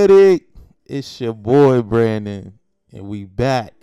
What's 0.00 0.12
goody? 0.12 0.44
It's 0.86 1.20
your 1.20 1.34
boy 1.34 1.82
Brandon, 1.82 2.58
and 2.90 3.06
we 3.06 3.26
back 3.26 3.74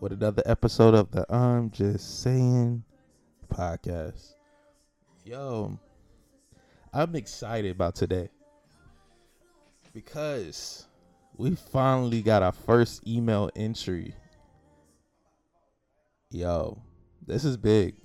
with 0.00 0.12
another 0.12 0.42
episode 0.46 0.94
of 0.94 1.10
the 1.10 1.30
I'm 1.30 1.70
Just 1.70 2.22
Saying 2.22 2.82
podcast. 3.52 4.32
Yo, 5.26 5.78
I'm 6.90 7.14
excited 7.16 7.70
about 7.70 7.94
today 7.94 8.30
because 9.92 10.86
we 11.36 11.54
finally 11.54 12.22
got 12.22 12.42
our 12.42 12.52
first 12.52 13.06
email 13.06 13.50
entry. 13.54 14.14
Yo, 16.30 16.80
this 17.26 17.44
is 17.44 17.58
big. 17.58 17.96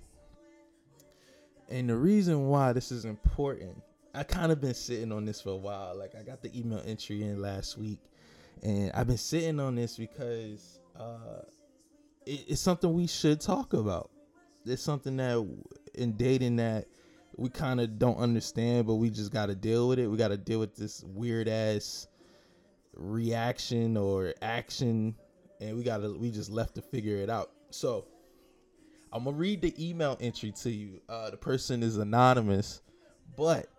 And 1.69 1.87
the 1.87 1.95
reason 1.95 2.49
why 2.49 2.73
this 2.73 2.91
is 2.91 3.05
important, 3.05 3.81
I 4.17 4.23
kind 4.23 4.51
of 4.51 4.59
been 4.59 4.73
sitting 4.73 5.11
on 5.11 5.25
this 5.25 5.41
for 5.41 5.49
a 5.49 5.55
while. 5.55 5.95
Like 5.95 6.15
I 6.15 6.23
got 6.23 6.41
the 6.41 6.57
email 6.57 6.81
entry 6.85 7.21
in 7.21 7.39
last 7.39 7.77
week, 7.77 7.99
and 8.63 8.91
I've 8.93 9.05
been 9.05 9.17
sitting 9.17 9.59
on 9.59 9.75
this 9.75 9.95
because 9.95 10.79
uh, 10.99 11.43
it, 12.25 12.45
it's 12.47 12.61
something 12.61 12.91
we 12.91 13.05
should 13.05 13.39
talk 13.39 13.73
about. 13.73 14.09
It's 14.65 14.81
something 14.81 15.17
that 15.17 15.47
in 15.93 16.13
dating 16.13 16.55
that 16.55 16.87
we 17.35 17.49
kind 17.49 17.79
of 17.79 17.99
don't 17.99 18.17
understand, 18.17 18.87
but 18.87 18.95
we 18.95 19.11
just 19.11 19.31
got 19.31 19.45
to 19.45 19.55
deal 19.55 19.87
with 19.87 19.99
it. 19.99 20.07
We 20.07 20.17
got 20.17 20.29
to 20.29 20.37
deal 20.37 20.59
with 20.59 20.75
this 20.75 21.03
weird 21.03 21.47
ass 21.47 22.07
reaction 22.95 23.97
or 23.97 24.33
action, 24.41 25.15
and 25.61 25.77
we 25.77 25.83
got 25.83 25.97
to 25.97 26.17
we 26.17 26.31
just 26.31 26.49
left 26.49 26.73
to 26.75 26.81
figure 26.81 27.17
it 27.17 27.29
out. 27.29 27.51
So 27.69 28.07
I'm 29.13 29.25
gonna 29.25 29.37
read 29.37 29.61
the 29.61 29.75
email 29.77 30.17
entry 30.19 30.53
to 30.63 30.71
you. 30.71 31.01
Uh, 31.07 31.29
the 31.29 31.37
person 31.37 31.83
is 31.83 31.97
anonymous, 31.97 32.81
but 33.35 33.69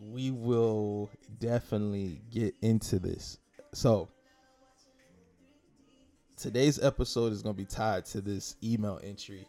we 0.00 0.30
will 0.30 1.10
definitely 1.38 2.22
get 2.30 2.54
into 2.62 2.98
this. 2.98 3.38
So 3.72 4.08
today's 6.36 6.82
episode 6.82 7.32
is 7.32 7.42
gonna 7.42 7.54
be 7.54 7.66
tied 7.66 8.06
to 8.06 8.20
this 8.20 8.56
email 8.62 8.98
entry. 9.02 9.46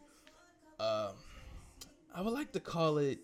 Um, 0.79 1.13
I 2.13 2.21
would 2.21 2.33
like 2.33 2.51
to 2.53 2.59
call 2.59 2.97
it 2.97 3.19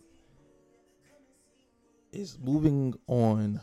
"Is 2.14 2.40
moving 2.40 2.96
on 3.08 3.60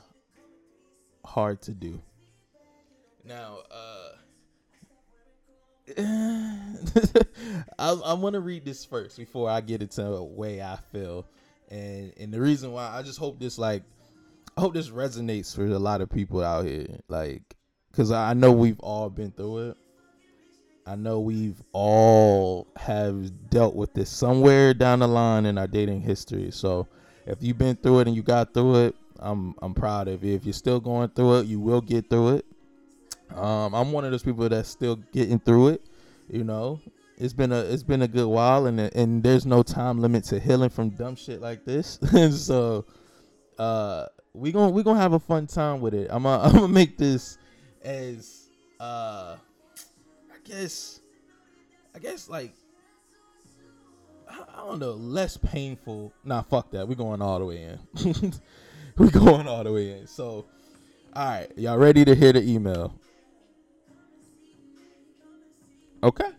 hard 1.24 1.62
to 1.62 1.72
do?" 1.72 2.00
Now, 3.24 3.58
uh 3.70 4.10
I, 7.78 7.90
I 7.90 8.14
want 8.14 8.32
to 8.34 8.40
read 8.40 8.64
this 8.64 8.86
first 8.86 9.18
before 9.18 9.50
I 9.50 9.60
get 9.60 9.82
into 9.82 10.02
the 10.02 10.22
way 10.22 10.62
I 10.62 10.76
feel, 10.92 11.26
and 11.70 12.12
and 12.18 12.32
the 12.32 12.40
reason 12.40 12.72
why 12.72 12.90
I 12.90 13.02
just 13.02 13.18
hope 13.18 13.38
this 13.38 13.58
like 13.58 13.82
I 14.56 14.60
hope 14.60 14.74
this 14.74 14.90
resonates 14.90 15.54
for 15.54 15.66
a 15.66 15.78
lot 15.78 16.00
of 16.00 16.10
people 16.10 16.42
out 16.42 16.64
here, 16.64 16.86
like 17.08 17.42
because 17.90 18.12
I 18.12 18.34
know 18.34 18.52
we've 18.52 18.80
all 18.80 19.10
been 19.10 19.32
through 19.32 19.70
it. 19.70 19.76
I 20.86 20.96
know 20.96 21.20
we've 21.20 21.62
all 21.72 22.66
have 22.76 23.48
dealt 23.48 23.74
with 23.74 23.94
this 23.94 24.10
somewhere 24.10 24.74
down 24.74 24.98
the 24.98 25.08
line 25.08 25.46
in 25.46 25.56
our 25.56 25.66
dating 25.66 26.02
history. 26.02 26.50
So 26.50 26.86
if 27.26 27.38
you've 27.40 27.56
been 27.56 27.76
through 27.76 28.00
it 28.00 28.06
and 28.06 28.14
you 28.14 28.22
got 28.22 28.52
through 28.52 28.86
it, 28.86 28.96
I'm 29.18 29.54
I'm 29.62 29.74
proud 29.74 30.08
of 30.08 30.22
you. 30.22 30.34
If 30.34 30.44
you're 30.44 30.52
still 30.52 30.80
going 30.80 31.08
through 31.08 31.40
it, 31.40 31.46
you 31.46 31.58
will 31.58 31.80
get 31.80 32.10
through 32.10 32.36
it. 32.36 32.46
Um, 33.34 33.74
I'm 33.74 33.92
one 33.92 34.04
of 34.04 34.10
those 34.10 34.22
people 34.22 34.48
that's 34.48 34.68
still 34.68 34.96
getting 34.96 35.40
through 35.40 35.68
it. 35.68 35.82
You 36.28 36.44
know, 36.44 36.80
it's 37.16 37.32
been 37.32 37.52
a 37.52 37.60
it's 37.60 37.82
been 37.82 38.02
a 38.02 38.08
good 38.08 38.26
while, 38.26 38.66
and 38.66 38.80
and 38.80 39.22
there's 39.22 39.46
no 39.46 39.62
time 39.62 40.00
limit 40.00 40.24
to 40.24 40.40
healing 40.40 40.70
from 40.70 40.90
dumb 40.90 41.16
shit 41.16 41.40
like 41.40 41.64
this. 41.64 41.98
and 42.12 42.34
so, 42.48 42.84
uh, 43.58 44.06
we 44.32 44.52
gonna 44.52 44.70
we 44.70 44.82
gonna 44.82 45.00
have 45.00 45.12
a 45.12 45.20
fun 45.20 45.46
time 45.46 45.80
with 45.80 45.94
it. 45.94 46.08
I'm 46.10 46.24
gonna, 46.24 46.42
I'm 46.48 46.52
gonna 46.52 46.68
make 46.68 46.98
this 46.98 47.38
as 47.82 48.48
uh, 48.80 49.36
I 50.32 50.36
guess, 50.44 51.00
I 51.94 51.98
guess 51.98 52.28
like. 52.28 52.52
I 54.26 54.66
don't 54.66 54.80
know, 54.80 54.92
less 54.92 55.36
painful. 55.36 56.12
Nah, 56.24 56.42
fuck 56.42 56.70
that. 56.72 56.88
We're 56.88 56.94
going 56.96 57.22
all 57.22 57.38
the 57.38 57.44
way 57.44 57.62
in. 57.62 58.32
We're 58.96 59.10
going 59.10 59.46
all 59.46 59.62
the 59.62 59.72
way 59.72 59.98
in. 59.98 60.06
So, 60.08 60.46
all 61.14 61.24
right, 61.24 61.46
y'all 61.56 61.76
ready 61.76 62.04
to 62.04 62.14
hear 62.14 62.32
the 62.32 62.42
email? 62.42 62.98
Okay. 66.02 66.30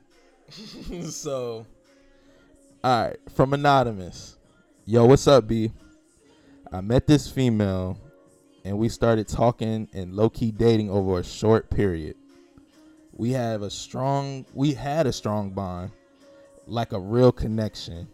so, 1.10 1.66
all 2.84 3.04
right, 3.04 3.18
from 3.34 3.54
anonymous. 3.54 4.38
Yo, 4.86 5.06
what's 5.06 5.28
up, 5.28 5.48
B? 5.48 5.72
I 6.72 6.82
met 6.82 7.08
this 7.08 7.30
female, 7.30 7.98
and 8.64 8.78
we 8.78 8.90
started 8.90 9.28
talking 9.28 9.88
and 9.94 10.14
low 10.14 10.30
key 10.30 10.52
dating 10.52 10.92
over 10.92 11.20
a 11.20 11.24
short 11.24 11.70
period. 11.70 12.16
We 13.14 13.32
have 13.32 13.64
a 13.64 13.70
strong, 13.70 14.46
we 14.54 14.74
had 14.74 15.08
a 15.08 15.14
strong 15.14 15.50
bond, 15.50 15.92
like 16.68 16.92
a 16.92 17.00
real 17.00 17.32
connection. 17.32 18.08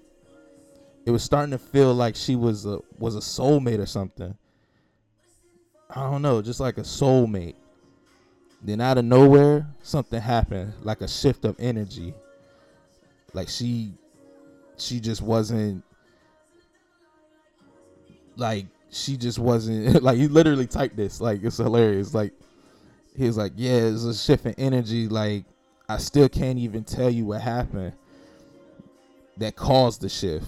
It 1.05 1.11
was 1.11 1.23
starting 1.23 1.51
to 1.51 1.57
feel 1.57 1.93
like 1.93 2.15
she 2.15 2.35
was 2.35 2.65
a 2.65 2.79
was 2.97 3.15
a 3.15 3.19
soulmate 3.19 3.79
or 3.79 3.87
something. 3.87 4.37
I 5.89 6.09
don't 6.09 6.21
know, 6.21 6.41
just 6.41 6.59
like 6.59 6.77
a 6.77 6.81
soulmate. 6.81 7.55
Then 8.63 8.79
out 8.79 8.97
of 8.97 9.05
nowhere, 9.05 9.67
something 9.81 10.21
happened, 10.21 10.73
like 10.83 11.01
a 11.01 11.07
shift 11.07 11.45
of 11.45 11.55
energy. 11.59 12.13
Like 13.33 13.49
she 13.49 13.93
she 14.77 14.99
just 14.99 15.21
wasn't 15.21 15.83
like 18.35 18.65
she 18.91 19.17
just 19.17 19.39
wasn't 19.39 20.03
like 20.03 20.17
he 20.17 20.27
literally 20.27 20.67
typed 20.67 20.95
this. 20.95 21.19
Like 21.19 21.43
it's 21.43 21.57
hilarious. 21.57 22.13
Like 22.13 22.33
he 23.15 23.25
was 23.25 23.37
like, 23.37 23.53
Yeah, 23.55 23.77
it's 23.77 24.03
a 24.03 24.13
shift 24.13 24.45
in 24.45 24.53
energy, 24.57 25.07
like 25.07 25.45
I 25.89 25.97
still 25.97 26.29
can't 26.29 26.59
even 26.59 26.83
tell 26.83 27.09
you 27.09 27.25
what 27.25 27.41
happened 27.41 27.93
that 29.37 29.55
caused 29.55 30.01
the 30.01 30.09
shift. 30.09 30.45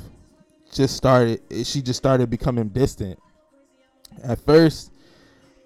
Just 0.71 0.95
started 0.95 1.41
she 1.65 1.81
just 1.81 1.97
started 1.97 2.29
becoming 2.29 2.69
distant. 2.69 3.19
At 4.23 4.39
first 4.39 4.91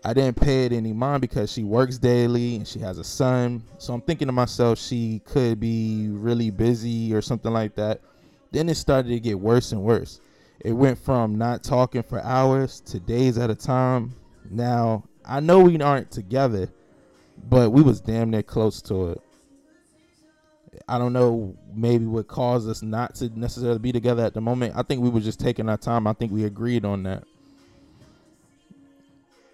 I 0.08 0.14
didn't 0.14 0.40
pay 0.40 0.64
it 0.64 0.72
any 0.72 0.94
mind 0.94 1.20
because 1.20 1.52
she 1.52 1.66
works 1.66 1.98
daily 1.98 2.56
and 2.56 2.66
she 2.66 2.80
has 2.80 2.98
a 2.98 3.04
son. 3.04 3.62
So 3.78 3.94
I'm 3.94 4.00
thinking 4.00 4.28
to 4.28 4.32
myself, 4.32 4.80
she 4.80 5.22
could 5.26 5.60
be 5.60 6.08
really 6.10 6.50
busy 6.50 7.14
or 7.14 7.22
something 7.22 7.52
like 7.52 7.76
that. 7.76 8.00
Then 8.52 8.70
it 8.70 8.76
started 8.76 9.10
to 9.10 9.20
get 9.20 9.38
worse 9.38 9.74
and 9.74 9.84
worse. 9.84 10.22
It 10.62 10.72
went 10.72 10.98
from 10.98 11.38
not 11.38 11.62
talking 11.62 12.04
for 12.04 12.24
hours 12.24 12.80
to 12.86 13.02
days 13.02 13.38
at 13.38 13.50
a 13.50 13.56
time. 13.56 14.16
Now, 14.50 15.04
I 15.26 15.42
know 15.42 15.60
we 15.60 15.78
aren't 15.82 16.10
together, 16.10 16.70
but 17.50 17.72
we 17.72 17.82
was 17.82 18.00
damn 18.00 18.30
near 18.30 18.44
close 18.44 18.82
to 18.84 19.10
it. 19.10 19.22
I 20.88 20.98
don't 20.98 21.12
know 21.12 21.54
maybe 21.76 22.06
what 22.06 22.30
caused 22.30 22.70
us 22.70 22.82
not 22.82 23.16
to 23.16 23.28
necessarily 23.38 23.80
be 23.80 23.92
together 23.92 24.24
at 24.24 24.34
the 24.34 24.40
moment. 24.40 24.74
I 24.78 24.84
think 24.84 25.02
we 25.02 25.10
were 25.10 25.20
just 25.20 25.42
taking 25.42 25.68
our 25.68 25.76
time. 25.76 26.08
I 26.08 26.14
think 26.14 26.32
we 26.32 26.46
agreed 26.46 26.86
on 26.86 27.04
that 27.04 27.26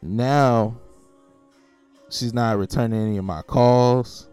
now 0.03 0.77
she's 2.09 2.33
not 2.33 2.57
returning 2.57 3.01
any 3.01 3.17
of 3.17 3.25
my 3.25 3.41
calls. 3.41 4.27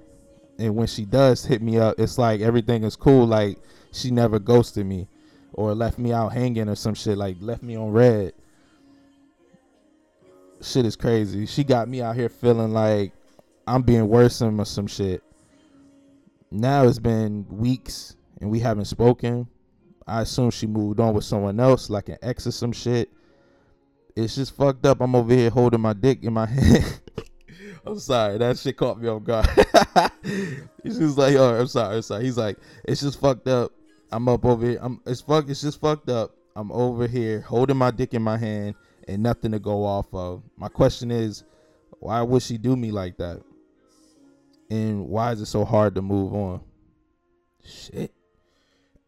And 0.59 0.77
when 0.77 0.87
she 0.87 1.05
does 1.05 1.45
hit 1.45 1.63
me 1.63 1.79
up 1.79 1.99
it's 1.99 2.19
like 2.19 2.41
everything 2.41 2.85
is 2.85 2.97
cool 2.97 3.27
like 3.27 3.59
she 3.93 4.11
never 4.11 4.39
ghosted 4.39 4.87
me 4.87 5.09
or 5.53 5.75
left 5.75 5.99
me 5.99 6.13
out 6.13 6.33
hanging 6.33 6.69
or 6.69 6.75
some 6.75 6.95
shit 6.95 7.17
like 7.17 7.37
left 7.41 7.63
me 7.63 7.77
on 7.77 7.91
read. 7.91 8.33
Shit 10.61 10.85
is 10.85 10.97
crazy. 10.97 11.47
She 11.47 11.65
got 11.65 11.89
me 11.89 12.03
out 12.03 12.17
here 12.17 12.29
feeling 12.29 12.73
like 12.73 13.13
i'm 13.67 13.83
being 13.83 14.09
worse 14.09 14.43
or 14.43 14.65
some 14.65 14.87
shit. 14.87 15.23
Now 16.51 16.87
it's 16.87 16.99
been 16.99 17.47
weeks 17.49 18.17
and 18.41 18.51
we 18.51 18.59
haven't 18.59 18.87
spoken. 18.87 19.47
I 20.07 20.23
assume 20.23 20.51
she 20.51 20.67
moved 20.67 20.99
on 20.99 21.15
with 21.15 21.25
someone 21.25 21.61
else 21.61 21.89
like 21.89 22.09
an 22.09 22.19
ex 22.21 22.47
or 22.47 22.53
some 22.53 22.73
shit 22.73 23.09
it's 24.17 24.35
just 24.37 24.57
fucked 24.57 24.85
up. 24.87 25.01
I'm 25.01 25.15
over 25.15 25.35
here 25.35 25.51
holding 25.51 25.81
my 25.81 25.93
dick 25.93 26.23
in 26.23 26.33
my 26.33 26.47
hand. 26.47 27.01
I'm 27.85 27.99
sorry, 27.99 28.39
that 28.39 28.59
shit 28.59 28.77
caught 28.77 29.01
me 29.01 29.09
off 29.09 29.25
guard. 29.25 29.47
He's 30.83 30.99
just 30.99 31.17
like, 31.17 31.35
oh, 31.37 31.61
I'm 31.61 31.67
sorry, 31.67 31.97
I'm 31.97 32.03
sorry. 32.03 32.25
He's 32.25 32.37
like, 32.37 32.59
it's 32.85 33.01
just 33.01 33.21
fucked 33.21 33.49
up. 33.49 33.73
I'm 34.13 34.29
up 34.29 34.45
over 34.45 34.67
here. 34.67 34.79
I'm 34.83 35.01
it's 35.07 35.21
fuck. 35.21 35.49
It's 35.49 35.63
just 35.63 35.81
fucked 35.81 36.09
up. 36.11 36.35
I'm 36.57 36.71
over 36.73 37.07
here 37.07 37.41
holding 37.41 37.77
my 37.77 37.91
dick 37.91 38.13
in 38.13 38.23
my 38.23 38.37
hand 38.37 38.75
and 39.09 39.23
nothing 39.23 39.53
to 39.53 39.59
go 39.59 39.85
off 39.85 40.13
of. 40.13 40.43
My 40.57 40.69
question 40.69 41.11
is, 41.11 41.45
why 42.01 42.21
would 42.23 42.43
she 42.43 42.59
do 42.59 42.77
me 42.77 42.91
like 42.91 43.17
that? 43.19 43.43
And 44.71 45.09
why 45.09 45.33
is 45.33 45.41
it 45.41 45.47
so 45.47 45.65
hard 45.65 45.95
to 45.95 46.03
move 46.03 46.35
on? 46.35 46.61
Shit. 47.65 48.13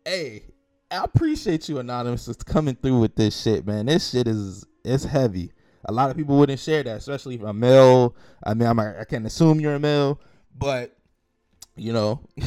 Hey, 0.05 0.45
I 0.91 1.05
appreciate 1.05 1.69
you, 1.69 1.79
Anonymous, 1.79 2.29
coming 2.45 2.75
through 2.75 3.01
with 3.01 3.15
this 3.15 3.41
shit, 3.41 3.67
man. 3.67 3.87
This 3.87 4.11
shit 4.11 4.27
is 4.27 4.65
it's 4.85 5.05
heavy. 5.05 5.53
A 5.85 5.93
lot 5.93 6.11
of 6.11 6.17
people 6.17 6.39
wouldn't 6.39 6.61
share 6.61 6.83
that, 6.85 6.99
especially 6.99 7.35
if 7.37 7.43
a 7.43 7.53
male. 7.53 8.15
I 8.45 8.55
mean, 8.55 8.69
I'm, 8.69 8.79
I 8.79 9.05
can't 9.09 9.27
assume 9.27 9.61
you're 9.61 9.75
a 9.75 9.81
male, 9.81 10.21
but 10.57 10.97
you 11.77 11.93
know, 11.93 12.21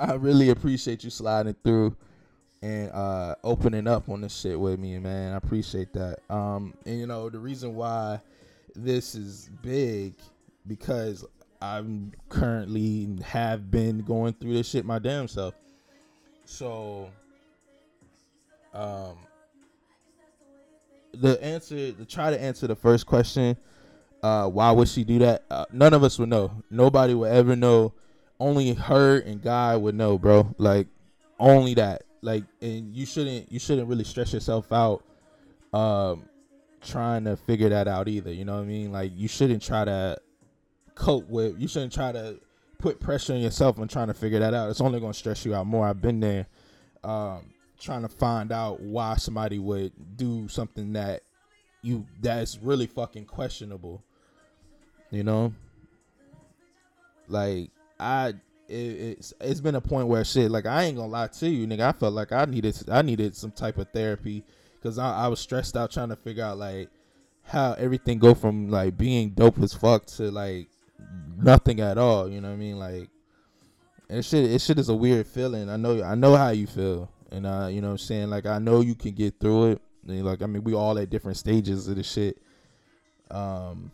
I 0.00 0.14
really 0.18 0.50
appreciate 0.50 1.04
you 1.04 1.10
sliding 1.10 1.56
through. 1.62 1.96
and 2.62 2.90
uh 2.92 3.34
opening 3.44 3.86
up 3.86 4.08
on 4.08 4.20
this 4.22 4.34
shit 4.34 4.58
with 4.58 4.78
me, 4.78 4.98
man. 4.98 5.32
I 5.32 5.36
appreciate 5.36 5.92
that. 5.92 6.18
Um, 6.30 6.74
and 6.86 6.98
you 6.98 7.06
know 7.06 7.28
the 7.28 7.38
reason 7.38 7.74
why 7.74 8.20
this 8.74 9.14
is 9.14 9.50
big 9.62 10.14
because 10.66 11.24
I'm 11.60 12.12
currently 12.28 13.08
have 13.24 13.70
been 13.70 14.00
going 14.00 14.32
through 14.34 14.54
this 14.54 14.68
shit 14.68 14.84
my 14.84 14.98
damn 14.98 15.28
self. 15.28 15.54
So, 16.44 17.08
um, 18.74 19.16
the 21.14 21.42
answer 21.42 21.92
to 21.92 22.04
try 22.04 22.30
to 22.30 22.40
answer 22.40 22.66
the 22.66 22.76
first 22.76 23.06
question, 23.06 23.56
uh, 24.22 24.48
why 24.48 24.70
would 24.70 24.88
she 24.88 25.04
do 25.04 25.18
that? 25.20 25.44
Uh, 25.50 25.64
none 25.72 25.94
of 25.94 26.04
us 26.04 26.18
would 26.18 26.28
know. 26.28 26.62
Nobody 26.70 27.14
would 27.14 27.32
ever 27.32 27.56
know. 27.56 27.92
Only 28.38 28.74
her 28.74 29.18
and 29.18 29.40
God 29.40 29.82
would 29.82 29.94
know, 29.94 30.18
bro. 30.18 30.54
Like 30.58 30.88
only 31.38 31.74
that. 31.74 32.04
Like, 32.22 32.44
and 32.60 32.94
you 32.94 33.04
shouldn't 33.04 33.50
you 33.50 33.58
shouldn't 33.58 33.88
really 33.88 34.04
stress 34.04 34.32
yourself 34.32 34.72
out, 34.72 35.04
um, 35.72 36.24
trying 36.80 37.24
to 37.24 37.36
figure 37.36 37.68
that 37.68 37.88
out 37.88 38.08
either. 38.08 38.32
You 38.32 38.44
know 38.44 38.54
what 38.54 38.62
I 38.62 38.66
mean? 38.66 38.92
Like, 38.92 39.12
you 39.14 39.26
shouldn't 39.26 39.62
try 39.62 39.84
to 39.84 40.16
cope 40.94 41.28
with. 41.28 41.60
You 41.60 41.66
shouldn't 41.66 41.92
try 41.92 42.12
to 42.12 42.38
put 42.78 43.00
pressure 43.00 43.32
on 43.32 43.40
yourself 43.40 43.78
and 43.78 43.90
trying 43.90 44.08
to 44.08 44.14
figure 44.14 44.38
that 44.38 44.54
out. 44.54 44.70
It's 44.70 44.80
only 44.80 45.00
gonna 45.00 45.14
stress 45.14 45.44
you 45.44 45.54
out 45.54 45.66
more. 45.66 45.86
I've 45.86 46.00
been 46.00 46.20
there. 46.20 46.46
Um, 47.02 47.51
trying 47.82 48.02
to 48.02 48.08
find 48.08 48.52
out 48.52 48.80
why 48.80 49.16
somebody 49.16 49.58
would 49.58 49.92
do 50.16 50.48
something 50.48 50.92
that 50.92 51.22
you 51.82 52.06
that's 52.20 52.58
really 52.58 52.86
fucking 52.86 53.26
questionable. 53.26 54.02
You 55.10 55.24
know, 55.24 55.52
like 57.28 57.70
I 57.98 58.34
it, 58.68 58.72
it's 58.72 59.34
it's 59.40 59.60
been 59.60 59.74
a 59.74 59.80
point 59.80 60.08
where 60.08 60.24
shit 60.24 60.50
like 60.50 60.64
I 60.64 60.84
ain't 60.84 60.96
gonna 60.96 61.08
lie 61.08 61.26
to 61.26 61.48
you, 61.48 61.66
nigga. 61.66 61.80
I 61.80 61.92
felt 61.92 62.14
like 62.14 62.32
I 62.32 62.44
needed 62.44 62.76
I 62.88 63.02
needed 63.02 63.36
some 63.36 63.50
type 63.50 63.78
of 63.78 63.88
therapy 63.90 64.44
because 64.80 64.98
I, 64.98 65.24
I 65.24 65.28
was 65.28 65.40
stressed 65.40 65.76
out 65.76 65.90
trying 65.90 66.08
to 66.10 66.16
figure 66.16 66.44
out 66.44 66.58
like 66.58 66.88
how 67.44 67.72
everything 67.74 68.18
go 68.18 68.34
from 68.34 68.70
like 68.70 68.96
being 68.96 69.30
dope 69.30 69.58
as 69.58 69.74
fuck 69.74 70.06
to 70.06 70.30
like 70.30 70.68
nothing 71.36 71.80
at 71.80 71.98
all. 71.98 72.30
You 72.30 72.40
know 72.40 72.48
what 72.48 72.54
I 72.54 72.58
mean? 72.58 72.78
Like 72.78 73.10
it 74.08 74.24
shit 74.24 74.50
it 74.50 74.60
shit 74.60 74.78
is 74.78 74.88
a 74.88 74.94
weird 74.94 75.26
feeling. 75.26 75.68
I 75.68 75.76
know 75.76 76.02
I 76.02 76.14
know 76.14 76.36
how 76.36 76.50
you 76.50 76.66
feel. 76.66 77.10
And 77.32 77.46
uh, 77.46 77.68
you 77.70 77.80
know 77.80 77.88
what 77.88 77.92
I'm 77.92 77.98
saying? 77.98 78.30
Like 78.30 78.46
I 78.46 78.58
know 78.58 78.82
you 78.82 78.94
can 78.94 79.12
get 79.12 79.40
through 79.40 79.72
it. 79.72 79.82
And, 80.06 80.24
like 80.24 80.42
I 80.42 80.46
mean 80.46 80.62
we 80.62 80.74
all 80.74 80.98
at 80.98 81.10
different 81.10 81.38
stages 81.38 81.88
of 81.88 81.96
the 81.96 82.02
shit. 82.02 82.40
Um 83.30 83.90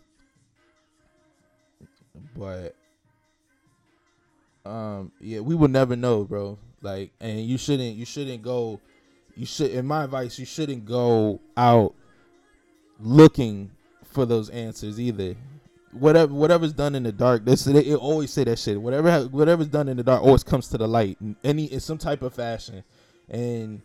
but 2.37 2.75
um 4.67 5.13
yeah, 5.21 5.41
we 5.41 5.55
will 5.55 5.69
never 5.69 5.95
know, 5.95 6.25
bro. 6.25 6.59
Like 6.83 7.13
and 7.21 7.41
you 7.41 7.59
shouldn't 7.59 7.95
you 7.97 8.05
shouldn't 8.05 8.43
go 8.43 8.81
you 9.37 9.47
should 9.47 9.71
in 9.71 9.87
my 9.87 10.05
advice, 10.05 10.37
you 10.39 10.47
shouldn't 10.47 10.85
go 10.85 11.41
out 11.57 11.95
looking 12.99 13.71
for 14.03 14.27
those 14.27 14.51
answers 14.51 14.99
either. 14.99 15.37
Whatever 15.93 16.35
whatever's 16.35 16.73
done 16.73 16.97
in 16.97 17.05
the 17.05 17.13
dark, 17.13 17.45
this 17.45 17.65
they, 17.65 17.85
it 17.85 17.97
always 17.97 18.33
say 18.33 18.43
that 18.45 18.59
shit. 18.59 18.81
Whatever 18.81 19.27
whatever's 19.29 19.69
done 19.69 19.89
in 19.89 19.97
the 19.97 20.03
dark 20.03 20.23
always 20.23 20.43
comes 20.43 20.67
to 20.69 20.79
the 20.79 20.89
light 20.89 21.17
in 21.21 21.37
any 21.45 21.67
in 21.67 21.79
some 21.79 21.99
type 21.99 22.23
of 22.23 22.35
fashion 22.35 22.83
and 23.31 23.83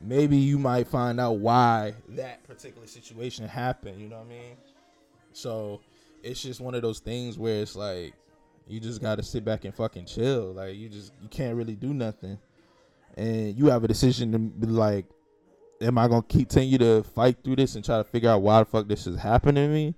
maybe 0.00 0.36
you 0.36 0.58
might 0.58 0.86
find 0.88 1.20
out 1.20 1.38
why 1.38 1.94
that 2.10 2.42
particular 2.44 2.86
situation 2.86 3.46
happened. 3.46 4.00
You 4.00 4.08
know 4.08 4.18
what 4.18 4.26
I 4.26 4.30
mean? 4.30 4.56
So 5.32 5.80
it's 6.22 6.42
just 6.42 6.60
one 6.60 6.74
of 6.74 6.82
those 6.82 7.00
things 7.00 7.38
where 7.38 7.62
it's 7.62 7.76
like 7.76 8.14
you 8.66 8.80
just 8.80 9.00
gotta 9.00 9.22
sit 9.22 9.44
back 9.44 9.64
and 9.64 9.74
fucking 9.74 10.06
chill. 10.06 10.52
Like 10.52 10.76
you 10.76 10.88
just 10.88 11.12
you 11.22 11.28
can't 11.28 11.56
really 11.56 11.74
do 11.74 11.92
nothing, 11.92 12.38
and 13.16 13.56
you 13.56 13.66
have 13.66 13.84
a 13.84 13.88
decision 13.88 14.32
to 14.32 14.38
be 14.38 14.66
like, 14.66 15.06
am 15.80 15.98
I 15.98 16.08
gonna 16.08 16.22
continue 16.22 16.78
to 16.78 17.02
fight 17.02 17.38
through 17.42 17.56
this 17.56 17.74
and 17.74 17.84
try 17.84 17.98
to 17.98 18.04
figure 18.04 18.30
out 18.30 18.42
why 18.42 18.60
the 18.60 18.64
fuck 18.64 18.88
this 18.88 19.06
is 19.06 19.16
happening 19.16 19.66
to 19.66 19.68
me, 19.68 19.94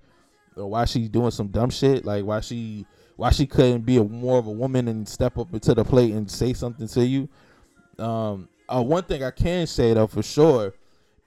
or 0.55 0.69
why 0.69 0.85
she's 0.85 1.09
doing 1.09 1.31
some 1.31 1.47
dumb 1.47 1.69
shit? 1.69 2.05
Like 2.05 2.25
why 2.25 2.39
she 2.41 2.85
why 3.15 3.29
she 3.29 3.45
couldn't 3.45 3.85
be 3.85 3.97
a 3.97 4.03
more 4.03 4.39
of 4.39 4.47
a 4.47 4.51
woman 4.51 4.87
and 4.87 5.07
step 5.07 5.37
up 5.37 5.53
into 5.53 5.73
the 5.73 5.83
plate 5.83 6.13
and 6.13 6.29
say 6.29 6.53
something 6.53 6.87
to 6.87 7.05
you. 7.05 7.29
Um, 7.99 8.49
uh, 8.73 8.81
one 8.81 9.03
thing 9.03 9.23
I 9.23 9.31
can 9.31 9.67
say 9.67 9.93
though 9.93 10.07
for 10.07 10.23
sure, 10.23 10.73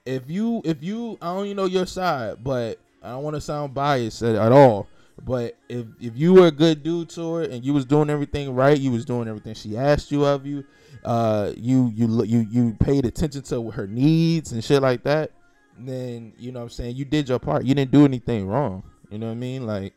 if 0.05 0.29
you 0.29 0.61
if 0.65 0.83
you 0.83 1.17
I 1.21 1.33
don't 1.33 1.45
even 1.45 1.57
know 1.57 1.65
your 1.65 1.85
side, 1.85 2.43
but 2.43 2.79
I 3.01 3.11
don't 3.11 3.23
want 3.23 3.35
to 3.35 3.41
sound 3.41 3.73
biased 3.73 4.21
at, 4.21 4.35
at, 4.35 4.51
all. 4.51 4.87
But 5.23 5.57
if 5.69 5.85
if 5.99 6.17
you 6.17 6.33
were 6.33 6.47
a 6.47 6.51
good 6.51 6.83
dude 6.83 7.09
to 7.11 7.35
her 7.35 7.43
and 7.43 7.63
you 7.63 7.73
was 7.73 7.85
doing 7.85 8.09
everything 8.09 8.53
right, 8.53 8.77
you 8.77 8.91
was 8.91 9.05
doing 9.05 9.27
everything 9.27 9.53
she 9.53 9.77
asked 9.77 10.11
you 10.11 10.25
of 10.25 10.45
you, 10.45 10.65
uh, 11.05 11.53
you 11.55 11.91
you 11.95 12.23
you 12.23 12.39
you 12.49 12.77
paid 12.79 13.05
attention 13.05 13.41
to 13.43 13.71
her 13.71 13.87
needs 13.87 14.51
and 14.51 14.63
shit 14.63 14.81
like 14.81 15.03
that, 15.03 15.31
then 15.77 16.33
you 16.37 16.51
know 16.51 16.59
what 16.59 16.65
I'm 16.65 16.69
saying 16.69 16.95
you 16.95 17.05
did 17.05 17.29
your 17.29 17.39
part. 17.39 17.65
You 17.65 17.73
didn't 17.75 17.91
do 17.91 18.05
anything 18.05 18.47
wrong. 18.47 18.83
You 19.09 19.19
know 19.19 19.27
what 19.27 19.33
I 19.33 19.35
mean? 19.35 19.65
Like, 19.65 19.93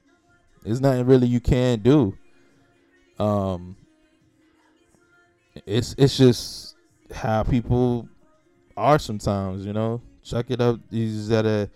there's 0.62 0.80
nothing 0.80 1.04
really 1.06 1.26
you 1.26 1.40
can 1.40 1.80
do. 1.80 2.16
Um, 3.18 3.76
it's 5.66 5.94
it's 5.98 6.16
just 6.16 6.69
how 7.12 7.42
people 7.42 8.08
are 8.76 8.98
sometimes, 8.98 9.66
you 9.66 9.72
know. 9.72 10.00
Chuck 10.22 10.46
it 10.50 10.60
up. 10.60 10.80
He's 10.90 11.28
that 11.28 11.46
a 11.46 11.70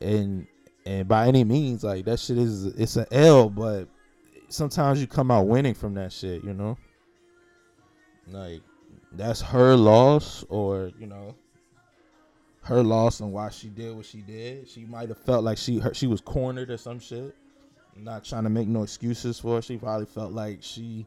and 0.00 0.46
and 0.86 1.08
by 1.08 1.28
any 1.28 1.44
means, 1.44 1.84
like 1.84 2.04
that 2.06 2.20
shit 2.20 2.38
is 2.38 2.66
it's 2.66 2.96
an 2.96 3.06
L, 3.10 3.48
but 3.48 3.88
sometimes 4.48 5.00
you 5.00 5.06
come 5.06 5.30
out 5.30 5.46
winning 5.46 5.74
from 5.74 5.94
that 5.94 6.12
shit, 6.12 6.44
you 6.44 6.54
know. 6.54 6.76
Like 8.28 8.62
that's 9.12 9.40
her 9.40 9.76
loss, 9.76 10.44
or 10.48 10.90
you 10.98 11.06
know, 11.06 11.34
her 12.62 12.82
loss 12.82 13.20
and 13.20 13.32
why 13.32 13.50
she 13.50 13.68
did 13.68 13.94
what 13.94 14.06
she 14.06 14.18
did. 14.18 14.68
She 14.68 14.84
might 14.84 15.08
have 15.08 15.18
felt 15.18 15.44
like 15.44 15.58
she 15.58 15.78
her, 15.78 15.94
she 15.94 16.06
was 16.06 16.20
cornered 16.20 16.70
or 16.70 16.76
some 16.76 16.98
shit. 16.98 17.34
I'm 17.96 18.04
not 18.04 18.24
trying 18.24 18.44
to 18.44 18.50
make 18.50 18.68
no 18.68 18.82
excuses 18.82 19.38
for. 19.38 19.62
She 19.62 19.76
probably 19.76 20.06
felt 20.06 20.32
like 20.32 20.58
she 20.62 21.06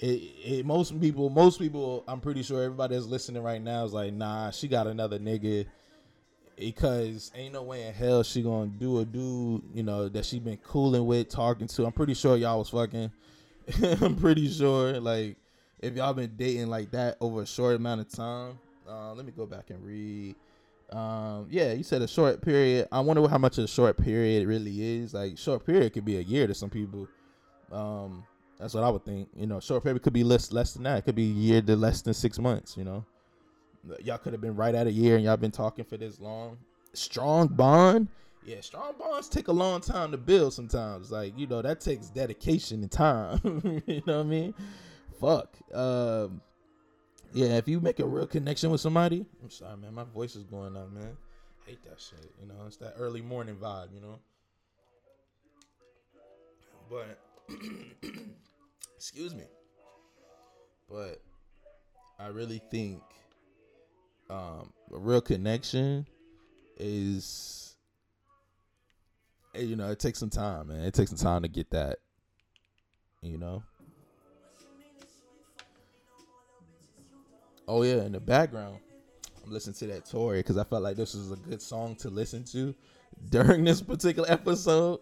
it, 0.00 0.22
it, 0.44 0.66
most 0.66 0.98
people, 1.00 1.30
most 1.30 1.58
people, 1.58 2.04
I'm 2.08 2.20
pretty 2.20 2.42
sure 2.42 2.62
everybody 2.62 2.94
that's 2.94 3.06
listening 3.06 3.42
right 3.42 3.62
now 3.62 3.84
is 3.84 3.92
like, 3.92 4.12
nah, 4.12 4.50
she 4.50 4.68
got 4.68 4.86
another 4.86 5.18
nigga 5.18 5.66
because 6.56 7.32
ain't 7.34 7.52
no 7.52 7.62
way 7.62 7.86
in 7.86 7.94
hell 7.94 8.22
she 8.22 8.42
gonna 8.42 8.66
do 8.66 9.00
a 9.00 9.04
dude, 9.04 9.62
you 9.74 9.82
know, 9.82 10.08
that 10.08 10.24
she 10.24 10.38
been 10.38 10.56
cooling 10.58 11.06
with, 11.06 11.28
talking 11.28 11.66
to. 11.68 11.86
I'm 11.86 11.92
pretty 11.92 12.14
sure 12.14 12.36
y'all 12.36 12.58
was 12.58 12.70
fucking. 12.70 13.10
I'm 14.00 14.16
pretty 14.16 14.48
sure, 14.50 15.00
like, 15.00 15.36
if 15.80 15.94
y'all 15.94 16.14
been 16.14 16.34
dating 16.36 16.68
like 16.68 16.90
that 16.92 17.16
over 17.20 17.42
a 17.42 17.46
short 17.46 17.76
amount 17.76 18.00
of 18.00 18.08
time. 18.10 18.58
Uh, 18.88 19.14
let 19.14 19.24
me 19.24 19.32
go 19.32 19.46
back 19.46 19.70
and 19.70 19.84
read. 19.84 20.34
Um, 20.90 21.46
yeah, 21.50 21.72
you 21.72 21.82
said 21.82 22.02
a 22.02 22.08
short 22.08 22.42
period. 22.42 22.88
I 22.92 23.00
wonder 23.00 23.26
how 23.26 23.38
much 23.38 23.58
of 23.58 23.64
a 23.64 23.68
short 23.68 23.96
period 23.96 24.46
really 24.46 24.98
is. 24.98 25.14
Like, 25.14 25.38
short 25.38 25.64
period 25.64 25.92
could 25.92 26.04
be 26.04 26.18
a 26.18 26.20
year 26.20 26.46
to 26.46 26.54
some 26.54 26.70
people. 26.70 27.08
Um, 27.72 28.24
that's 28.58 28.74
what 28.74 28.84
I 28.84 28.88
would 28.88 29.04
think. 29.04 29.28
You 29.36 29.46
know, 29.46 29.60
short 29.60 29.82
period 29.82 30.02
could 30.02 30.12
be 30.12 30.24
less 30.24 30.52
less 30.52 30.74
than 30.74 30.84
that. 30.84 30.98
It 30.98 31.02
could 31.02 31.14
be 31.14 31.30
a 31.30 31.34
year 31.34 31.62
to 31.62 31.76
less 31.76 32.02
than 32.02 32.14
six 32.14 32.38
months. 32.38 32.76
You 32.76 32.84
know, 32.84 33.04
y'all 34.02 34.18
could 34.18 34.32
have 34.32 34.40
been 34.40 34.56
right 34.56 34.74
at 34.74 34.86
a 34.86 34.92
year 34.92 35.16
and 35.16 35.24
y'all 35.24 35.36
been 35.36 35.50
talking 35.50 35.84
for 35.84 35.96
this 35.96 36.20
long. 36.20 36.58
Strong 36.92 37.48
bond, 37.48 38.08
yeah. 38.44 38.60
Strong 38.60 38.94
bonds 38.98 39.28
take 39.28 39.48
a 39.48 39.52
long 39.52 39.80
time 39.80 40.10
to 40.12 40.16
build. 40.16 40.52
Sometimes, 40.52 41.10
like 41.10 41.38
you 41.38 41.46
know, 41.46 41.62
that 41.62 41.80
takes 41.80 42.08
dedication 42.08 42.82
and 42.82 42.90
time. 42.90 43.40
you 43.86 44.02
know 44.06 44.18
what 44.18 44.26
I 44.26 44.28
mean? 44.28 44.54
Fuck. 45.20 45.56
Um, 45.72 46.40
yeah. 47.32 47.56
If 47.56 47.68
you 47.68 47.80
make 47.80 48.00
a 48.00 48.06
real 48.06 48.26
connection 48.26 48.70
with 48.70 48.80
somebody, 48.80 49.24
I'm 49.42 49.50
sorry, 49.50 49.76
man. 49.78 49.94
My 49.94 50.04
voice 50.04 50.36
is 50.36 50.44
going 50.44 50.76
up, 50.76 50.92
man. 50.92 51.16
hate 51.66 51.82
that 51.84 52.00
shit. 52.00 52.32
You 52.40 52.46
know, 52.46 52.54
it's 52.66 52.76
that 52.76 52.94
early 52.98 53.22
morning 53.22 53.56
vibe. 53.56 53.94
You 53.94 54.00
know, 54.00 54.18
but. 56.90 57.18
Excuse 58.96 59.34
me. 59.34 59.44
But 60.88 61.20
I 62.18 62.28
really 62.28 62.60
think 62.70 63.02
um, 64.30 64.72
a 64.92 64.98
real 64.98 65.20
connection 65.20 66.06
is 66.78 67.64
you 69.54 69.76
know, 69.76 69.90
it 69.90 69.98
takes 69.98 70.18
some 70.18 70.30
time, 70.30 70.68
man. 70.68 70.80
It 70.80 70.94
takes 70.94 71.10
some 71.10 71.18
time 71.18 71.42
to 71.42 71.48
get 71.48 71.70
that. 71.70 71.98
You 73.22 73.38
know? 73.38 73.62
Oh 77.66 77.82
yeah, 77.82 78.04
in 78.04 78.12
the 78.12 78.20
background, 78.20 78.78
I'm 79.44 79.52
listening 79.52 79.74
to 79.76 79.86
that 79.86 80.04
Tory 80.04 80.40
because 80.40 80.58
I 80.58 80.64
felt 80.64 80.82
like 80.82 80.96
this 80.96 81.14
was 81.14 81.32
a 81.32 81.36
good 81.36 81.62
song 81.62 81.96
to 81.96 82.10
listen 82.10 82.44
to 82.44 82.74
during 83.30 83.64
this 83.64 83.80
particular 83.80 84.30
episode 84.30 85.00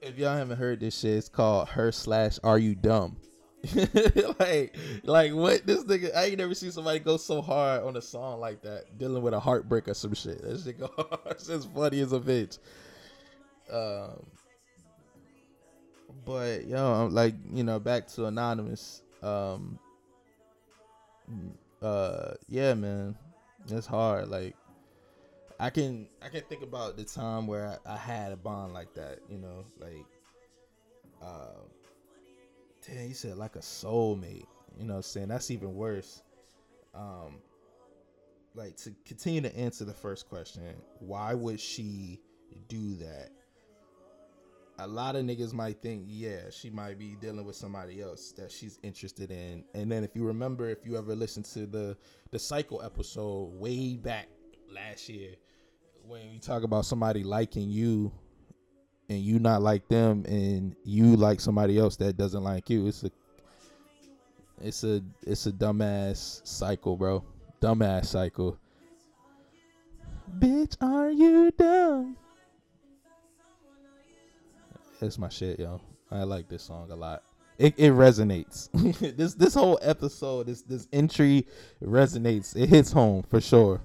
if 0.00 0.18
y'all 0.18 0.36
haven't 0.36 0.58
heard 0.58 0.80
this 0.80 0.98
shit, 0.98 1.16
it's 1.16 1.28
called 1.28 1.68
her 1.70 1.92
slash 1.92 2.38
are 2.44 2.58
you 2.58 2.74
dumb? 2.74 3.16
like 4.38 4.76
like 5.02 5.34
what 5.34 5.66
this 5.66 5.82
nigga 5.84 6.14
I 6.14 6.26
ain't 6.26 6.38
never 6.38 6.54
seen 6.54 6.70
somebody 6.70 7.00
go 7.00 7.16
so 7.16 7.42
hard 7.42 7.82
on 7.82 7.96
a 7.96 8.02
song 8.02 8.38
like 8.38 8.62
that, 8.62 8.98
dealing 8.98 9.22
with 9.22 9.34
a 9.34 9.40
heartbreak 9.40 9.88
or 9.88 9.94
some 9.94 10.14
shit. 10.14 10.42
That 10.42 10.60
shit 10.60 10.78
go 10.78 10.90
just 11.44 11.72
funny 11.72 12.00
as 12.00 12.12
a 12.12 12.20
bitch. 12.20 12.58
Um 13.70 14.24
but 16.24 16.66
yo, 16.66 16.78
I'm 16.78 17.14
like, 17.14 17.34
you 17.52 17.64
know, 17.64 17.80
back 17.80 18.06
to 18.08 18.26
anonymous. 18.26 19.02
Um 19.22 19.78
uh, 21.82 22.34
yeah, 22.48 22.74
man, 22.74 23.16
it's 23.68 23.86
hard. 23.86 24.28
Like, 24.28 24.56
I 25.60 25.70
can 25.70 26.08
I 26.22 26.28
can 26.28 26.42
think 26.42 26.62
about 26.62 26.96
the 26.96 27.04
time 27.04 27.46
where 27.46 27.78
I, 27.86 27.94
I 27.94 27.96
had 27.96 28.32
a 28.32 28.36
bond 28.36 28.72
like 28.72 28.94
that. 28.94 29.20
You 29.28 29.38
know, 29.38 29.64
like, 29.78 30.06
uh, 31.22 31.60
damn, 32.86 33.08
you 33.08 33.14
said 33.14 33.36
like 33.36 33.56
a 33.56 33.60
soulmate. 33.60 34.46
You 34.78 34.84
know, 34.84 34.94
what 34.94 34.98
I'm 34.98 35.02
saying 35.02 35.28
that's 35.28 35.50
even 35.50 35.74
worse. 35.74 36.22
Um, 36.94 37.38
like 38.54 38.76
to 38.78 38.92
continue 39.04 39.40
to 39.40 39.56
answer 39.56 39.84
the 39.84 39.94
first 39.94 40.28
question, 40.28 40.74
why 41.00 41.34
would 41.34 41.60
she 41.60 42.20
do 42.68 42.94
that? 42.96 43.30
a 44.80 44.86
lot 44.86 45.16
of 45.16 45.24
niggas 45.24 45.52
might 45.52 45.82
think, 45.82 46.04
yeah, 46.06 46.50
she 46.50 46.70
might 46.70 46.98
be 46.98 47.16
dealing 47.20 47.44
with 47.44 47.56
somebody 47.56 48.00
else 48.00 48.32
that 48.32 48.50
she's 48.50 48.78
interested 48.82 49.30
in. 49.30 49.64
And 49.74 49.90
then 49.90 50.04
if 50.04 50.14
you 50.14 50.24
remember, 50.24 50.68
if 50.68 50.86
you 50.86 50.96
ever 50.96 51.14
listened 51.14 51.46
to 51.46 51.66
the 51.66 51.96
the 52.30 52.38
cycle 52.38 52.82
episode 52.82 53.52
way 53.54 53.96
back 53.96 54.28
last 54.72 55.08
year, 55.08 55.30
when 56.08 56.32
you 56.32 56.38
talk 56.40 56.62
about 56.62 56.86
somebody 56.86 57.22
liking 57.22 57.68
you 57.70 58.10
and 59.10 59.20
you 59.20 59.38
not 59.38 59.60
like 59.62 59.86
them 59.88 60.24
and 60.26 60.74
you 60.84 61.16
like 61.16 61.38
somebody 61.38 61.78
else 61.78 61.96
that 61.96 62.16
doesn't 62.16 62.42
like 62.42 62.70
you, 62.70 62.86
it's 62.86 63.04
a 63.04 63.10
it's 64.60 64.84
a 64.84 65.02
it's 65.26 65.46
a 65.46 65.52
dumbass 65.52 66.46
cycle, 66.46 66.96
bro. 66.96 67.22
Dumbass 67.60 68.06
cycle. 68.06 68.58
Bitch, 70.38 70.76
are 70.80 71.10
you 71.10 71.50
dumb? 71.56 72.16
it's 75.00 75.18
my 75.18 75.28
shit, 75.28 75.60
yo. 75.60 75.80
I 76.10 76.24
like 76.24 76.48
this 76.48 76.62
song 76.62 76.90
a 76.90 76.96
lot. 76.96 77.22
It, 77.58 77.74
it 77.76 77.92
resonates. 77.92 78.68
this 79.16 79.34
this 79.34 79.54
whole 79.54 79.78
episode, 79.82 80.46
this 80.46 80.62
this 80.62 80.88
entry 80.92 81.46
resonates. 81.82 82.56
It 82.56 82.68
hits 82.68 82.92
home 82.92 83.24
for 83.28 83.40
sure. 83.40 83.80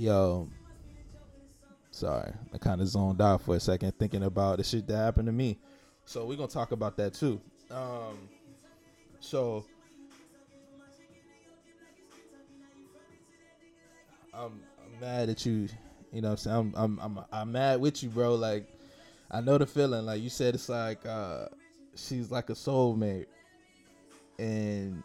Yo, 0.00 0.48
sorry, 1.90 2.32
I 2.54 2.56
kind 2.56 2.80
of 2.80 2.88
zoned 2.88 3.20
out 3.20 3.42
for 3.42 3.54
a 3.54 3.60
second 3.60 3.92
thinking 3.98 4.22
about 4.22 4.56
the 4.56 4.64
shit 4.64 4.86
that 4.86 4.96
happened 4.96 5.26
to 5.26 5.32
me. 5.32 5.58
So 6.06 6.24
we're 6.24 6.38
gonna 6.38 6.48
talk 6.48 6.72
about 6.72 6.96
that 6.96 7.12
too. 7.12 7.38
Um, 7.70 8.30
so 9.20 9.66
I'm, 14.32 14.62
I'm 14.82 15.00
mad 15.02 15.28
at 15.28 15.44
you. 15.44 15.68
You 16.14 16.22
know, 16.22 16.30
I'm 16.30 16.36
saying 16.38 16.56
I'm, 16.56 16.74
I'm 16.78 16.98
I'm 16.98 17.24
I'm 17.30 17.52
mad 17.52 17.82
with 17.82 18.02
you, 18.02 18.08
bro. 18.08 18.36
Like 18.36 18.72
I 19.30 19.42
know 19.42 19.58
the 19.58 19.66
feeling. 19.66 20.06
Like 20.06 20.22
you 20.22 20.30
said, 20.30 20.54
it's 20.54 20.70
like 20.70 21.04
uh, 21.04 21.48
she's 21.94 22.30
like 22.30 22.48
a 22.48 22.54
soulmate, 22.54 23.26
and 24.38 25.02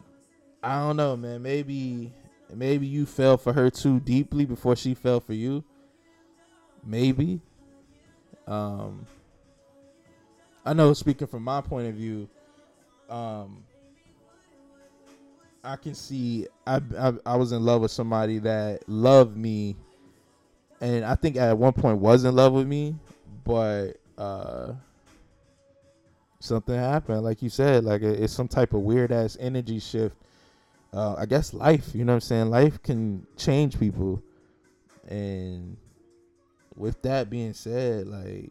I 0.62 0.78
don't 0.78 0.96
know, 0.96 1.18
man. 1.18 1.42
Maybe 1.42 2.14
maybe 2.52 2.86
you 2.86 3.06
fell 3.06 3.36
for 3.36 3.52
her 3.52 3.70
too 3.70 4.00
deeply 4.00 4.44
before 4.44 4.76
she 4.76 4.94
fell 4.94 5.20
for 5.20 5.32
you. 5.32 5.64
Maybe. 6.84 7.40
Um, 8.46 9.06
I 10.64 10.72
know. 10.72 10.92
Speaking 10.92 11.26
from 11.26 11.42
my 11.42 11.60
point 11.60 11.88
of 11.88 11.94
view, 11.94 12.28
um, 13.10 13.64
I 15.64 15.76
can 15.76 15.94
see 15.94 16.46
I, 16.66 16.80
I, 16.98 17.12
I 17.26 17.36
was 17.36 17.52
in 17.52 17.64
love 17.64 17.82
with 17.82 17.90
somebody 17.90 18.38
that 18.38 18.88
loved 18.88 19.36
me, 19.36 19.76
and 20.80 21.04
I 21.04 21.16
think 21.16 21.36
at 21.36 21.58
one 21.58 21.72
point 21.72 21.98
was 21.98 22.24
in 22.24 22.36
love 22.36 22.52
with 22.52 22.68
me, 22.68 22.94
but 23.44 23.94
uh, 24.16 24.72
something 26.38 26.74
happened. 26.74 27.22
Like 27.22 27.42
you 27.42 27.50
said, 27.50 27.84
like 27.84 28.02
it's 28.02 28.32
some 28.32 28.48
type 28.48 28.74
of 28.74 28.82
weird 28.82 29.10
ass 29.10 29.36
energy 29.40 29.80
shift. 29.80 30.16
Uh, 30.96 31.14
I 31.18 31.26
guess 31.26 31.52
life, 31.52 31.94
you 31.94 32.06
know 32.06 32.12
what 32.12 32.16
I'm 32.16 32.20
saying? 32.22 32.48
Life 32.48 32.82
can 32.82 33.26
change 33.36 33.78
people, 33.78 34.22
and 35.06 35.76
with 36.74 37.02
that 37.02 37.28
being 37.28 37.52
said, 37.52 38.06
like 38.06 38.50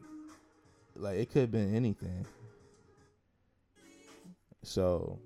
like 0.96 1.18
it 1.18 1.32
could 1.32 1.42
have 1.42 1.52
been 1.52 1.74
anything. 1.74 2.24
So 4.62 5.18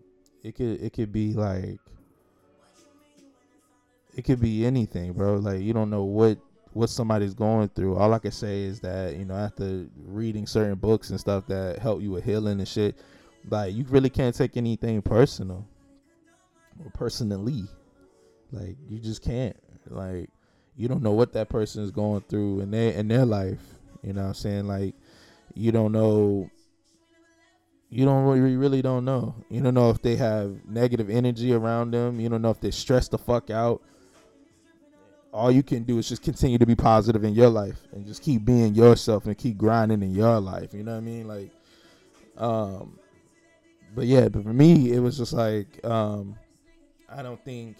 it 0.44 0.56
could 0.56 0.82
it 0.82 0.94
could 0.94 1.12
be 1.12 1.34
like 1.34 1.80
it 4.16 4.24
could 4.24 4.40
be 4.40 4.66
anything, 4.66 5.12
bro. 5.12 5.36
Like 5.36 5.60
you 5.60 5.74
don't 5.74 5.90
know 5.90 6.06
what 6.06 6.38
what 6.72 6.90
somebody's 6.90 7.34
going 7.34 7.68
through. 7.68 7.98
All 7.98 8.14
I 8.14 8.20
can 8.20 8.32
say 8.32 8.62
is 8.62 8.80
that 8.80 9.18
you 9.18 9.26
know 9.26 9.36
after 9.36 9.88
reading 10.06 10.48
certain 10.48 10.76
books 10.76 11.10
and 11.10 11.20
stuff 11.20 11.48
that 11.48 11.80
help 11.80 12.02
you 12.02 12.12
with 12.12 12.24
healing 12.24 12.60
and 12.60 12.68
shit, 12.68 12.96
like 13.50 13.74
you 13.74 13.84
really 13.90 14.10
can't 14.10 14.34
take 14.34 14.56
anything 14.56 15.02
personal 15.02 15.68
personally. 16.94 17.66
Like 18.52 18.78
you 18.88 19.00
just 19.00 19.24
can't. 19.24 19.56
Like 19.88 20.30
you 20.76 20.88
don't 20.88 21.04
know 21.04 21.12
what 21.12 21.34
that 21.34 21.50
person 21.50 21.84
is 21.84 21.92
going 21.92 22.22
through 22.22 22.62
in 22.62 22.72
their 22.72 22.94
in 22.94 23.08
their 23.08 23.26
life. 23.26 23.62
You 24.04 24.14
know 24.14 24.22
what 24.22 24.28
I'm 24.28 24.34
saying? 24.34 24.68
Like 24.68 24.96
you 25.54 25.72
don't 25.72 25.92
know 25.92 26.50
you 27.90 28.06
don't 28.06 28.24
really, 28.26 28.56
really 28.56 28.82
don't 28.82 29.04
know. 29.04 29.34
You 29.50 29.62
don't 29.62 29.74
know 29.74 29.90
if 29.90 30.02
they 30.02 30.16
have 30.16 30.64
negative 30.66 31.10
energy 31.10 31.54
around 31.54 31.92
them. 31.92 32.20
You 32.20 32.30
don't 32.30 32.42
know 32.42 32.52
if 32.52 32.62
they're 32.62 32.72
stressed 32.72 33.12
the 33.12 33.18
fuck 33.18 33.50
out. 33.50 33.82
All 35.34 35.52
you 35.52 35.64
can 35.64 35.84
do 35.84 35.98
is 35.98 36.08
just 36.08 36.22
continue 36.22 36.60
to 36.60 36.66
be 36.66 36.76
positive 36.76 37.24
in 37.24 37.34
your 37.34 37.50
life 37.50 37.88
and 37.92 38.06
just 38.06 38.22
keep 38.22 38.46
being 38.46 38.76
yourself 38.76 39.26
and 39.26 39.38
keep 39.38 39.58
grinding 39.58 40.04
in 40.04 40.14
your 40.14 40.40
life. 40.40 40.74
You 40.74 40.84
know 40.84 40.92
what 40.92 40.98
I 40.98 41.02
mean? 41.02 41.28
Like, 41.28 41.52
um, 42.38 43.00
but 43.96 44.06
yeah, 44.06 44.28
but 44.30 44.44
for 44.44 44.54
me, 44.54 44.92
it 44.92 45.00
was 45.00 45.18
just 45.18 45.34
like, 45.34 45.84
um, 45.84 46.36
I 47.12 47.22
don't 47.22 47.44
think 47.44 47.78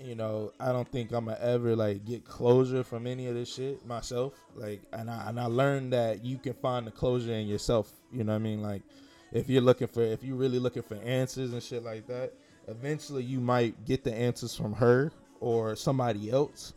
you 0.00 0.14
know, 0.14 0.52
I 0.60 0.72
don't 0.72 0.90
think 0.90 1.12
I'm 1.12 1.26
gonna 1.26 1.38
ever 1.40 1.74
like 1.74 2.04
get 2.04 2.24
closure 2.24 2.84
from 2.84 3.06
any 3.06 3.26
of 3.28 3.34
this 3.34 3.54
shit 3.54 3.84
myself. 3.86 4.34
Like, 4.54 4.82
and 4.92 5.10
I 5.10 5.28
and 5.28 5.40
I 5.40 5.46
learned 5.46 5.92
that 5.92 6.24
you 6.24 6.38
can 6.38 6.54
find 6.54 6.86
the 6.86 6.90
closure 6.90 7.32
in 7.32 7.46
yourself. 7.46 7.90
You 8.12 8.24
know 8.24 8.32
what 8.32 8.40
I 8.40 8.42
mean? 8.42 8.62
Like, 8.62 8.82
if 9.32 9.48
you're 9.48 9.62
looking 9.62 9.88
for, 9.88 10.02
if 10.02 10.22
you're 10.22 10.36
really 10.36 10.58
looking 10.58 10.82
for 10.82 10.96
answers 10.96 11.52
and 11.52 11.62
shit 11.62 11.82
like 11.82 12.06
that, 12.08 12.32
eventually 12.68 13.24
you 13.24 13.40
might 13.40 13.84
get 13.84 14.04
the 14.04 14.14
answers 14.14 14.54
from 14.54 14.74
her 14.74 15.12
or 15.40 15.76
somebody 15.76 16.30
else, 16.30 16.74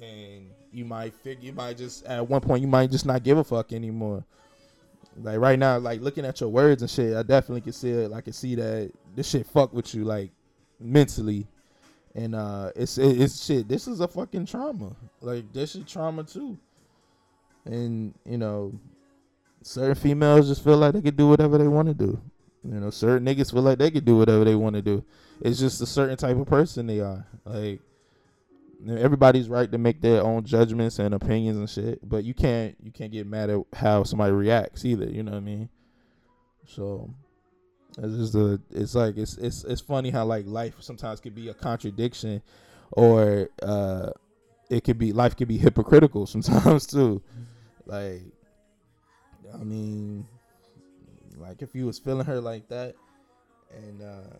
and 0.00 0.50
you 0.72 0.84
might 0.84 1.14
figure, 1.14 1.46
you 1.46 1.52
might 1.52 1.76
just 1.76 2.04
at 2.04 2.26
one 2.28 2.40
point 2.40 2.62
you 2.62 2.68
might 2.68 2.90
just 2.90 3.06
not 3.06 3.22
give 3.22 3.38
a 3.38 3.44
fuck 3.44 3.72
anymore. 3.72 4.24
Like 5.22 5.38
right 5.38 5.58
now, 5.58 5.78
like 5.78 6.00
looking 6.00 6.24
at 6.24 6.40
your 6.40 6.50
words 6.50 6.82
and 6.82 6.90
shit, 6.90 7.16
I 7.16 7.22
definitely 7.22 7.62
can 7.62 7.72
see 7.72 7.90
it. 7.90 8.12
I 8.12 8.20
can 8.20 8.32
see 8.32 8.54
that 8.56 8.92
this 9.14 9.28
shit 9.28 9.46
fuck 9.46 9.72
with 9.72 9.94
you, 9.94 10.04
like 10.04 10.30
mentally 10.80 11.46
and 12.18 12.34
uh, 12.34 12.70
it's 12.74 12.98
it's 12.98 13.44
shit. 13.44 13.68
This 13.68 13.86
is 13.86 14.00
a 14.00 14.08
fucking 14.08 14.46
trauma. 14.46 14.96
Like 15.20 15.52
this 15.52 15.76
is 15.76 15.84
trauma 15.84 16.24
too. 16.24 16.58
And 17.64 18.12
you 18.24 18.38
know, 18.38 18.72
certain 19.62 19.94
females 19.94 20.48
just 20.48 20.64
feel 20.64 20.76
like 20.76 20.94
they 20.94 21.02
can 21.02 21.14
do 21.14 21.28
whatever 21.28 21.58
they 21.58 21.68
want 21.68 21.88
to 21.88 21.94
do. 21.94 22.20
You 22.64 22.80
know, 22.80 22.90
certain 22.90 23.24
niggas 23.24 23.52
feel 23.52 23.62
like 23.62 23.78
they 23.78 23.90
can 23.90 24.04
do 24.04 24.16
whatever 24.16 24.44
they 24.44 24.56
want 24.56 24.74
to 24.74 24.82
do. 24.82 25.04
It's 25.40 25.60
just 25.60 25.80
a 25.80 25.86
certain 25.86 26.16
type 26.16 26.36
of 26.36 26.46
person 26.46 26.88
they 26.88 26.98
are. 27.00 27.24
Like 27.44 27.80
everybody's 28.86 29.48
right 29.48 29.70
to 29.70 29.78
make 29.78 30.00
their 30.00 30.22
own 30.22 30.44
judgments 30.44 30.98
and 30.98 31.14
opinions 31.14 31.58
and 31.58 31.68
shit, 31.68 32.08
but 32.08 32.24
you 32.24 32.34
can't 32.34 32.76
you 32.82 32.90
can't 32.90 33.12
get 33.12 33.26
mad 33.26 33.50
at 33.50 33.60
how 33.74 34.04
somebody 34.04 34.32
reacts 34.32 34.84
either. 34.84 35.06
You 35.06 35.22
know 35.22 35.32
what 35.32 35.38
I 35.38 35.40
mean? 35.40 35.68
So 36.66 37.10
it's 37.96 38.16
just 38.16 38.34
a, 38.34 38.60
it's 38.70 38.94
like 38.94 39.16
it's 39.16 39.36
it's 39.38 39.64
it's 39.64 39.80
funny 39.80 40.10
how 40.10 40.24
like 40.24 40.46
life 40.46 40.74
sometimes 40.80 41.20
could 41.20 41.34
be 41.34 41.48
a 41.48 41.54
contradiction, 41.54 42.42
or 42.92 43.48
uh, 43.62 44.10
it 44.70 44.84
could 44.84 44.98
be 44.98 45.12
life 45.12 45.36
could 45.36 45.48
be 45.48 45.58
hypocritical 45.58 46.26
sometimes 46.26 46.86
too. 46.86 47.22
Like, 47.86 48.22
I 49.54 49.64
mean, 49.64 50.26
like 51.36 51.62
if 51.62 51.74
you 51.74 51.86
was 51.86 51.98
feeling 51.98 52.26
her 52.26 52.40
like 52.40 52.68
that, 52.68 52.94
and 53.74 54.02
uh, 54.02 54.36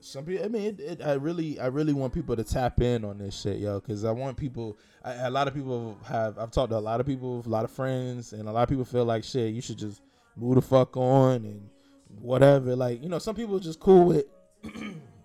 some 0.00 0.24
people, 0.24 0.44
I 0.44 0.48
mean, 0.48 0.62
it, 0.62 0.80
it, 0.80 1.02
I 1.02 1.14
really, 1.14 1.58
I 1.58 1.66
really 1.66 1.92
want 1.92 2.12
people 2.12 2.36
to 2.36 2.44
tap 2.44 2.80
in 2.80 3.04
on 3.04 3.18
this 3.18 3.38
shit, 3.38 3.58
yo, 3.58 3.80
because 3.80 4.04
I 4.04 4.10
want 4.12 4.36
people. 4.36 4.78
I, 5.04 5.14
a 5.14 5.30
lot 5.30 5.48
of 5.48 5.54
people 5.54 5.98
have. 6.04 6.38
I've 6.38 6.50
talked 6.50 6.70
to 6.70 6.76
a 6.76 6.78
lot 6.78 7.00
of 7.00 7.06
people, 7.06 7.42
a 7.44 7.48
lot 7.48 7.64
of 7.64 7.70
friends, 7.70 8.32
and 8.32 8.48
a 8.48 8.52
lot 8.52 8.62
of 8.62 8.68
people 8.68 8.84
feel 8.84 9.04
like 9.04 9.24
shit. 9.24 9.54
You 9.54 9.60
should 9.60 9.78
just 9.78 10.02
move 10.36 10.56
the 10.56 10.62
fuck 10.62 10.96
on 10.96 11.44
and 11.44 11.68
whatever. 12.20 12.74
Like, 12.76 13.02
you 13.02 13.08
know, 13.08 13.18
some 13.18 13.34
people 13.34 13.58
just 13.58 13.80
cool 13.80 14.06
with 14.06 14.26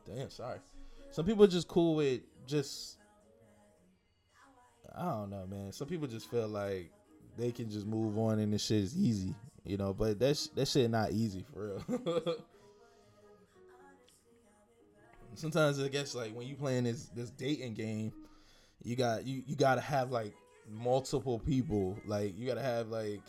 damn, 0.06 0.30
sorry. 0.30 0.60
Some 1.12 1.26
people 1.26 1.48
just 1.48 1.68
cool 1.68 1.96
with 1.96 2.22
just 2.46 2.98
I 4.98 5.04
don't 5.04 5.30
know, 5.30 5.46
man. 5.48 5.72
Some 5.72 5.88
people 5.88 6.08
just 6.08 6.30
feel 6.30 6.48
like 6.48 6.92
they 7.38 7.52
can 7.52 7.70
just 7.70 7.86
move 7.86 8.18
on 8.18 8.40
and 8.40 8.54
this 8.54 8.66
shit 8.66 8.78
is 8.78 8.98
easy, 8.98 9.36
you 9.66 9.78
know, 9.78 9.94
but 9.94 10.20
that 10.20 10.50
that 10.56 10.68
shit 10.68 10.90
not 10.90 11.12
easy 11.12 11.44
for 11.54 11.82
real. 11.88 12.36
Sometimes 15.36 15.80
I 15.80 15.88
guess 15.88 16.16
like 16.16 16.34
when 16.34 16.48
you 16.48 16.56
playing 16.56 16.86
this 16.86 17.10
this 17.16 17.30
dating 17.32 17.74
game, 17.74 18.14
you 18.84 18.96
got 18.96 19.26
you 19.26 19.44
you 19.46 19.56
got 19.56 19.76
to 19.76 19.82
have 19.82 20.12
like 20.12 20.34
multiple 20.70 21.40
people. 21.40 21.98
Like 22.06 22.38
you 22.38 22.48
got 22.48 22.56
to 22.56 22.64
have 22.64 22.88
like 22.90 23.22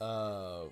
uh 0.00 0.64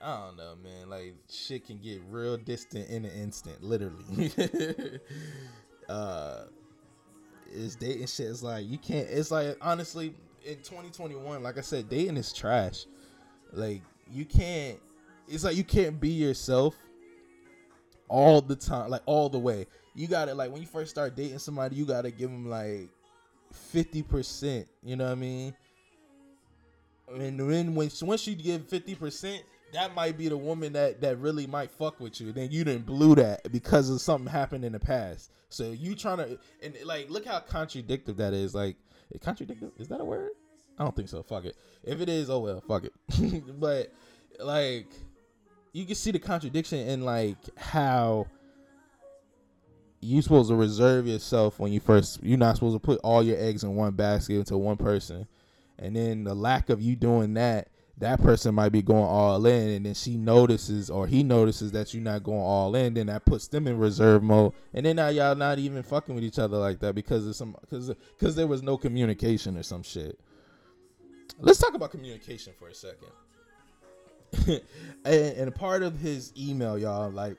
I 0.00 0.16
don't 0.26 0.36
know, 0.36 0.54
man. 0.62 0.88
Like 0.88 1.14
shit 1.30 1.66
can 1.66 1.78
get 1.78 2.00
real 2.08 2.36
distant 2.36 2.88
in 2.88 3.04
an 3.04 3.10
instant, 3.10 3.62
literally. 3.62 4.30
uh 5.88 6.44
is 7.52 7.76
dating 7.76 8.06
shit 8.06 8.26
is 8.26 8.42
like 8.42 8.68
you 8.68 8.76
can't 8.76 9.08
it's 9.08 9.30
like 9.30 9.56
honestly 9.60 10.12
in 10.44 10.56
2021 10.56 11.42
like 11.42 11.58
i 11.58 11.60
said 11.60 11.88
dating 11.88 12.16
is 12.16 12.32
trash 12.32 12.86
like 13.52 13.82
you 14.10 14.24
can't 14.24 14.80
it's 15.28 15.44
like 15.44 15.56
you 15.56 15.64
can't 15.64 16.00
be 16.00 16.10
yourself 16.10 16.76
all 18.08 18.40
the 18.40 18.56
time 18.56 18.88
like 18.90 19.02
all 19.06 19.28
the 19.28 19.38
way 19.38 19.66
you 19.94 20.06
gotta 20.06 20.34
like 20.34 20.50
when 20.50 20.60
you 20.60 20.68
first 20.68 20.90
start 20.90 21.16
dating 21.16 21.38
somebody 21.38 21.76
you 21.76 21.84
gotta 21.84 22.10
give 22.10 22.30
them 22.30 22.48
like 22.48 22.88
50% 23.74 24.66
you 24.82 24.96
know 24.96 25.04
what 25.04 25.12
i 25.12 25.14
mean 25.14 25.54
and 27.08 27.38
then 27.38 27.74
when 27.74 27.90
once 28.02 28.26
you 28.26 28.34
give 28.34 28.68
50% 28.68 29.40
that 29.72 29.94
might 29.94 30.16
be 30.16 30.28
the 30.28 30.36
woman 30.36 30.72
that 30.72 31.00
that 31.00 31.18
really 31.18 31.46
might 31.46 31.70
fuck 31.70 32.00
with 32.00 32.20
you. 32.20 32.32
Then 32.32 32.50
you 32.50 32.64
didn't 32.64 32.86
blew 32.86 33.14
that 33.16 33.50
because 33.52 33.90
of 33.90 34.00
something 34.00 34.30
happened 34.30 34.64
in 34.64 34.72
the 34.72 34.80
past. 34.80 35.30
So 35.48 35.70
you 35.70 35.94
trying 35.94 36.18
to 36.18 36.38
and 36.62 36.76
like 36.84 37.10
look 37.10 37.26
how 37.26 37.40
contradictory 37.40 38.14
that 38.14 38.32
is. 38.32 38.54
Like 38.54 38.76
contradictory 39.20 39.70
is 39.78 39.88
that 39.88 40.00
a 40.00 40.04
word? 40.04 40.30
I 40.78 40.84
don't 40.84 40.94
think 40.94 41.08
so. 41.08 41.22
Fuck 41.22 41.46
it. 41.46 41.56
If 41.84 42.00
it 42.00 42.08
is, 42.08 42.30
oh 42.30 42.40
well, 42.40 42.62
fuck 42.66 42.84
it. 42.84 43.42
but 43.60 43.92
like 44.40 44.88
you 45.76 45.84
can 45.84 45.94
see 45.94 46.10
the 46.10 46.18
contradiction 46.18 46.78
in 46.88 47.04
like 47.04 47.36
how 47.58 48.26
you 50.00 50.22
supposed 50.22 50.48
to 50.48 50.56
reserve 50.56 51.06
yourself 51.06 51.58
when 51.58 51.70
you 51.70 51.80
first 51.80 52.18
you're 52.22 52.38
not 52.38 52.54
supposed 52.54 52.74
to 52.74 52.80
put 52.80 52.98
all 53.00 53.22
your 53.22 53.38
eggs 53.38 53.62
in 53.62 53.74
one 53.76 53.92
basket 53.92 54.36
into 54.36 54.56
one 54.56 54.78
person. 54.78 55.26
And 55.78 55.94
then 55.94 56.24
the 56.24 56.34
lack 56.34 56.70
of 56.70 56.80
you 56.80 56.96
doing 56.96 57.34
that 57.34 57.68
that 57.98 58.22
person 58.22 58.54
might 58.54 58.72
be 58.72 58.80
going 58.80 59.04
all 59.04 59.44
in 59.44 59.68
and 59.68 59.84
then 59.84 59.92
she 59.92 60.16
notices 60.16 60.88
or 60.88 61.06
he 61.06 61.22
notices 61.22 61.72
that 61.72 61.92
you're 61.92 62.02
not 62.02 62.22
going 62.22 62.40
all 62.40 62.74
in 62.74 62.94
then 62.94 63.08
that 63.08 63.26
puts 63.26 63.46
them 63.48 63.66
in 63.66 63.76
reserve 63.76 64.22
mode. 64.22 64.54
And 64.72 64.86
then 64.86 64.96
now 64.96 65.08
y'all 65.08 65.34
not 65.34 65.58
even 65.58 65.82
fucking 65.82 66.14
with 66.14 66.24
each 66.24 66.38
other 66.38 66.56
like 66.56 66.80
that 66.80 66.94
because 66.94 67.26
of 67.26 67.36
some 67.36 67.54
because 67.60 67.92
because 68.18 68.34
there 68.34 68.46
was 68.46 68.62
no 68.62 68.78
communication 68.78 69.58
or 69.58 69.62
some 69.62 69.82
shit. 69.82 70.18
Let's 71.38 71.58
talk 71.58 71.74
about 71.74 71.90
communication 71.90 72.54
for 72.58 72.68
a 72.68 72.74
second 72.74 73.10
and, 74.46 74.62
and 75.04 75.54
part 75.54 75.82
of 75.82 75.98
his 75.98 76.32
email 76.36 76.78
y'all 76.78 77.10
like 77.10 77.36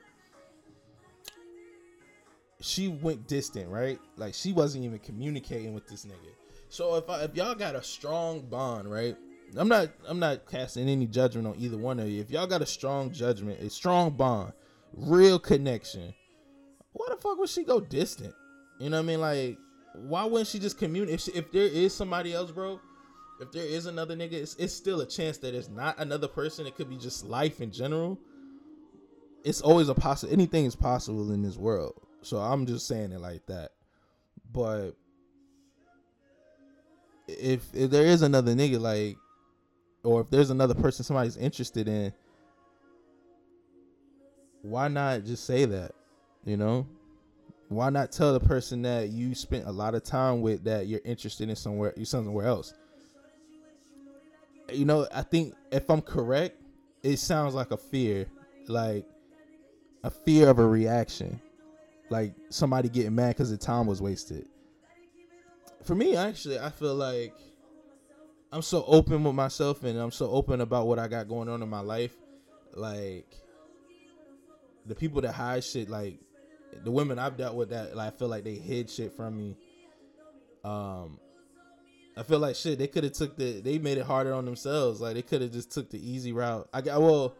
she 2.60 2.88
went 2.88 3.26
distant 3.28 3.68
right 3.68 3.98
like 4.16 4.34
she 4.34 4.52
wasn't 4.52 4.84
even 4.84 4.98
communicating 4.98 5.74
with 5.74 5.86
this 5.86 6.04
nigga 6.04 6.32
so 6.68 6.96
if 6.96 7.08
I, 7.08 7.22
if 7.22 7.34
y'all 7.36 7.54
got 7.54 7.74
a 7.74 7.82
strong 7.82 8.40
bond 8.40 8.90
right 8.90 9.16
I'm 9.56 9.68
not 9.68 9.88
I'm 10.06 10.18
not 10.18 10.46
casting 10.50 10.88
any 10.88 11.06
judgment 11.06 11.46
on 11.46 11.54
either 11.58 11.78
one 11.78 11.98
of 12.00 12.08
you. 12.08 12.20
If 12.20 12.30
y'all 12.30 12.46
got 12.46 12.62
a 12.62 12.66
strong 12.66 13.12
judgment, 13.12 13.60
a 13.60 13.70
strong 13.70 14.10
bond, 14.10 14.52
real 14.92 15.38
connection, 15.38 16.14
why 16.92 17.06
the 17.10 17.16
fuck 17.16 17.38
would 17.38 17.48
she 17.48 17.64
go 17.64 17.80
distant? 17.80 18.34
You 18.78 18.90
know 18.90 18.98
what 18.98 19.04
I 19.04 19.06
mean? 19.06 19.20
Like, 19.20 19.58
why 19.94 20.24
wouldn't 20.24 20.48
she 20.48 20.58
just 20.58 20.78
communicate? 20.78 21.28
If, 21.28 21.36
if 21.36 21.52
there 21.52 21.64
is 21.64 21.94
somebody 21.94 22.34
else, 22.34 22.50
bro, 22.50 22.80
if 23.40 23.52
there 23.52 23.64
is 23.64 23.86
another 23.86 24.16
nigga, 24.16 24.32
it's, 24.32 24.54
it's 24.56 24.74
still 24.74 25.00
a 25.00 25.06
chance 25.06 25.38
that 25.38 25.54
it's 25.54 25.68
not 25.68 25.98
another 25.98 26.28
person. 26.28 26.66
It 26.66 26.74
could 26.74 26.88
be 26.88 26.96
just 26.96 27.24
life 27.24 27.60
in 27.60 27.70
general. 27.70 28.18
It's 29.44 29.60
always 29.60 29.88
a 29.88 29.94
possible. 29.94 30.32
Anything 30.32 30.64
is 30.64 30.74
possible 30.74 31.30
in 31.32 31.42
this 31.42 31.56
world. 31.56 31.94
So 32.22 32.38
I'm 32.38 32.66
just 32.66 32.86
saying 32.88 33.12
it 33.12 33.20
like 33.20 33.46
that. 33.46 33.70
But 34.52 34.92
if 37.28 37.62
if 37.74 37.90
there 37.90 38.06
is 38.06 38.22
another 38.22 38.54
nigga, 38.54 38.80
like 38.80 39.16
or 40.02 40.22
if 40.22 40.30
there's 40.30 40.50
another 40.50 40.74
person 40.74 41.04
somebody's 41.04 41.36
interested 41.36 41.86
in, 41.86 42.12
why 44.62 44.88
not 44.88 45.24
just 45.24 45.44
say 45.44 45.64
that? 45.64 45.92
You 46.44 46.56
know? 46.56 46.86
Why 47.68 47.90
not 47.90 48.10
tell 48.12 48.32
the 48.32 48.40
person 48.40 48.82
that 48.82 49.10
you 49.10 49.34
spent 49.34 49.66
a 49.66 49.72
lot 49.72 49.94
of 49.94 50.02
time 50.02 50.40
with 50.40 50.64
that 50.64 50.86
you're 50.86 51.02
interested 51.04 51.50
in 51.50 51.56
somewhere 51.56 51.92
you 51.96 52.04
somewhere 52.04 52.46
else? 52.46 52.74
You 54.72 54.84
know, 54.84 55.06
I 55.12 55.22
think 55.22 55.54
if 55.70 55.88
I'm 55.90 56.02
correct, 56.02 56.60
it 57.02 57.18
sounds 57.18 57.54
like 57.54 57.70
a 57.70 57.76
fear. 57.76 58.26
Like 58.66 59.06
a 60.04 60.10
fear 60.10 60.48
of 60.48 60.58
a 60.58 60.66
reaction. 60.66 61.40
Like 62.10 62.34
somebody 62.50 62.88
getting 62.88 63.14
mad 63.14 63.30
because 63.30 63.50
the 63.50 63.56
time 63.56 63.86
was 63.86 64.00
wasted. 64.00 64.46
For 65.84 65.94
me, 65.94 66.16
actually, 66.16 66.58
I 66.58 66.70
feel 66.70 66.94
like 66.94 67.34
I'm 68.50 68.62
so 68.62 68.84
open 68.86 69.24
with 69.24 69.34
myself 69.34 69.84
and 69.84 69.98
I'm 69.98 70.10
so 70.10 70.30
open 70.30 70.60
about 70.60 70.86
what 70.86 70.98
I 70.98 71.08
got 71.08 71.28
going 71.28 71.48
on 71.48 71.62
in 71.62 71.68
my 71.68 71.80
life. 71.80 72.16
Like 72.74 73.34
the 74.86 74.94
people 74.94 75.20
that 75.22 75.32
hide 75.32 75.64
shit, 75.64 75.88
like 75.88 76.18
the 76.82 76.90
women 76.90 77.18
I've 77.18 77.36
dealt 77.36 77.54
with 77.56 77.70
that 77.70 77.96
like 77.96 78.14
I 78.14 78.16
feel 78.16 78.28
like 78.28 78.44
they 78.44 78.54
hid 78.54 78.88
shit 78.88 79.12
from 79.12 79.36
me. 79.36 79.56
Um 80.64 81.18
I 82.18 82.24
feel 82.24 82.40
like 82.40 82.56
shit, 82.56 82.80
they 82.80 82.88
could 82.88 83.04
have 83.04 83.12
took 83.12 83.36
the 83.36 83.60
they 83.60 83.78
made 83.78 83.96
it 83.96 84.04
harder 84.04 84.34
on 84.34 84.44
themselves. 84.44 85.00
Like 85.00 85.14
they 85.14 85.22
could 85.22 85.40
have 85.40 85.52
just 85.52 85.70
took 85.70 85.88
the 85.88 85.98
easy 85.98 86.32
route. 86.32 86.68
I 86.72 86.80
got 86.80 87.00
well, 87.00 87.36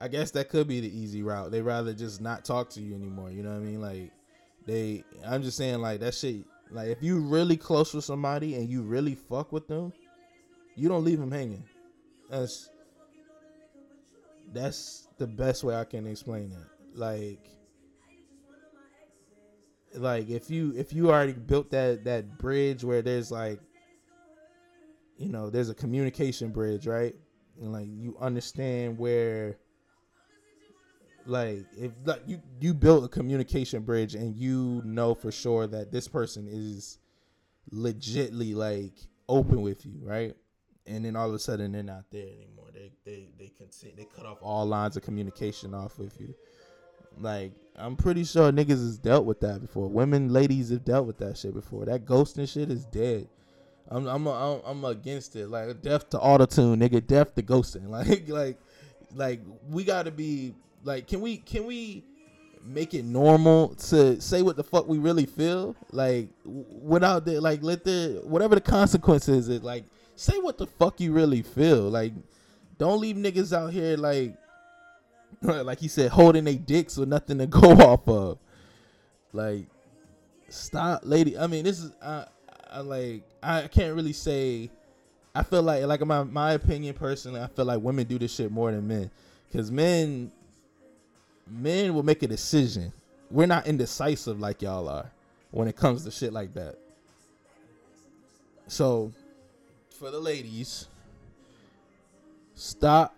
I 0.00 0.08
guess 0.08 0.30
that 0.30 0.48
could 0.48 0.66
be 0.66 0.80
the 0.80 0.98
easy 0.98 1.22
route. 1.22 1.50
They 1.50 1.60
rather 1.60 1.92
just 1.92 2.22
not 2.22 2.42
talk 2.42 2.70
to 2.70 2.80
you 2.80 2.94
anymore. 2.94 3.30
You 3.30 3.42
know 3.42 3.50
what 3.50 3.56
I 3.56 3.60
mean? 3.60 3.82
Like 3.82 4.10
they 4.66 5.04
I'm 5.26 5.42
just 5.42 5.58
saying 5.58 5.80
like 5.82 6.00
that 6.00 6.14
shit 6.14 6.46
like 6.70 6.88
if 6.88 7.02
you 7.02 7.18
really 7.18 7.58
close 7.58 7.92
with 7.92 8.04
somebody 8.04 8.54
and 8.54 8.70
you 8.70 8.80
really 8.80 9.14
fuck 9.14 9.52
with 9.52 9.68
them, 9.68 9.92
you 10.76 10.88
don't 10.88 11.04
leave 11.04 11.20
them 11.20 11.30
hanging. 11.30 11.64
That's 12.30 12.70
that's 14.50 15.08
the 15.18 15.26
best 15.26 15.62
way 15.62 15.74
I 15.74 15.84
can 15.84 16.06
explain 16.06 16.52
it. 16.52 16.98
Like 16.98 17.50
like 19.94 20.30
if 20.30 20.50
you 20.50 20.72
if 20.74 20.94
you 20.94 21.10
already 21.10 21.34
built 21.34 21.70
that 21.72 22.04
that 22.04 22.38
bridge 22.38 22.82
where 22.82 23.02
there's 23.02 23.30
like 23.30 23.60
you 25.16 25.28
know 25.28 25.50
there's 25.50 25.68
a 25.68 25.74
communication 25.74 26.50
bridge 26.50 26.86
right 26.86 27.14
and 27.60 27.72
like 27.72 27.86
you 27.88 28.16
understand 28.20 28.98
where 28.98 29.58
like 31.26 31.64
if 31.76 31.92
like 32.04 32.22
you 32.26 32.40
you 32.60 32.74
built 32.74 33.04
a 33.04 33.08
communication 33.08 33.82
bridge 33.82 34.14
and 34.14 34.36
you 34.36 34.82
know 34.84 35.14
for 35.14 35.30
sure 35.30 35.66
that 35.66 35.92
this 35.92 36.08
person 36.08 36.48
is 36.50 36.98
legitly 37.72 38.54
like 38.54 38.94
open 39.28 39.62
with 39.62 39.86
you 39.86 40.00
right 40.02 40.34
and 40.86 41.04
then 41.04 41.16
all 41.16 41.28
of 41.28 41.34
a 41.34 41.38
sudden 41.38 41.72
they're 41.72 41.82
not 41.82 42.04
there 42.10 42.26
anymore. 42.26 42.66
They 42.72 42.92
they 43.04 43.28
they 43.38 43.52
continue, 43.56 43.96
they 43.96 44.06
cut 44.16 44.26
off 44.26 44.38
all 44.40 44.66
lines 44.66 44.96
of 44.96 45.02
communication 45.02 45.74
off 45.74 45.98
with 45.98 46.20
you. 46.20 46.34
Like 47.18 47.52
I'm 47.76 47.96
pretty 47.96 48.24
sure 48.24 48.50
niggas 48.50 48.70
has 48.70 48.98
dealt 48.98 49.24
with 49.24 49.40
that 49.40 49.60
before. 49.60 49.88
Women, 49.88 50.32
ladies 50.32 50.70
have 50.70 50.84
dealt 50.84 51.06
with 51.06 51.18
that 51.18 51.38
shit 51.38 51.54
before. 51.54 51.84
That 51.84 52.04
ghosting 52.04 52.48
shit 52.48 52.70
is 52.70 52.84
dead. 52.86 53.28
I'm 53.88 54.06
I'm 54.06 54.26
a, 54.26 54.60
I'm 54.64 54.84
against 54.84 55.36
it. 55.36 55.48
Like 55.48 55.82
death 55.82 56.08
to 56.10 56.20
auto 56.20 56.46
tune, 56.46 56.80
nigga. 56.80 57.06
Death 57.06 57.34
to 57.34 57.42
ghosting. 57.42 57.88
Like 57.88 58.28
like 58.28 58.58
like 59.14 59.40
we 59.68 59.84
got 59.84 60.04
to 60.04 60.10
be 60.10 60.54
like 60.84 61.06
can 61.06 61.20
we 61.20 61.36
can 61.36 61.66
we 61.66 62.04
make 62.64 62.94
it 62.94 63.04
normal 63.04 63.74
to 63.74 64.20
say 64.20 64.40
what 64.40 64.56
the 64.56 64.64
fuck 64.64 64.88
we 64.88 64.96
really 64.96 65.26
feel 65.26 65.74
like 65.90 66.28
without 66.44 67.24
the 67.24 67.40
like 67.40 67.62
let 67.62 67.84
the 67.84 68.22
whatever 68.24 68.54
the 68.54 68.60
consequences 68.60 69.48
is 69.48 69.62
like 69.62 69.84
say 70.22 70.38
what 70.38 70.58
the 70.58 70.66
fuck 70.66 71.00
you 71.00 71.12
really 71.12 71.42
feel. 71.42 71.88
Like, 71.88 72.12
don't 72.78 73.00
leave 73.00 73.16
niggas 73.16 73.52
out 73.52 73.72
here 73.72 73.96
like, 73.96 74.36
like 75.42 75.80
he 75.80 75.88
said, 75.88 76.10
holding 76.10 76.44
their 76.44 76.54
dicks 76.54 76.96
with 76.96 77.08
nothing 77.08 77.38
to 77.38 77.46
go 77.60 77.72
off 77.72 78.08
of. 78.08 78.38
Like, 79.32 79.66
stop, 80.48 81.02
lady. 81.04 81.36
I 81.38 81.46
mean, 81.46 81.64
this 81.64 81.80
is 81.80 81.92
I, 82.02 82.26
I 82.72 82.80
like 82.80 83.22
I 83.42 83.68
can't 83.68 83.94
really 83.94 84.12
say. 84.12 84.70
I 85.34 85.42
feel 85.42 85.62
like 85.62 85.84
like 85.84 86.00
my 86.06 86.24
my 86.24 86.52
opinion 86.52 86.94
personally, 86.94 87.40
I 87.40 87.46
feel 87.46 87.64
like 87.64 87.80
women 87.80 88.06
do 88.06 88.18
this 88.18 88.34
shit 88.34 88.50
more 88.50 88.70
than 88.70 88.86
men, 88.86 89.10
because 89.50 89.70
men 89.70 90.30
men 91.48 91.94
will 91.94 92.02
make 92.02 92.22
a 92.22 92.26
decision. 92.26 92.92
We're 93.30 93.46
not 93.46 93.66
indecisive 93.66 94.40
like 94.40 94.60
y'all 94.62 94.88
are 94.88 95.10
when 95.50 95.68
it 95.68 95.76
comes 95.76 96.04
to 96.04 96.10
shit 96.10 96.32
like 96.32 96.54
that. 96.54 96.76
So 98.68 99.12
for 99.90 100.10
the 100.10 100.20
ladies. 100.20 100.88
Stop. 102.54 103.14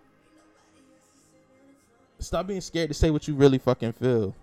Stop 2.18 2.46
being 2.46 2.60
scared 2.60 2.88
to 2.88 2.94
say 2.94 3.10
what 3.10 3.26
you 3.28 3.34
really 3.34 3.58
fucking 3.58 3.92
feel. 3.92 4.34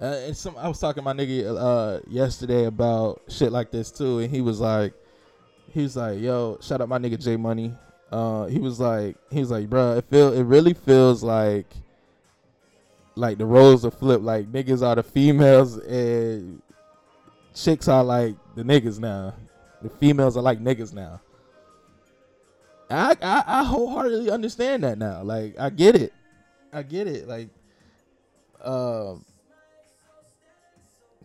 Uh, 0.00 0.18
and 0.26 0.36
some, 0.36 0.56
I 0.56 0.66
was 0.66 0.78
talking 0.78 1.02
to 1.02 1.04
my 1.04 1.12
nigga 1.12 1.56
uh, 1.58 2.00
yesterday 2.08 2.64
about 2.64 3.20
shit 3.28 3.52
like 3.52 3.70
this 3.70 3.90
too, 3.90 4.20
and 4.20 4.30
he 4.30 4.40
was 4.40 4.58
like, 4.58 4.94
he 5.72 5.82
was 5.82 5.96
like, 5.96 6.20
"Yo, 6.20 6.58
shout 6.62 6.80
out 6.80 6.88
my 6.88 6.98
nigga 6.98 7.22
J 7.22 7.36
Money." 7.36 7.74
Uh, 8.10 8.46
he 8.46 8.58
was 8.58 8.80
like, 8.80 9.16
he 9.30 9.40
was 9.40 9.50
like, 9.50 9.68
"Bro, 9.68 9.98
it 9.98 10.04
feel, 10.06 10.32
it 10.32 10.42
really 10.44 10.72
feels 10.72 11.22
like, 11.22 11.66
like 13.14 13.36
the 13.36 13.44
roles 13.44 13.84
are 13.84 13.90
flipped. 13.90 14.24
Like 14.24 14.50
niggas 14.50 14.82
are 14.82 14.96
the 14.96 15.02
females 15.02 15.76
and 15.76 16.62
chicks 17.54 17.86
are 17.86 18.02
like 18.02 18.36
the 18.54 18.62
niggas 18.62 18.98
now." 18.98 19.34
The 19.82 19.90
females 19.90 20.36
are 20.36 20.42
like 20.42 20.60
niggas 20.60 20.92
now. 20.92 21.20
I, 22.90 23.16
I 23.22 23.44
I 23.46 23.64
wholeheartedly 23.64 24.30
understand 24.30 24.82
that 24.84 24.98
now. 24.98 25.22
Like 25.22 25.58
I 25.58 25.70
get 25.70 25.94
it. 25.94 26.12
I 26.72 26.82
get 26.82 27.06
it. 27.06 27.28
Like 27.28 27.48
um 28.62 29.24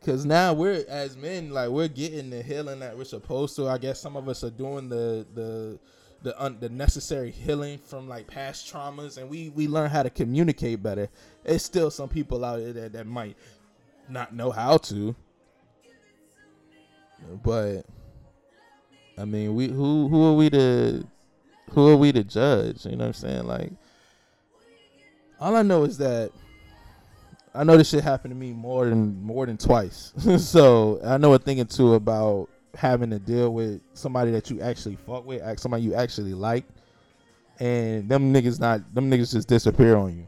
Cause 0.05 0.23
now 0.23 0.53
we're 0.53 0.85
as 0.87 1.17
men, 1.17 1.49
like 1.49 1.69
we're 1.69 1.87
getting 1.87 2.29
the 2.29 2.43
healing 2.43 2.79
that 2.81 2.95
we're 2.95 3.05
supposed 3.05 3.55
to. 3.55 3.67
I 3.67 3.79
guess 3.79 3.99
some 3.99 4.15
of 4.15 4.29
us 4.29 4.43
are 4.43 4.51
doing 4.51 4.87
the 4.87 5.25
the 5.33 5.79
the 6.21 6.39
un, 6.43 6.57
the 6.59 6.69
necessary 6.69 7.31
healing 7.31 7.79
from 7.79 8.07
like 8.07 8.27
past 8.27 8.71
traumas, 8.71 9.17
and 9.17 9.27
we 9.27 9.49
we 9.49 9.67
learn 9.67 9.89
how 9.89 10.03
to 10.03 10.11
communicate 10.11 10.83
better. 10.83 11.09
It's 11.43 11.63
still 11.63 11.89
some 11.89 12.07
people 12.07 12.45
out 12.45 12.59
there 12.59 12.73
that, 12.73 12.93
that 12.93 13.07
might 13.07 13.35
not 14.07 14.35
know 14.35 14.51
how 14.51 14.77
to, 14.77 15.15
but 17.43 17.87
I 19.17 19.25
mean, 19.25 19.55
we 19.55 19.69
who 19.69 20.07
who 20.07 20.23
are 20.25 20.33
we 20.33 20.51
to 20.51 21.07
who 21.71 21.89
are 21.89 21.97
we 21.97 22.11
to 22.11 22.23
judge? 22.23 22.85
You 22.85 22.91
know 22.91 22.97
what 22.97 23.07
I'm 23.07 23.13
saying? 23.13 23.47
Like, 23.47 23.71
all 25.39 25.55
I 25.55 25.63
know 25.63 25.83
is 25.83 25.97
that 25.97 26.31
I 27.55 27.63
know 27.63 27.77
this 27.77 27.89
shit 27.89 28.03
happened 28.03 28.33
to 28.33 28.35
me 28.35 28.51
more 28.51 28.85
than 28.85 29.21
more 29.23 29.45
than 29.45 29.57
twice. 29.57 30.13
so 30.37 30.99
I 31.03 31.17
know 31.17 31.33
a 31.33 31.39
thing 31.39 31.59
or 31.61 31.65
two 31.65 31.93
about 31.93 32.49
having 32.75 33.09
to 33.11 33.19
deal 33.19 33.53
with 33.53 33.81
somebody 33.93 34.31
that 34.31 34.49
you 34.49 34.61
actually 34.61 34.97
fuck 34.97 35.25
with, 35.25 35.41
somebody 35.59 35.83
you 35.83 35.95
actually 35.95 36.33
like, 36.33 36.65
and 37.59 38.09
them 38.09 38.33
niggas 38.33 38.59
not 38.59 38.93
them 38.93 39.09
niggas 39.09 39.31
just 39.31 39.47
disappear 39.47 39.95
on 39.95 40.17
you. 40.17 40.27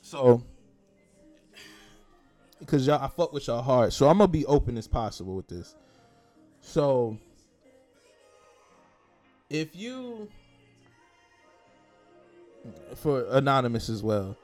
So, 0.00 0.42
because 2.58 2.86
y'all, 2.86 3.02
I 3.02 3.08
fuck 3.08 3.34
with 3.34 3.46
y'all 3.46 3.60
hard, 3.60 3.92
so 3.92 4.08
I'm 4.08 4.16
gonna 4.16 4.28
be 4.28 4.46
open 4.46 4.78
as 4.78 4.88
possible 4.88 5.36
with 5.36 5.48
this. 5.48 5.76
So, 6.62 7.18
if 9.50 9.76
you, 9.76 10.28
for 12.96 13.26
anonymous 13.30 13.90
as 13.90 14.02
well, 14.02 14.34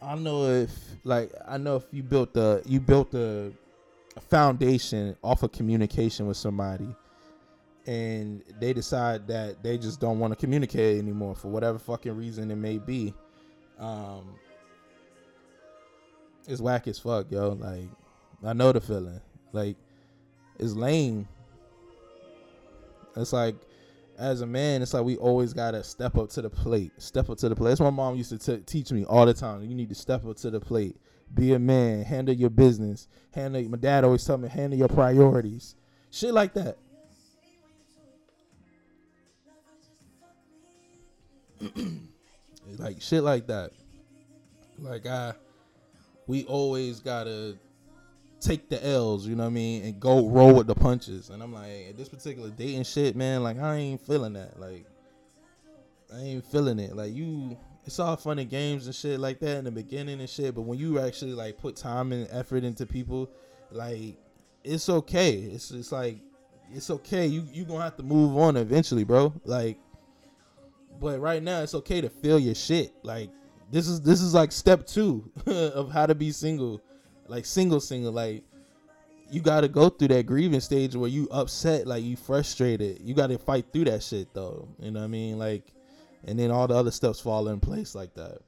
I 0.00 0.14
know 0.14 0.46
if 0.46 0.70
like 1.04 1.32
I 1.46 1.58
know 1.58 1.76
if 1.76 1.84
you 1.90 2.02
built 2.02 2.32
the 2.34 2.62
you 2.64 2.80
built 2.80 3.10
the 3.10 3.52
foundation 4.28 5.16
off 5.22 5.42
of 5.42 5.52
communication 5.52 6.26
with 6.26 6.36
somebody 6.36 6.94
and 7.86 8.42
they 8.60 8.72
decide 8.72 9.26
that 9.28 9.62
they 9.62 9.78
just 9.78 10.00
don't 10.00 10.18
want 10.18 10.32
to 10.32 10.36
communicate 10.36 10.98
anymore 10.98 11.34
for 11.34 11.48
whatever 11.48 11.78
fucking 11.78 12.16
reason 12.16 12.50
it 12.50 12.56
may 12.56 12.78
be 12.78 13.14
um 13.78 14.34
it's 16.46 16.60
whack 16.60 16.88
as 16.88 16.98
fuck 16.98 17.30
yo. 17.30 17.50
Like 17.50 17.88
i 18.44 18.52
know 18.52 18.72
the 18.72 18.80
feeling. 18.80 19.20
Like 19.52 19.76
it's 20.58 20.74
lame. 20.74 21.28
It's 23.16 23.32
like 23.32 23.56
as 24.18 24.40
a 24.40 24.46
man, 24.46 24.82
it's 24.82 24.92
like 24.94 25.04
we 25.04 25.16
always 25.16 25.52
gotta 25.52 25.82
step 25.84 26.18
up 26.18 26.28
to 26.30 26.42
the 26.42 26.50
plate. 26.50 26.90
Step 26.98 27.30
up 27.30 27.38
to 27.38 27.48
the 27.48 27.54
plate. 27.54 27.70
That's 27.70 27.80
what 27.80 27.92
my 27.92 27.96
mom 28.02 28.16
used 28.16 28.30
to 28.30 28.38
t- 28.38 28.62
teach 28.64 28.90
me 28.90 29.04
all 29.04 29.24
the 29.24 29.34
time. 29.34 29.62
You 29.62 29.76
need 29.76 29.88
to 29.90 29.94
step 29.94 30.26
up 30.26 30.36
to 30.38 30.50
the 30.50 30.58
plate. 30.60 30.96
Be 31.32 31.52
a 31.52 31.58
man. 31.58 32.02
Handle 32.02 32.34
your 32.34 32.50
business. 32.50 33.06
Handle. 33.32 33.62
My 33.68 33.76
dad 33.76 34.02
always 34.02 34.24
told 34.24 34.40
me 34.40 34.48
handle 34.48 34.76
your 34.78 34.88
priorities. 34.88 35.76
Shit 36.10 36.34
like 36.34 36.54
that. 36.54 36.78
like 42.78 43.00
shit 43.00 43.22
like 43.22 43.46
that. 43.46 43.70
Like 44.80 45.06
I, 45.06 45.34
we 46.26 46.44
always 46.44 46.98
gotta 47.00 47.56
take 48.40 48.68
the 48.68 48.84
L's, 48.84 49.26
you 49.26 49.34
know 49.34 49.44
what 49.44 49.50
I 49.50 49.52
mean, 49.52 49.84
and 49.84 50.00
go 50.00 50.28
roll 50.28 50.54
with 50.54 50.66
the 50.66 50.74
punches. 50.74 51.30
And 51.30 51.42
I'm 51.42 51.52
like, 51.52 51.88
at 51.90 51.96
this 51.96 52.08
particular 52.08 52.50
dating 52.50 52.84
shit, 52.84 53.16
man, 53.16 53.42
like 53.42 53.58
I 53.58 53.76
ain't 53.76 54.00
feeling 54.00 54.34
that. 54.34 54.58
Like 54.60 54.86
I 56.14 56.20
ain't 56.20 56.44
feeling 56.44 56.78
it. 56.78 56.96
Like 56.96 57.14
you 57.14 57.56
it's 57.84 57.98
all 57.98 58.16
fun 58.16 58.38
and 58.38 58.50
games 58.50 58.86
and 58.86 58.94
shit 58.94 59.18
like 59.18 59.40
that 59.40 59.56
in 59.56 59.64
the 59.64 59.70
beginning 59.70 60.20
and 60.20 60.28
shit, 60.28 60.54
but 60.54 60.62
when 60.62 60.78
you 60.78 60.98
actually 60.98 61.32
like 61.32 61.58
put 61.58 61.74
time 61.74 62.12
and 62.12 62.28
effort 62.30 62.64
into 62.64 62.86
people, 62.86 63.30
like 63.70 64.16
it's 64.62 64.88
okay. 64.88 65.32
It's 65.32 65.70
it's 65.70 65.92
like 65.92 66.18
it's 66.72 66.90
okay. 66.90 67.26
You 67.26 67.46
you 67.52 67.64
gonna 67.64 67.82
have 67.82 67.96
to 67.96 68.02
move 68.02 68.36
on 68.36 68.56
eventually, 68.56 69.04
bro. 69.04 69.32
Like, 69.44 69.78
but 71.00 71.20
right 71.20 71.42
now 71.42 71.62
it's 71.62 71.74
okay 71.74 72.00
to 72.00 72.10
feel 72.10 72.38
your 72.38 72.54
shit. 72.54 72.92
Like 73.02 73.30
this 73.70 73.88
is 73.88 74.00
this 74.02 74.20
is 74.20 74.34
like 74.34 74.52
step 74.52 74.86
two 74.86 75.30
of 75.46 75.90
how 75.90 76.06
to 76.06 76.14
be 76.14 76.30
single 76.30 76.82
like 77.28 77.44
single 77.44 77.80
single 77.80 78.12
like 78.12 78.42
you 79.30 79.40
got 79.40 79.60
to 79.60 79.68
go 79.68 79.88
through 79.88 80.08
that 80.08 80.26
grieving 80.26 80.60
stage 80.60 80.96
where 80.96 81.10
you 81.10 81.28
upset 81.30 81.86
like 81.86 82.02
you 82.02 82.16
frustrated 82.16 82.98
you 83.02 83.14
got 83.14 83.28
to 83.28 83.38
fight 83.38 83.66
through 83.72 83.84
that 83.84 84.02
shit 84.02 84.32
though 84.34 84.68
you 84.80 84.90
know 84.90 85.00
what 85.00 85.04
i 85.04 85.08
mean 85.08 85.38
like 85.38 85.62
and 86.24 86.38
then 86.38 86.50
all 86.50 86.66
the 86.66 86.74
other 86.74 86.90
stuffs 86.90 87.20
fall 87.20 87.48
in 87.48 87.60
place 87.60 87.94
like 87.94 88.14
that 88.14 88.38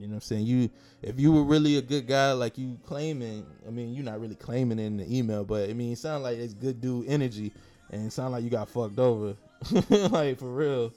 You 0.00 0.06
know 0.06 0.12
what 0.12 0.16
I'm 0.16 0.20
saying? 0.22 0.46
You 0.46 0.70
if 1.02 1.20
you 1.20 1.30
were 1.30 1.42
really 1.42 1.76
a 1.76 1.82
good 1.82 2.06
guy 2.06 2.32
like 2.32 2.56
you 2.56 2.78
claiming, 2.86 3.44
I 3.66 3.70
mean 3.70 3.92
you're 3.92 4.04
not 4.04 4.18
really 4.18 4.34
claiming 4.34 4.78
in 4.78 4.96
the 4.96 5.18
email, 5.18 5.44
but 5.44 5.68
I 5.68 5.74
mean 5.74 5.92
it 5.92 5.98
sounds 5.98 6.22
like 6.22 6.38
it's 6.38 6.54
good 6.54 6.80
dude 6.80 7.06
energy 7.06 7.52
and 7.90 8.06
it 8.06 8.10
sound 8.10 8.32
like 8.32 8.42
you 8.42 8.48
got 8.48 8.70
fucked 8.70 8.98
over. 8.98 9.36
like 9.90 10.38
for 10.38 10.50
real. 10.50 10.92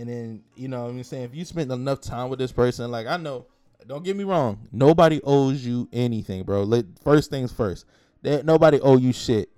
And 0.00 0.08
then, 0.08 0.42
you 0.56 0.66
know 0.68 0.86
I'm 0.86 1.04
saying? 1.04 1.24
If 1.24 1.34
you 1.34 1.44
spend 1.44 1.70
enough 1.70 2.00
time 2.00 2.30
with 2.30 2.38
this 2.38 2.52
person, 2.52 2.90
like 2.90 3.06
I 3.06 3.18
know, 3.18 3.44
don't 3.86 4.02
get 4.02 4.16
me 4.16 4.24
wrong, 4.24 4.66
nobody 4.72 5.20
owes 5.22 5.62
you 5.62 5.90
anything, 5.92 6.42
bro. 6.44 6.62
Let, 6.62 6.86
first 7.04 7.28
things 7.28 7.52
first. 7.52 7.84
That 8.22 8.46
nobody 8.46 8.80
owe 8.80 8.96
you 8.96 9.12
shit. 9.12 9.50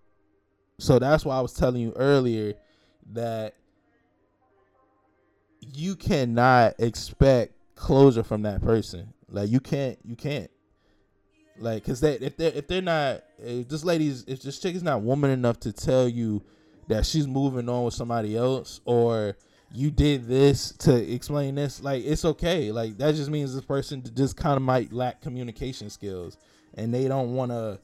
So 0.80 0.98
that's 0.98 1.24
why 1.24 1.36
I 1.36 1.40
was 1.40 1.52
telling 1.52 1.80
you 1.80 1.92
earlier 1.94 2.54
that 3.12 3.54
you 5.60 5.94
cannot 5.94 6.74
expect 6.80 7.54
closure 7.76 8.24
from 8.24 8.42
that 8.42 8.62
person. 8.62 9.14
Like 9.28 9.48
you 9.48 9.60
can't 9.60 9.96
you 10.04 10.16
can't. 10.16 10.50
Like 11.56 11.84
cuz 11.84 12.00
they 12.00 12.14
if 12.14 12.36
they 12.36 12.48
if 12.48 12.66
they're 12.66 12.82
not 12.82 13.22
if 13.38 13.68
this 13.68 13.84
lady's 13.84 14.24
if 14.26 14.42
this 14.42 14.58
chick 14.58 14.74
is 14.74 14.82
not 14.82 15.02
woman 15.02 15.30
enough 15.30 15.60
to 15.60 15.72
tell 15.72 16.08
you 16.08 16.42
that 16.88 17.06
she's 17.06 17.28
moving 17.28 17.68
on 17.68 17.84
with 17.84 17.94
somebody 17.94 18.36
else 18.36 18.80
or 18.84 19.36
you 19.74 19.90
did 19.90 20.26
this 20.26 20.72
to 20.72 21.12
explain 21.12 21.54
this 21.54 21.82
like 21.82 22.04
it's 22.04 22.24
okay. 22.24 22.72
Like 22.72 22.98
that 22.98 23.14
just 23.14 23.30
means 23.30 23.54
this 23.54 23.64
person 23.64 24.02
just 24.14 24.36
kind 24.36 24.56
of 24.56 24.62
might 24.62 24.92
lack 24.92 25.20
communication 25.20 25.90
skills 25.90 26.36
and 26.74 26.92
they 26.92 27.08
don't 27.08 27.34
want 27.34 27.52
to 27.52 27.78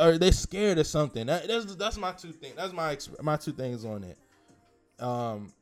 or 0.00 0.18
they're 0.18 0.32
scared 0.32 0.78
of 0.78 0.86
something. 0.86 1.26
That, 1.26 1.46
that's 1.46 1.76
that's 1.76 1.96
my 1.96 2.12
two 2.12 2.32
things 2.32 2.56
that's 2.56 2.72
my 2.72 2.98
my 3.22 3.36
two 3.36 3.52
things 3.52 3.84
on 3.84 4.04
it. 4.04 4.18
Um 4.98 5.52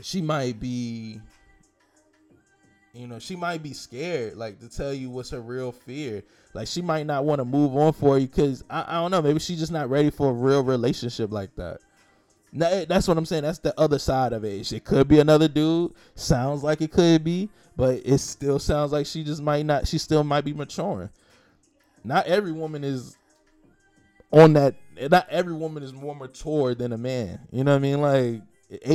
she 0.00 0.22
might 0.22 0.60
be 0.60 1.20
you 2.94 3.06
know 3.06 3.18
she 3.18 3.34
might 3.34 3.62
be 3.62 3.72
scared 3.72 4.36
like 4.36 4.60
to 4.60 4.68
tell 4.68 4.92
you 4.92 5.10
what's 5.10 5.30
her 5.30 5.40
real 5.40 5.72
fear. 5.72 6.22
Like 6.54 6.68
she 6.68 6.82
might 6.82 7.06
not 7.06 7.24
want 7.24 7.40
to 7.40 7.44
move 7.44 7.74
on 7.76 7.94
for 7.94 8.18
you 8.18 8.28
because 8.28 8.62
I, 8.70 8.84
I 8.86 8.92
don't 9.00 9.10
know 9.10 9.22
maybe 9.22 9.40
she's 9.40 9.58
just 9.58 9.72
not 9.72 9.90
ready 9.90 10.10
for 10.10 10.30
a 10.30 10.34
real 10.34 10.62
relationship 10.62 11.32
like 11.32 11.54
that 11.56 11.80
Eh, 12.60 12.84
that's 12.86 13.08
what 13.08 13.16
I'm 13.16 13.24
saying. 13.24 13.42
That's 13.44 13.58
the 13.58 13.78
other 13.80 13.98
side 13.98 14.32
of 14.32 14.44
it. 14.44 14.72
It 14.72 14.84
could 14.84 15.08
be 15.08 15.20
another 15.20 15.48
dude. 15.48 15.92
Sounds 16.14 16.62
like 16.62 16.80
it 16.80 16.92
could 16.92 17.24
be, 17.24 17.48
but 17.76 18.00
it 18.04 18.18
still 18.18 18.58
sounds 18.58 18.92
like 18.92 19.06
she 19.06 19.24
just 19.24 19.42
might 19.42 19.64
not. 19.64 19.88
She 19.88 19.98
still 19.98 20.22
might 20.22 20.44
be 20.44 20.52
maturing. 20.52 21.10
Not 22.04 22.26
every 22.26 22.52
woman 22.52 22.84
is 22.84 23.16
on 24.30 24.52
that. 24.54 24.74
Not 25.00 25.28
every 25.30 25.54
woman 25.54 25.82
is 25.82 25.92
more 25.92 26.14
mature 26.14 26.74
than 26.74 26.92
a 26.92 26.98
man. 26.98 27.40
You 27.50 27.64
know 27.64 27.72
what 27.72 27.76
I 27.76 27.80
mean? 27.80 28.00
Like 28.00 28.42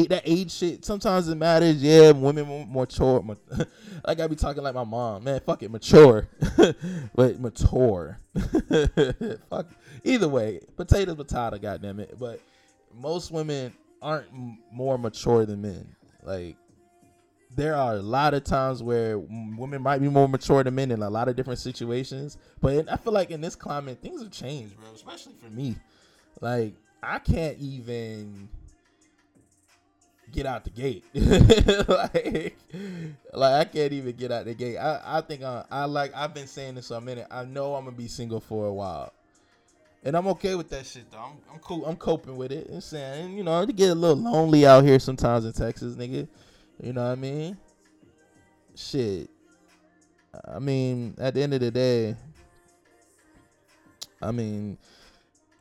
that 0.09 0.21
age 0.25 0.51
shit. 0.51 0.85
Sometimes 0.85 1.27
it 1.27 1.35
matters. 1.35 1.81
Yeah, 1.81 2.11
women 2.11 2.45
more 2.45 2.65
mature. 2.65 3.23
like 4.05 4.19
I 4.19 4.27
be 4.27 4.35
talking 4.35 4.63
like 4.63 4.75
my 4.75 4.83
mom. 4.83 5.23
Man, 5.23 5.39
fuck 5.39 5.63
it, 5.63 5.71
mature, 5.71 6.27
but 7.15 7.39
mature. 7.39 8.19
fuck. 9.49 9.67
Either 10.03 10.29
way, 10.29 10.59
potatoes, 10.75 11.15
potato. 11.15 11.57
Goddamn 11.57 11.99
it, 12.01 12.15
but 12.19 12.39
most 12.93 13.31
women 13.31 13.73
aren't 14.01 14.27
m- 14.33 14.59
more 14.71 14.97
mature 14.97 15.45
than 15.45 15.61
men. 15.61 15.95
Like 16.23 16.55
there 17.55 17.75
are 17.75 17.95
a 17.95 18.01
lot 18.01 18.33
of 18.33 18.43
times 18.43 18.83
where 18.83 19.17
women 19.17 19.81
might 19.81 19.99
be 19.99 20.09
more 20.09 20.27
mature 20.27 20.63
than 20.63 20.75
men 20.75 20.91
in 20.91 21.01
a 21.01 21.09
lot 21.09 21.27
of 21.27 21.35
different 21.35 21.59
situations. 21.59 22.37
But 22.61 22.89
I 22.91 22.97
feel 22.97 23.13
like 23.13 23.31
in 23.31 23.41
this 23.41 23.55
climate, 23.55 23.99
things 24.01 24.21
have 24.21 24.31
changed, 24.31 24.77
bro. 24.77 24.91
Especially 24.93 25.33
for 25.41 25.49
me. 25.49 25.75
Like 26.41 26.73
I 27.01 27.19
can't 27.19 27.57
even 27.59 28.49
get 30.31 30.45
out 30.45 30.63
the 30.65 30.69
gate. 30.69 31.03
like, 31.13 32.57
like 33.33 33.53
I 33.53 33.63
can't 33.65 33.93
even 33.93 34.15
get 34.15 34.31
out 34.31 34.45
the 34.45 34.53
gate. 34.53 34.77
I, 34.77 35.01
I 35.03 35.21
think 35.21 35.43
I, 35.43 35.65
I 35.71 35.85
like 35.85 36.13
I've 36.15 36.33
been 36.33 36.47
saying 36.47 36.75
this 36.75 36.89
for 36.89 36.95
a 36.95 37.01
minute. 37.01 37.27
I 37.31 37.45
know 37.45 37.75
I'm 37.75 37.85
gonna 37.85 37.97
be 37.97 38.07
single 38.07 38.39
for 38.39 38.67
a 38.67 38.73
while 38.73 39.13
and 40.07 40.15
I'm 40.15 40.27
okay 40.27 40.55
with 40.55 40.69
that 40.69 40.85
shit 40.85 41.11
though. 41.11 41.17
I'm, 41.17 41.37
I'm 41.53 41.59
cool. 41.59 41.85
I'm 41.85 41.97
coping 41.97 42.37
with 42.37 42.51
it. 42.51 42.69
And 42.69 42.81
saying, 42.81 43.37
you 43.37 43.43
know, 43.43 43.65
to 43.65 43.73
get 43.73 43.89
a 43.89 43.95
little 43.95 44.15
lonely 44.15 44.65
out 44.65 44.83
here 44.83 44.97
sometimes 44.99 45.45
in 45.45 45.53
Texas, 45.53 45.95
nigga. 45.95 46.27
You 46.81 46.93
know 46.93 47.03
what 47.03 47.11
I 47.11 47.15
mean? 47.15 47.57
shit. 48.77 49.29
I 50.47 50.59
mean, 50.59 51.15
at 51.17 51.33
the 51.33 51.41
end 51.41 51.53
of 51.53 51.59
the 51.59 51.71
day, 51.71 52.15
I 54.21 54.31
mean, 54.31 54.77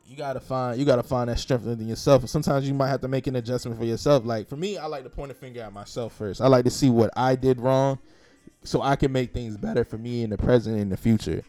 you 0.06 0.16
gotta 0.16 0.40
find 0.40 0.78
you 0.78 0.84
gotta 0.84 1.02
find 1.02 1.28
that 1.28 1.38
strength 1.38 1.64
within 1.64 1.88
yourself. 1.88 2.28
Sometimes 2.28 2.68
you 2.68 2.74
might 2.74 2.88
have 2.88 3.00
to 3.00 3.08
make 3.08 3.26
an 3.26 3.36
adjustment 3.36 3.78
for 3.78 3.84
yourself. 3.84 4.24
Like 4.24 4.48
for 4.48 4.56
me, 4.56 4.78
I 4.78 4.86
like 4.86 5.02
to 5.04 5.10
point 5.10 5.30
a 5.30 5.34
finger 5.34 5.62
at 5.62 5.72
myself 5.72 6.12
first. 6.14 6.40
I 6.40 6.46
like 6.46 6.64
to 6.64 6.70
see 6.70 6.90
what 6.90 7.10
I 7.16 7.34
did 7.34 7.60
wrong, 7.60 7.98
so 8.64 8.82
I 8.82 8.96
can 8.96 9.12
make 9.12 9.32
things 9.32 9.56
better 9.56 9.84
for 9.84 9.98
me 9.98 10.22
in 10.22 10.30
the 10.30 10.38
present 10.38 10.78
and 10.78 10.92
the 10.92 10.96
future. 10.96 11.42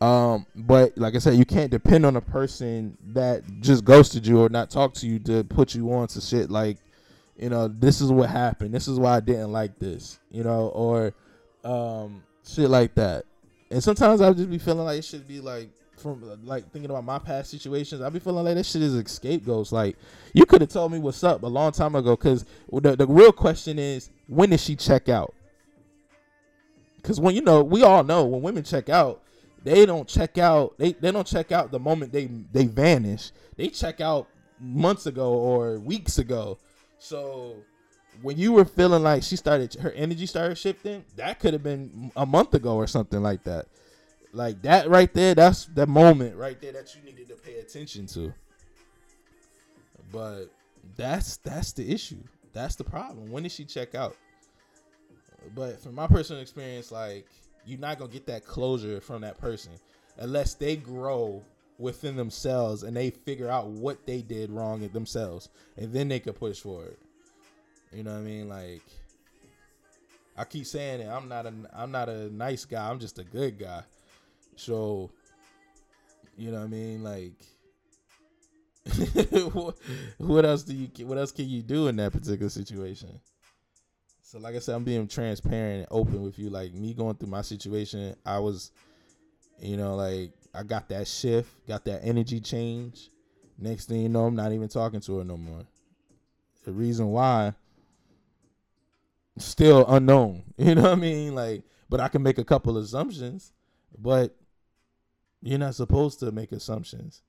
Um, 0.00 0.46
but 0.54 0.96
like 0.96 1.16
I 1.16 1.18
said, 1.18 1.34
you 1.34 1.44
can't 1.44 1.70
depend 1.70 2.06
on 2.06 2.16
a 2.16 2.20
person 2.20 2.96
that 3.08 3.42
just 3.60 3.84
ghosted 3.84 4.26
you 4.26 4.40
or 4.40 4.48
not 4.48 4.70
talk 4.70 4.94
to 4.94 5.06
you 5.06 5.18
to 5.20 5.42
put 5.44 5.74
you 5.74 5.92
on 5.92 6.06
to 6.08 6.20
shit 6.20 6.50
like, 6.50 6.78
you 7.36 7.48
know, 7.48 7.68
this 7.68 8.00
is 8.00 8.12
what 8.12 8.30
happened. 8.30 8.72
This 8.72 8.86
is 8.86 8.98
why 8.98 9.16
I 9.16 9.20
didn't 9.20 9.52
like 9.52 9.78
this, 9.78 10.18
you 10.30 10.44
know, 10.44 10.68
or 10.68 11.14
um, 11.64 12.22
shit 12.46 12.70
like 12.70 12.94
that. 12.94 13.24
And 13.70 13.82
sometimes 13.82 14.20
I'll 14.20 14.34
just 14.34 14.50
be 14.50 14.58
feeling 14.58 14.84
like 14.84 15.00
it 15.00 15.04
should 15.04 15.26
be 15.26 15.40
like 15.40 15.68
from 15.98 16.22
like 16.44 16.70
thinking 16.70 16.90
about 16.90 17.04
my 17.04 17.18
past 17.18 17.50
situations. 17.50 18.00
I'll 18.00 18.10
be 18.10 18.20
feeling 18.20 18.44
like 18.44 18.54
this 18.54 18.70
shit 18.70 18.82
is 18.82 18.94
a 18.94 19.06
scapegoats. 19.06 19.72
Like 19.72 19.96
you 20.32 20.46
could 20.46 20.60
have 20.60 20.70
told 20.70 20.92
me 20.92 20.98
what's 20.98 21.24
up 21.24 21.42
a 21.42 21.46
long 21.46 21.72
time 21.72 21.94
ago. 21.94 22.16
Cause 22.16 22.44
the 22.72 22.96
the 22.96 23.06
real 23.06 23.32
question 23.32 23.78
is 23.78 24.10
when 24.26 24.50
did 24.50 24.60
she 24.60 24.76
check 24.76 25.08
out? 25.08 25.34
Cause 27.02 27.20
when 27.20 27.34
you 27.34 27.42
know 27.42 27.62
we 27.62 27.82
all 27.82 28.04
know 28.04 28.24
when 28.24 28.42
women 28.42 28.62
check 28.62 28.88
out 28.88 29.22
they 29.62 29.86
don't 29.86 30.08
check 30.08 30.38
out 30.38 30.78
they, 30.78 30.92
they 30.92 31.10
don't 31.10 31.26
check 31.26 31.52
out 31.52 31.70
the 31.70 31.78
moment 31.78 32.12
they 32.12 32.26
they 32.52 32.66
vanish. 32.66 33.32
They 33.56 33.68
check 33.68 34.00
out 34.00 34.28
months 34.60 35.06
ago 35.06 35.32
or 35.32 35.78
weeks 35.78 36.18
ago. 36.18 36.58
So 36.98 37.56
when 38.22 38.36
you 38.36 38.52
were 38.52 38.64
feeling 38.64 39.02
like 39.02 39.22
she 39.22 39.36
started 39.36 39.74
her 39.74 39.92
energy 39.92 40.26
started 40.26 40.56
shifting 40.56 41.04
that 41.16 41.38
could 41.38 41.52
have 41.52 41.62
been 41.62 42.10
a 42.16 42.26
month 42.26 42.54
ago 42.54 42.76
or 42.76 42.86
something 42.86 43.22
like 43.22 43.44
that. 43.44 43.66
Like 44.32 44.62
that 44.62 44.88
right 44.88 45.12
there 45.12 45.34
that's 45.34 45.66
the 45.66 45.86
moment 45.86 46.36
right 46.36 46.60
there 46.60 46.72
that 46.72 46.94
you 46.94 47.02
needed 47.02 47.28
to 47.28 47.34
pay 47.34 47.58
attention 47.58 48.06
to. 48.08 48.32
But 50.12 50.46
that's 50.96 51.36
that's 51.38 51.72
the 51.72 51.90
issue. 51.92 52.22
That's 52.52 52.76
the 52.76 52.84
problem. 52.84 53.30
When 53.30 53.42
did 53.42 53.52
she 53.52 53.64
check 53.64 53.94
out? 53.94 54.16
But 55.54 55.80
from 55.80 55.94
my 55.94 56.06
personal 56.06 56.42
experience 56.42 56.90
like 56.90 57.26
you're 57.68 57.78
not 57.78 57.98
gonna 57.98 58.10
get 58.10 58.26
that 58.26 58.46
closure 58.46 59.00
from 59.00 59.20
that 59.22 59.38
person 59.38 59.72
unless 60.16 60.54
they 60.54 60.76
grow 60.76 61.42
within 61.78 62.16
themselves 62.16 62.82
and 62.82 62.96
they 62.96 63.10
figure 63.10 63.48
out 63.48 63.68
what 63.68 64.04
they 64.06 64.22
did 64.22 64.50
wrong 64.50 64.86
themselves, 64.88 65.48
and 65.76 65.92
then 65.92 66.08
they 66.08 66.18
can 66.18 66.32
push 66.32 66.58
forward. 66.60 66.96
You 67.92 68.02
know 68.02 68.12
what 68.12 68.18
I 68.18 68.22
mean? 68.22 68.48
Like 68.48 68.82
I 70.36 70.44
keep 70.44 70.66
saying 70.66 71.00
it. 71.00 71.08
I'm 71.08 71.28
not 71.28 71.46
a 71.46 71.52
I'm 71.74 71.90
not 71.90 72.08
a 72.08 72.32
nice 72.34 72.64
guy. 72.64 72.88
I'm 72.88 72.98
just 72.98 73.18
a 73.18 73.24
good 73.24 73.58
guy. 73.58 73.82
So 74.56 75.10
you 76.36 76.50
know 76.50 76.58
what 76.58 76.64
I 76.64 76.68
mean? 76.68 77.02
Like 77.02 77.34
what 80.18 80.44
else 80.44 80.62
do 80.62 80.74
you 80.74 81.06
what 81.06 81.18
else 81.18 81.32
can 81.32 81.48
you 81.48 81.62
do 81.62 81.88
in 81.88 81.96
that 81.96 82.12
particular 82.12 82.50
situation? 82.50 83.20
So 84.28 84.38
like 84.38 84.54
I 84.54 84.58
said, 84.58 84.74
I'm 84.74 84.84
being 84.84 85.08
transparent 85.08 85.78
and 85.78 85.86
open 85.90 86.20
with 86.20 86.38
you. 86.38 86.50
Like 86.50 86.74
me 86.74 86.92
going 86.92 87.14
through 87.14 87.30
my 87.30 87.40
situation, 87.40 88.14
I 88.26 88.38
was, 88.38 88.72
you 89.58 89.78
know, 89.78 89.96
like 89.96 90.32
I 90.54 90.64
got 90.64 90.86
that 90.90 91.08
shift, 91.08 91.50
got 91.66 91.86
that 91.86 92.04
energy 92.04 92.38
change. 92.38 93.08
Next 93.58 93.86
thing 93.86 94.02
you 94.02 94.10
know, 94.10 94.26
I'm 94.26 94.36
not 94.36 94.52
even 94.52 94.68
talking 94.68 95.00
to 95.00 95.16
her 95.16 95.24
no 95.24 95.38
more. 95.38 95.62
The 96.66 96.72
reason 96.72 97.06
why 97.06 97.54
still 99.38 99.86
unknown. 99.86 100.42
You 100.58 100.74
know 100.74 100.82
what 100.82 100.92
I 100.92 100.96
mean? 100.96 101.34
Like, 101.34 101.62
but 101.88 102.00
I 102.00 102.08
can 102.08 102.22
make 102.22 102.36
a 102.36 102.44
couple 102.44 102.76
assumptions, 102.76 103.54
but 103.96 104.36
you're 105.40 105.58
not 105.58 105.74
supposed 105.74 106.20
to 106.20 106.32
make 106.32 106.52
assumptions. 106.52 107.22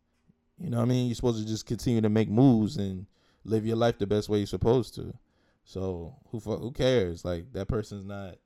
You 0.57 0.69
know 0.69 0.79
what 0.79 0.83
I 0.83 0.89
mean? 0.89 1.07
You're 1.07 1.15
supposed 1.15 1.41
to 1.41 1.47
just 1.47 1.65
continue 1.65 2.01
to 2.01 2.09
make 2.09 2.27
moves 2.27 2.75
and 2.75 3.05
live 3.45 3.65
your 3.65 3.77
life 3.77 3.99
the 3.99 4.07
best 4.07 4.27
way 4.27 4.39
you're 4.39 4.47
supposed 4.47 4.95
to. 4.95 5.13
So 5.69 6.15
who 6.31 6.39
fuck, 6.39 6.61
who 6.61 6.71
cares? 6.71 7.23
Like 7.23 7.53
that 7.53 7.67
person's 7.67 8.03
not 8.03 8.37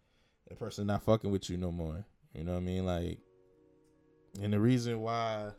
that 0.50 0.60
person's 0.60 0.88
not 0.88 1.04
fucking 1.04 1.32
with 1.32 1.50
you 1.50 1.56
no 1.56 1.72
more. 1.72 2.06
You 2.34 2.44
know 2.44 2.52
what 2.52 2.58
I 2.58 2.62
mean? 2.62 2.86
Like, 2.86 3.20
and 4.42 4.52
the 4.52 4.60
reason 4.60 5.00
why, 5.00 5.52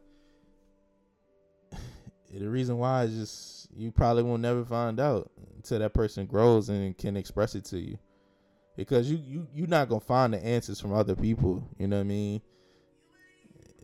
the 1.72 2.50
reason 2.50 2.76
why 2.76 3.04
is 3.04 3.14
just 3.14 3.68
you 3.74 3.90
probably 3.90 4.24
will 4.24 4.36
never 4.36 4.62
find 4.62 5.00
out 5.00 5.30
until 5.56 5.78
that 5.78 5.94
person 5.94 6.26
grows 6.26 6.68
and 6.68 6.98
can 6.98 7.16
express 7.16 7.54
it 7.54 7.64
to 7.66 7.78
you, 7.78 7.98
because 8.76 9.10
you 9.10 9.16
you 9.26 9.48
you're 9.54 9.66
not 9.66 9.88
gonna 9.88 10.00
find 10.00 10.34
the 10.34 10.44
answers 10.44 10.78
from 10.78 10.92
other 10.92 11.16
people. 11.16 11.66
You 11.78 11.88
know 11.88 11.96
what 11.96 12.02
I 12.02 12.04
mean? 12.04 12.42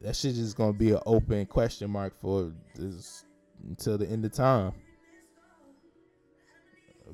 That 0.02 0.16
shit 0.16 0.34
just 0.34 0.54
gonna 0.54 0.74
be 0.74 0.90
an 0.90 1.00
open 1.06 1.46
question 1.46 1.90
mark 1.90 2.20
for 2.20 2.52
this 2.74 3.24
until 3.66 3.96
the 3.96 4.06
end 4.06 4.26
of 4.26 4.34
time. 4.34 4.74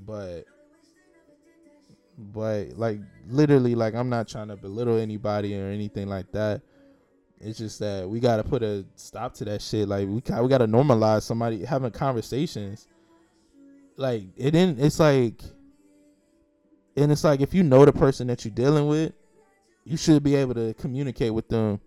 But 0.05 0.46
but 2.18 2.70
like 2.76 2.98
literally 3.29 3.74
like 3.74 3.94
i'm 3.94 4.09
not 4.09 4.26
trying 4.26 4.48
to 4.48 4.57
belittle 4.57 4.98
anybody 4.98 5.59
or 5.59 5.66
anything 5.66 6.09
like 6.09 6.31
that. 6.33 6.62
It's 7.38 7.59
just 7.59 7.79
that 7.81 8.09
we 8.09 8.18
gotta 8.18 8.42
put 8.42 8.62
a 8.62 8.87
stop 8.94 9.35
to 9.35 9.44
that 9.44 9.61
shit. 9.61 9.88
Like 9.88 10.07
we, 10.09 10.14
we 10.14 10.20
gotta 10.48 10.66
normalize 10.66 11.22
somebody 11.22 11.64
having 11.64 11.90
conversations. 11.90 12.88
Like 13.96 14.22
it 14.37 14.52
didn't 14.52 14.81
it's 14.81 14.98
like 14.98 15.42
and 16.96 17.12
it's 17.12 17.24
like 17.24 17.40
if 17.40 17.52
you 17.52 17.62
know 17.62 17.85
the 17.85 17.92
person 17.92 18.26
that 18.29 18.44
you're 18.44 18.55
dealing 18.55 18.88
with 18.88 19.12
you 19.85 19.96
should 19.96 20.22
be 20.22 20.35
able 20.35 20.55
to 20.55 20.74
communicate 20.74 21.35
with 21.35 21.48
them. 21.48 21.81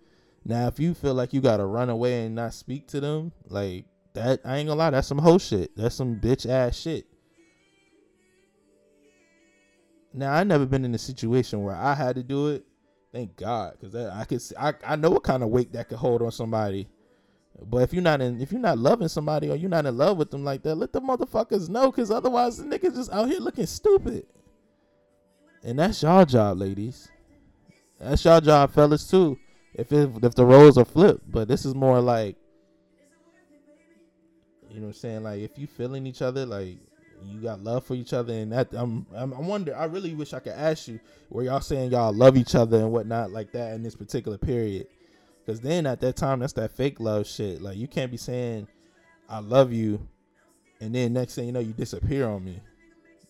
Now 0.46 0.68
if 0.68 0.80
you 0.80 0.94
feel 0.94 1.16
like 1.16 1.34
you 1.34 1.42
gotta 1.42 1.66
run 1.66 1.90
away 1.90 2.26
and 2.26 2.36
not 2.36 2.54
speak 2.54 2.88
to 2.90 3.00
them 3.00 3.32
like 3.48 3.86
that 4.14 4.42
i 4.44 4.58
ain't 4.58 4.68
gonna 4.68 4.78
lie 4.78 4.90
that's 4.90 5.08
some 5.08 5.18
whole 5.18 5.40
shit. 5.40 5.76
That's 5.76 5.96
some 5.96 6.18
bitch 6.18 6.48
ass 6.48 6.78
shit 6.78 7.08
now 10.14 10.34
I 10.34 10.44
never 10.44 10.66
been 10.66 10.86
in 10.86 10.96
a 10.96 11.00
situation 11.00 11.64
where 11.64 11.76
I 11.76 11.94
had 11.94 12.16
to 12.16 12.24
do 12.24 12.50
it. 12.50 12.66
Thank 13.12 13.36
God, 13.38 13.74
because 13.80 13.96
I 13.96 14.24
could 14.26 14.42
see, 14.42 14.56
I 14.56 14.74
I 14.86 14.96
know 14.96 15.10
what 15.10 15.24
kind 15.24 15.42
of 15.42 15.50
weight 15.50 15.74
that 15.74 15.90
could 15.90 15.98
hold 15.98 16.22
on 16.22 16.32
somebody. 16.32 16.88
But 17.66 17.80
if 17.80 17.94
you're 17.94 18.04
not 18.04 18.22
in, 18.22 18.40
if 18.40 18.52
you're 18.52 18.62
not 18.62 18.78
loving 18.78 19.08
somebody 19.08 19.50
or 19.50 19.56
you're 19.56 19.70
not 19.70 19.86
in 19.86 19.98
love 19.98 20.18
with 20.18 20.32
them 20.32 20.44
like 20.46 20.62
that, 20.64 20.76
let 20.76 20.94
the 20.94 21.02
motherfuckers 21.02 21.70
know, 21.70 21.92
because 21.92 22.12
otherwise 22.12 22.58
the 22.58 22.64
niggas 22.64 22.96
just 22.96 23.12
out 23.12 23.28
here 23.28 23.40
looking 23.40 23.66
stupid. 23.66 24.26
And 25.64 25.78
that's 25.80 26.02
y'all 26.02 26.26
job, 26.26 26.58
ladies. 26.58 27.10
That's 28.00 28.24
y'all 28.24 28.40
job, 28.40 28.72
fellas 28.72 29.10
too. 29.10 29.38
If 29.74 29.92
it, 29.92 30.10
if 30.24 30.36
the 30.36 30.46
roles 30.46 30.78
are 30.78 30.86
flipped, 30.86 31.30
but 31.30 31.48
this 31.48 31.66
is 31.66 31.76
more 31.76 32.00
like, 32.00 32.38
you 34.70 34.80
know, 34.80 34.88
what 34.88 34.88
I'm 34.88 34.94
saying 34.94 35.24
like 35.24 35.42
if 35.42 35.58
you 35.58 35.68
feeling 35.68 36.06
each 36.06 36.22
other, 36.22 36.46
like 36.46 36.78
you 37.26 37.40
got 37.42 37.64
love 37.64 37.86
for 37.86 37.96
each 37.96 38.14
other, 38.14 38.34
and 38.34 38.52
that 38.52 38.74
I'm, 38.74 39.06
I'm 39.14 39.34
I 39.34 39.40
wonder. 39.40 39.76
I 39.76 39.86
really 39.86 40.14
wish 40.14 40.34
I 40.34 40.40
could 40.40 40.54
ask 40.54 40.88
you 40.88 41.00
where 41.30 41.46
y'all 41.46 41.62
saying 41.62 41.92
y'all 41.92 42.14
love 42.14 42.38
each 42.38 42.56
other 42.56 42.78
and 42.78 42.92
whatnot 42.92 43.32
like 43.32 43.52
that 43.54 43.74
in 43.74 43.84
this 43.84 43.96
particular 43.96 44.38
period, 44.38 44.88
because 45.46 45.60
then 45.62 45.86
at 45.86 46.02
that 46.02 46.16
time 46.16 46.40
that's 46.40 46.54
that 46.54 46.72
fake 46.72 47.00
love 47.00 47.28
shit. 47.28 47.62
Like 47.62 47.78
you 47.78 47.88
can't 47.88 48.12
be 48.12 48.18
saying 48.18 48.68
I 49.28 49.40
love 49.40 49.72
you, 49.72 50.08
and 50.80 50.94
then 50.94 51.14
next 51.14 51.36
thing 51.36 51.46
you 51.46 51.52
know 51.52 51.60
you 51.60 51.74
disappear 51.74 52.28
on 52.28 52.44
me. 52.44 52.60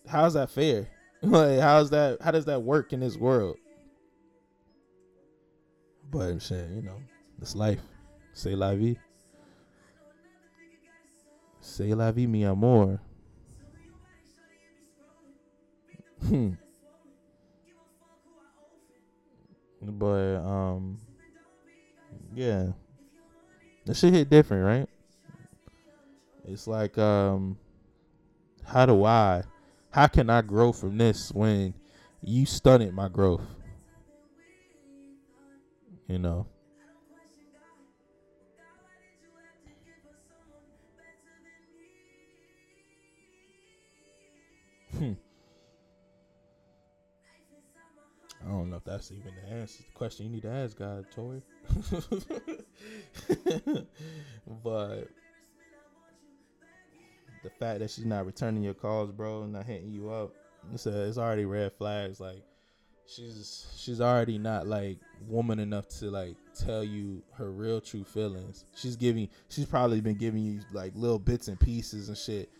How's 0.08 0.34
that 0.34 0.50
fair? 0.50 0.88
like 1.22 1.60
how's 1.60 1.90
that? 1.90 2.20
How 2.22 2.30
does 2.30 2.46
that 2.46 2.62
work 2.62 2.92
in 2.92 3.00
this 3.00 3.16
world? 3.16 3.56
But 6.10 6.30
I'm 6.30 6.40
saying, 6.40 6.74
you 6.74 6.82
know, 6.82 7.00
it's 7.40 7.54
life. 7.54 7.80
Say 8.32 8.54
la 8.54 8.74
vie. 8.74 8.96
Say 11.60 11.94
la 11.94 12.10
vie, 12.10 12.26
mi 12.26 12.44
amor. 12.44 13.00
But 19.82 20.36
um, 20.36 20.98
yeah, 22.34 22.68
the 23.84 23.94
shit 23.94 24.12
hit 24.12 24.30
different, 24.30 24.64
right? 24.64 24.88
It's 26.44 26.66
like 26.66 26.96
um, 26.98 27.58
how 28.64 28.86
do 28.86 29.04
I, 29.04 29.42
how 29.90 30.06
can 30.06 30.30
I 30.30 30.42
grow 30.42 30.72
from 30.72 30.98
this 30.98 31.32
when 31.32 31.74
you 32.22 32.46
stunted 32.46 32.94
my 32.94 33.08
growth? 33.08 33.42
You 36.08 36.18
know. 36.18 36.46
I 48.50 48.52
don't 48.52 48.70
know 48.70 48.78
if 48.78 48.84
that's 48.84 49.12
even 49.12 49.32
the 49.36 49.48
answer. 49.54 49.84
The 49.84 49.92
question 49.94 50.26
you 50.26 50.32
need 50.32 50.42
to 50.42 50.50
ask 50.50 50.76
God, 50.76 51.06
Tori. 51.14 51.40
but 54.64 55.08
the 57.44 57.50
fact 57.60 57.78
that 57.78 57.90
she's 57.90 58.04
not 58.04 58.26
returning 58.26 58.64
your 58.64 58.74
calls, 58.74 59.12
bro, 59.12 59.44
and 59.44 59.52
not 59.52 59.66
hitting 59.66 59.92
you 59.92 60.10
up, 60.10 60.34
it's 60.74 60.86
a, 60.86 61.06
it's 61.06 61.16
already 61.16 61.44
red 61.44 61.72
flags. 61.74 62.18
Like 62.18 62.42
she's 63.06 63.68
she's 63.76 64.00
already 64.00 64.36
not 64.36 64.66
like 64.66 64.98
woman 65.28 65.60
enough 65.60 65.86
to 66.00 66.10
like 66.10 66.34
tell 66.58 66.82
you 66.82 67.22
her 67.34 67.52
real 67.52 67.80
true 67.80 68.02
feelings. 68.02 68.64
She's 68.74 68.96
giving 68.96 69.28
she's 69.48 69.66
probably 69.66 70.00
been 70.00 70.16
giving 70.16 70.42
you 70.42 70.58
like 70.72 70.90
little 70.96 71.20
bits 71.20 71.46
and 71.46 71.60
pieces 71.60 72.08
and 72.08 72.18
shit. 72.18 72.50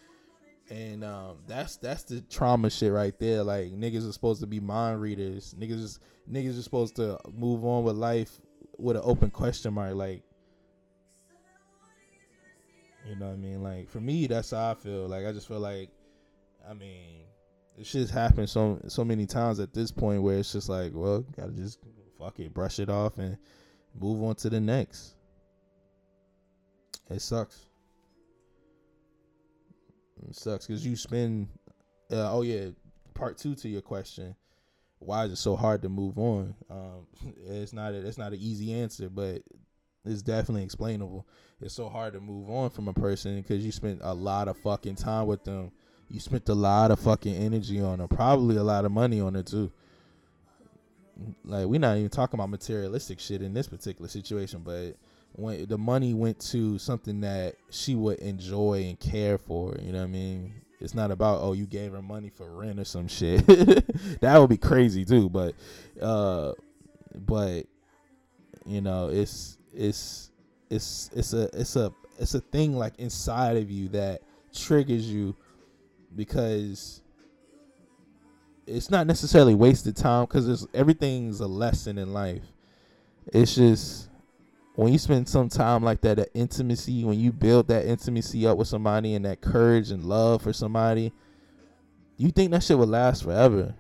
And 0.71 1.03
um, 1.03 1.39
that's 1.49 1.77
that's 1.77 2.05
the 2.05 2.21
trauma 2.23 2.71
shit 2.71 2.93
right 2.93 3.19
there. 3.19 3.43
Like 3.43 3.73
niggas 3.73 4.09
are 4.09 4.13
supposed 4.13 4.41
to 4.41 4.47
be 4.47 4.61
mind 4.61 5.01
readers. 5.01 5.55
Niggas 5.59 5.99
niggas 6.31 6.59
are 6.59 6.63
supposed 6.63 6.97
to 6.97 7.19
move 7.33 7.65
on 7.65 7.83
with 7.83 7.97
life 7.97 8.41
with 8.79 8.97
an 8.97 9.03
open 9.05 9.31
question 9.31 9.75
mark. 9.75 9.95
Like 9.95 10.23
you 13.09 13.17
know 13.17 13.27
what 13.27 13.33
I 13.33 13.37
mean? 13.37 13.63
Like 13.63 13.89
for 13.89 14.01
me, 14.01 14.27
that's 14.27 14.51
how 14.51 14.71
I 14.71 14.75
feel. 14.75 15.09
Like 15.09 15.27
I 15.27 15.33
just 15.33 15.49
feel 15.49 15.59
like, 15.61 15.91
I 16.69 16.75
mean, 16.75 17.23
this 17.77 17.89
shit's 17.89 18.11
happened 18.11 18.49
so 18.49 18.81
so 18.89 19.05
many 19.05 19.27
times 19.27 19.59
at 19.59 19.73
this 19.73 19.91
point 19.91 20.23
where 20.23 20.39
it's 20.39 20.53
just 20.53 20.69
like, 20.69 20.93
well, 20.95 21.23
gotta 21.37 21.53
just 21.53 21.79
fuck 22.19 22.39
it, 22.39 22.55
brush 22.55 22.79
it 22.79 22.89
off, 22.89 23.19
and 23.19 23.37
move 23.99 24.23
on 24.23 24.35
to 24.37 24.51
the 24.51 24.61
next. 24.61 25.15
It 27.09 27.21
sucks. 27.21 27.70
It 30.29 30.37
sucks 30.37 30.67
because 30.67 30.85
you 30.85 30.97
spend. 30.97 31.49
Uh, 32.11 32.33
oh 32.33 32.43
yeah, 32.43 32.69
part 33.15 33.39
two 33.39 33.55
to 33.57 33.69
your 33.69 33.83
question. 33.83 34.35
Why 34.99 35.25
is 35.25 35.33
it 35.33 35.37
so 35.37 35.57
hard 35.57 35.83
to 35.83 35.89
move 35.89 36.19
on? 36.19 36.55
Um, 36.71 37.07
it's 37.47 37.73
not. 37.73 37.93
A, 37.93 38.07
it's 38.07 38.19
not 38.19 38.33
an 38.33 38.39
easy 38.41 38.73
answer, 38.73 39.09
but 39.09 39.43
it's 40.05 40.23
definitely 40.23 40.65
explainable. 40.65 41.27
It's 41.61 41.75
so 41.75 41.89
hard 41.89 42.15
to 42.15 42.21
move 42.21 42.49
on 42.51 42.71
from 42.71 42.89
a 42.89 42.95
person 42.95 43.41
because 43.41 43.65
you 43.65 43.73
spent 43.73 44.01
a 44.03 44.15
lot 44.15 44.49
of 44.49 44.57
fucking 44.59 44.97
time 44.97 45.27
with 45.27 45.45
them. 45.45 45.73
You 46.09 46.19
spent 46.21 46.49
a 46.49 46.55
lot 46.55 46.91
of 46.91 46.99
fucking 46.99 47.35
energy 47.35 47.81
on 47.81 47.99
them, 47.99 48.09
probably 48.09 48.57
a 48.57 48.63
lot 48.63 48.85
of 48.85 48.93
money 48.93 49.21
on 49.21 49.37
it 49.37 49.47
too. 49.47 49.71
Like 51.45 51.67
we're 51.67 51.79
not 51.79 51.99
even 51.99 52.09
talking 52.09 52.41
about 52.41 52.49
materialistic 52.49 53.21
shit 53.21 53.43
in 53.43 53.53
this 53.53 53.69
particular 53.69 54.09
situation, 54.09 54.63
but 54.65 54.97
when 55.33 55.67
the 55.67 55.79
money 55.79 56.15
went 56.15 56.41
to 56.41 56.79
something 56.79 57.21
that 57.23 57.55
she 57.71 57.95
would 57.95 58.19
enjoy 58.19 58.85
and 58.89 58.99
care 58.99 59.39
for, 59.39 59.77
you 59.81 59.93
know 59.93 59.99
what 59.99 60.05
I 60.05 60.09
mean? 60.09 60.55
It's 60.81 60.95
not 60.95 61.11
about 61.11 61.41
oh 61.43 61.53
you 61.53 61.67
gave 61.67 61.93
her 61.93 62.03
money 62.03 62.31
for 62.31 62.51
rent 62.51 62.81
or 62.81 62.85
some 62.85 63.07
shit. 63.07 63.47
that 64.21 64.39
would 64.39 64.49
be 64.49 64.57
crazy 64.57 65.05
too, 65.05 65.29
but 65.29 65.55
uh 66.01 66.53
but 67.15 67.67
you 68.67 68.81
know, 68.81 69.09
it's 69.09 69.59
it's 69.75 70.31
it's 70.71 71.11
it's 71.15 71.33
a 71.33 71.51
it's 71.59 71.77
a 71.77 71.93
it's 72.19 72.35
a 72.35 72.41
thing 72.41 72.77
like 72.77 72.99
inside 72.99 73.57
of 73.57 73.71
you 73.71 73.89
that 73.89 74.23
triggers 74.55 75.11
you 75.11 75.35
because 76.15 77.03
it's 78.67 78.91
not 78.91 79.07
necessarily 79.07 79.55
wasted 79.55 79.97
time 79.97 80.27
because 80.27 80.67
everything's 80.75 81.41
a 81.41 81.47
lesson 81.47 81.99
in 81.99 82.13
life. 82.13 82.43
It's 83.33 83.55
just 83.55 84.10
when 84.75 84.93
you 84.93 84.99
spend 84.99 85.29
some 85.29 85.49
time 85.49 85.83
like 85.83 86.01
that, 86.03 86.17
that 86.17 86.31
intimacy, 86.35 87.05
when 87.05 87.19
you 87.19 87.33
build 87.33 87.69
that 87.69 87.87
intimacy 87.87 88.47
up 88.47 88.57
with 88.57 88.69
somebody 88.69 89.15
and 89.15 89.25
that 89.25 89.41
courage 89.41 89.91
and 89.91 90.05
love 90.05 90.43
for 90.43 90.53
somebody, 90.53 91.13
you 92.17 92.31
think 92.31 92.51
that 92.53 92.63
shit 92.63 92.79
will 92.79 92.87
last 92.87 93.25
forever 93.25 93.75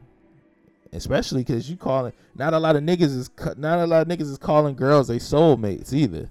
especially 0.92 1.42
because 1.42 1.70
you 1.70 1.76
calling 1.76 2.12
not 2.34 2.54
a 2.54 2.58
lot 2.58 2.76
of 2.76 2.82
niggas 2.82 3.02
is 3.02 3.30
not 3.56 3.78
a 3.78 3.86
lot 3.86 4.02
of 4.02 4.08
niggas 4.08 4.30
is 4.30 4.38
calling 4.38 4.74
girls 4.74 5.08
they 5.08 5.18
soulmates 5.18 5.92
either. 5.92 6.30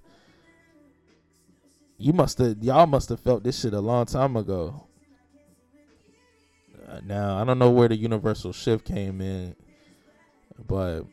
You 1.98 2.14
must 2.14 2.38
have 2.38 2.58
y'all 2.62 2.88
must 2.88 3.10
have 3.10 3.20
felt 3.20 3.44
this 3.44 3.60
shit 3.60 3.74
a 3.74 3.80
long 3.80 4.06
time 4.06 4.36
ago. 4.36 4.88
Uh, 6.88 7.00
now 7.06 7.38
I 7.38 7.46
don't 7.46 7.60
know 7.60 7.72
where 7.72 7.88
the 7.88 7.96
universal 7.96 8.52
shift 8.52 8.86
came 8.86 9.22
in, 9.22 9.56
but 10.68 11.04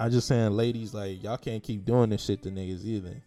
I 0.00 0.08
just 0.08 0.26
saying, 0.26 0.52
ladies, 0.52 0.94
like 0.94 1.22
y'all 1.22 1.36
can't 1.36 1.62
keep 1.62 1.84
doing 1.84 2.08
this 2.08 2.24
shit 2.24 2.42
to 2.44 2.50
niggas 2.50 2.86
either. 2.86 3.20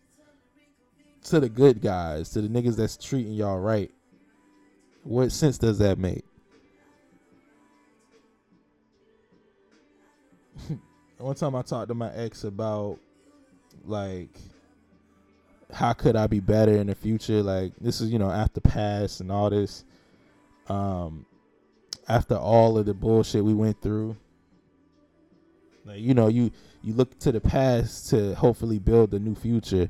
To 1.25 1.39
the 1.39 1.47
good 1.47 1.83
guys, 1.83 2.31
to 2.31 2.41
the 2.41 2.47
niggas 2.47 2.75
that's 2.75 2.97
treating 2.97 3.33
y'all 3.33 3.59
right. 3.59 3.91
What 5.03 5.31
sense 5.31 5.59
does 5.59 5.77
that 5.77 5.99
make? 5.99 6.25
one 11.19 11.35
time 11.35 11.55
I 11.55 11.61
talked 11.61 11.89
to 11.89 11.93
my 11.93 12.11
ex 12.11 12.43
about 12.43 12.97
like 13.85 14.35
how 15.71 15.93
could 15.93 16.15
I 16.15 16.25
be 16.25 16.39
better 16.39 16.71
in 16.71 16.87
the 16.87 16.95
future? 16.95 17.43
Like 17.43 17.73
this 17.79 18.01
is, 18.01 18.09
you 18.11 18.17
know, 18.17 18.31
after 18.31 18.61
past 18.61 19.21
and 19.21 19.31
all 19.31 19.51
this. 19.51 19.85
Um 20.67 21.27
after 22.07 22.33
all 22.35 22.79
of 22.79 22.87
the 22.87 22.95
bullshit 22.95 23.45
we 23.45 23.53
went 23.53 23.79
through. 23.79 24.17
Like, 25.85 25.99
you 25.99 26.13
know, 26.13 26.27
you 26.27 26.51
you 26.81 26.93
look 26.93 27.17
to 27.19 27.31
the 27.31 27.41
past 27.41 28.09
to 28.09 28.35
hopefully 28.35 28.79
build 28.79 29.13
a 29.13 29.19
new 29.19 29.35
future. 29.35 29.89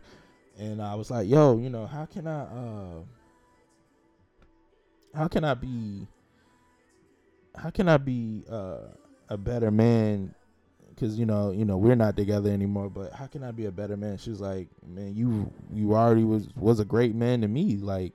And 0.57 0.81
I 0.81 0.95
was 0.95 1.11
like, 1.11 1.27
yo, 1.27 1.57
you 1.57 1.69
know, 1.69 1.85
how 1.85 2.05
can 2.05 2.27
I 2.27 2.41
uh 2.41 3.01
how 5.13 5.27
can 5.27 5.43
I 5.43 5.53
be 5.53 6.07
how 7.55 7.69
can 7.69 7.87
I 7.87 7.97
be 7.97 8.43
uh 8.49 8.77
a 9.29 9.37
better 9.37 9.71
man 9.71 10.33
because 10.89 11.17
you 11.17 11.25
know, 11.25 11.51
you 11.51 11.65
know, 11.65 11.77
we're 11.77 11.95
not 11.95 12.15
together 12.15 12.51
anymore. 12.51 12.89
But 12.89 13.13
how 13.13 13.27
can 13.27 13.43
I 13.43 13.51
be 13.51 13.65
a 13.65 13.71
better 13.71 13.97
man? 13.97 14.17
She's 14.17 14.39
like, 14.39 14.69
man, 14.85 15.15
you 15.15 15.51
you 15.71 15.93
already 15.95 16.23
was 16.23 16.47
was 16.55 16.79
a 16.79 16.85
great 16.85 17.15
man 17.15 17.41
to 17.41 17.47
me. 17.47 17.77
Like, 17.77 18.13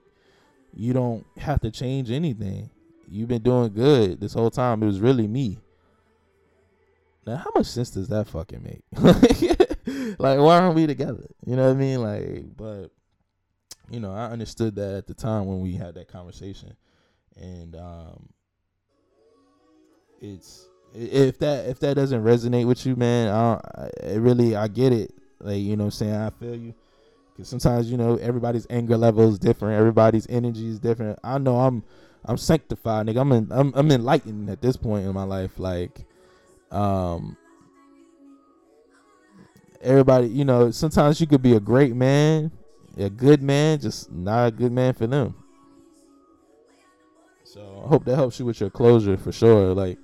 you 0.73 0.93
don't 0.93 1.25
have 1.37 1.61
to 1.61 1.71
change 1.71 2.11
anything. 2.11 2.69
You've 3.07 3.29
been 3.29 3.41
doing 3.41 3.73
good 3.73 4.19
this 4.19 4.33
whole 4.33 4.51
time. 4.51 4.83
It 4.83 4.85
was 4.85 4.99
really 4.99 5.27
me. 5.27 5.59
Now, 7.29 7.35
how 7.35 7.51
much 7.53 7.67
sense 7.67 7.91
does 7.91 8.07
that 8.07 8.27
fucking 8.27 8.63
make? 8.63 8.81
like, 10.19 10.39
why 10.39 10.59
aren't 10.59 10.73
we 10.73 10.87
together? 10.87 11.27
You 11.45 11.55
know 11.55 11.65
what 11.65 11.75
I 11.75 11.79
mean? 11.79 12.01
Like, 12.01 12.57
but 12.57 12.87
you 13.91 13.99
know, 13.99 14.11
I 14.11 14.31
understood 14.31 14.75
that 14.77 14.95
at 14.95 15.05
the 15.05 15.13
time 15.13 15.45
when 15.45 15.61
we 15.61 15.73
had 15.73 15.93
that 15.93 16.07
conversation, 16.07 16.75
and 17.35 17.75
um, 17.75 18.29
it's 20.19 20.67
if 20.95 21.37
that 21.37 21.67
if 21.67 21.79
that 21.81 21.93
doesn't 21.93 22.23
resonate 22.23 22.65
with 22.65 22.83
you, 22.87 22.95
man, 22.95 23.31
I, 23.31 23.89
I 24.03 24.13
really 24.15 24.55
I 24.55 24.67
get 24.67 24.91
it. 24.91 25.13
Like 25.39 25.61
you 25.61 25.77
know, 25.77 25.83
I'm 25.83 25.91
saying 25.91 26.15
I 26.15 26.31
feel 26.31 26.55
you. 26.55 26.73
Cause 27.37 27.47
sometimes 27.47 27.91
you 27.91 27.97
know 27.97 28.15
everybody's 28.15 28.65
anger 28.71 28.97
level 28.97 29.29
is 29.29 29.37
different. 29.37 29.77
Everybody's 29.77 30.25
energy 30.29 30.67
is 30.67 30.79
different. 30.79 31.19
I 31.23 31.37
know 31.37 31.59
I'm 31.59 31.83
I'm 32.25 32.37
sanctified, 32.37 33.05
nigga. 33.05 33.21
I'm 33.21 33.31
in, 33.33 33.51
I'm 33.51 33.71
I'm 33.75 33.91
enlightened 33.91 34.49
at 34.49 34.63
this 34.63 34.77
point 34.77 35.05
in 35.05 35.13
my 35.13 35.25
life. 35.25 35.59
Like, 35.59 36.07
um, 36.71 37.37
everybody, 39.81 40.27
you 40.27 40.45
know, 40.45 40.71
sometimes 40.71 41.19
you 41.19 41.27
could 41.27 41.41
be 41.41 41.55
a 41.55 41.59
great 41.59 41.95
man, 41.95 42.51
a 42.97 43.09
good 43.09 43.41
man, 43.41 43.79
just 43.79 44.11
not 44.11 44.47
a 44.47 44.51
good 44.51 44.71
man 44.71 44.93
for 44.93 45.07
them. 45.07 45.35
So 47.43 47.81
I 47.83 47.87
hope 47.87 48.05
that 48.05 48.15
helps 48.15 48.39
you 48.39 48.45
with 48.45 48.59
your 48.59 48.69
closure 48.69 49.17
for 49.17 49.31
sure. 49.31 49.73
Like, 49.73 49.97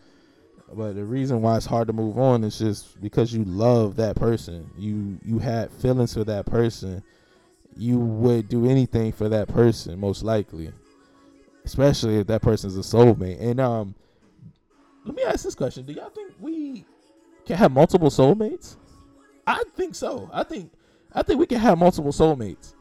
but 0.73 0.95
the 0.95 1.05
reason 1.05 1.41
why 1.41 1.57
it's 1.57 1.65
hard 1.65 1.87
to 1.87 1.93
move 1.93 2.17
on 2.17 2.43
is 2.43 2.57
just 2.57 2.99
because 3.01 3.33
you 3.33 3.43
love 3.43 3.95
that 3.97 4.15
person. 4.15 4.69
You 4.77 5.19
you 5.23 5.39
had 5.39 5.71
feelings 5.71 6.13
for 6.13 6.23
that 6.23 6.45
person. 6.45 7.03
You 7.77 7.99
would 7.99 8.49
do 8.49 8.67
anything 8.67 9.11
for 9.11 9.29
that 9.29 9.47
person, 9.47 9.99
most 9.99 10.23
likely. 10.23 10.71
Especially 11.63 12.17
if 12.17 12.27
that 12.27 12.41
person's 12.41 12.77
a 12.77 12.81
soulmate. 12.81 13.39
And 13.39 13.59
um 13.59 13.95
let 15.05 15.15
me 15.15 15.23
ask 15.23 15.43
this 15.43 15.55
question. 15.55 15.85
Do 15.85 15.93
y'all 15.93 16.09
think 16.09 16.33
we 16.39 16.85
can 17.45 17.57
have 17.57 17.71
multiple 17.71 18.09
soulmates? 18.09 18.75
I 19.47 19.63
think 19.75 19.95
so. 19.95 20.29
I 20.33 20.43
think 20.43 20.71
I 21.13 21.21
think 21.21 21.39
we 21.39 21.45
can 21.45 21.59
have 21.59 21.77
multiple 21.77 22.11
soulmates 22.11 22.73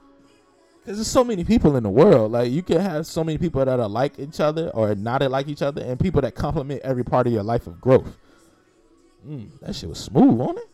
because 0.81 0.99
there's 0.99 1.07
so 1.07 1.25
many 1.25 1.45
people 1.45 1.77
in 1.77 1.83
the 1.83 1.91
world. 1.91 2.33
Like 2.33 2.51
you 2.51 2.63
can 2.63 2.81
have 2.81 3.07
so 3.07 3.23
many 3.23 3.39
people 3.39 3.65
that 3.65 3.79
are 3.81 3.89
like 3.89 4.19
each 4.19 4.41
other 4.41 4.69
or 4.71 4.95
not 4.95 5.23
like 5.31 5.49
each 5.49 5.63
other, 5.63 5.83
and 5.83 6.01
people 6.01 6.21
that 6.23 6.35
complement 6.35 6.83
every 6.83 7.05
part 7.05 7.27
of 7.27 7.33
your 7.33 7.43
life 7.43 7.67
of 7.67 7.81
growth. 7.81 8.17
Mm, 9.27 9.49
that 9.61 9.75
shit 9.75 9.89
was 9.89 9.99
smooth, 9.99 10.41
on 10.41 10.59
it? 10.59 10.69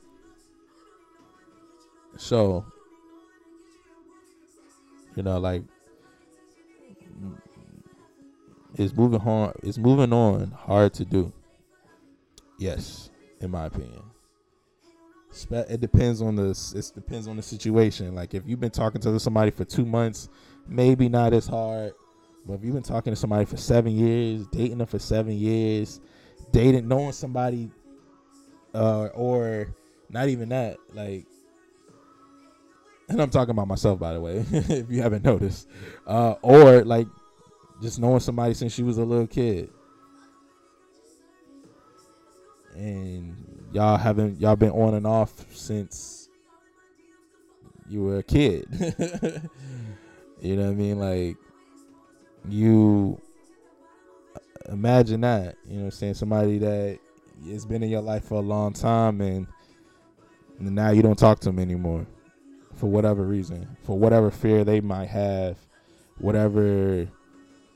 So, 2.16 2.64
you 5.16 5.22
know, 5.22 5.38
like 5.38 5.62
it's 8.76 8.94
moving 8.94 9.20
hard. 9.20 9.57
It's 9.62 9.78
moving 9.78 10.12
on 10.12 10.51
hard 10.51 10.92
to 10.94 11.05
do. 11.05 11.32
Yes, 12.61 13.11
in 13.40 13.50
my 13.50 13.66
opinion 13.66 14.02
it 15.52 15.80
depends 15.80 16.20
on 16.20 16.36
the 16.36 16.50
it 16.74 16.92
depends 16.94 17.28
on 17.28 17.36
the 17.36 17.42
situation. 17.42 18.14
Like 18.14 18.34
if 18.34 18.42
you've 18.46 18.61
been 18.61 18.70
talking 18.70 19.00
to 19.02 19.20
somebody 19.20 19.50
for 19.50 19.64
two 19.64 19.84
months, 19.84 20.28
maybe 20.66 21.08
not 21.08 21.32
as 21.32 21.46
hard. 21.46 21.92
But 22.46 22.54
if 22.54 22.64
you've 22.64 22.74
been 22.74 22.82
talking 22.82 23.12
to 23.12 23.16
somebody 23.16 23.44
for 23.44 23.56
seven 23.56 23.92
years, 23.92 24.46
dating 24.48 24.78
them 24.78 24.86
for 24.86 24.98
seven 24.98 25.32
years, 25.32 26.00
dating, 26.52 26.88
knowing 26.88 27.12
somebody, 27.12 27.70
uh, 28.74 29.06
or 29.14 29.74
not 30.08 30.28
even 30.28 30.48
that, 30.48 30.78
like, 30.94 31.26
and 33.08 33.20
I'm 33.20 33.30
talking 33.30 33.50
about 33.50 33.68
myself, 33.68 33.98
by 33.98 34.14
the 34.14 34.20
way, 34.20 34.44
if 34.50 34.90
you 34.90 35.02
haven't 35.02 35.24
noticed, 35.24 35.68
uh, 36.06 36.34
or 36.42 36.82
like 36.84 37.06
just 37.82 37.98
knowing 37.98 38.20
somebody 38.20 38.54
since 38.54 38.72
she 38.72 38.82
was 38.82 38.98
a 38.98 39.04
little 39.04 39.26
kid. 39.26 39.70
And 42.80 43.68
y'all 43.72 43.98
haven't 43.98 44.40
y'all 44.40 44.56
been 44.56 44.70
on 44.70 44.94
and 44.94 45.06
off 45.06 45.44
since 45.54 46.28
you 47.88 48.02
were 48.02 48.18
a 48.18 48.22
kid. 48.22 48.66
you 50.40 50.56
know 50.56 50.64
what 50.64 50.70
I 50.70 50.74
mean? 50.74 50.98
Like 50.98 51.36
you 52.48 53.20
imagine 54.68 55.20
that, 55.22 55.56
you 55.66 55.74
know 55.74 55.78
what 55.80 55.84
I'm 55.86 55.90
saying? 55.90 56.14
Somebody 56.14 56.58
that 56.58 56.98
has 57.48 57.66
been 57.66 57.82
in 57.82 57.90
your 57.90 58.00
life 58.00 58.24
for 58.24 58.36
a 58.36 58.42
long 58.42 58.72
time 58.72 59.20
and, 59.20 59.46
now 60.62 60.90
you 60.90 61.00
don't 61.00 61.18
talk 61.18 61.40
to 61.40 61.48
them 61.48 61.58
anymore 61.58 62.06
for 62.74 62.86
whatever 62.86 63.22
reason, 63.22 63.66
for 63.82 63.98
whatever 63.98 64.30
fear 64.30 64.62
they 64.62 64.78
might 64.78 65.08
have, 65.08 65.56
whatever 66.18 67.08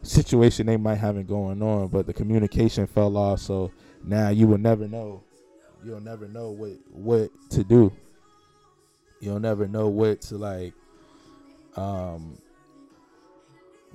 situation 0.03 0.67
they 0.67 0.77
might 0.77 0.97
have 0.97 1.27
going 1.27 1.63
on, 1.63 1.89
but 1.89 2.07
the 2.07 2.13
communication 2.13 2.87
fell 2.87 3.17
off. 3.17 3.41
So 3.41 3.73
now 4.05 4.29
you 4.29 4.47
will 4.47 4.59
never 4.59 4.87
know. 4.87 5.23
You'll 5.85 6.01
never 6.01 6.29
know 6.29 6.51
what 6.51 6.73
what 6.93 7.31
to 7.51 7.65
do. 7.65 7.93
You'll 9.21 9.41
never 9.41 9.67
know 9.67 9.89
what 9.89 10.21
to 10.23 10.37
like. 10.37 10.75
Um, 11.77 12.39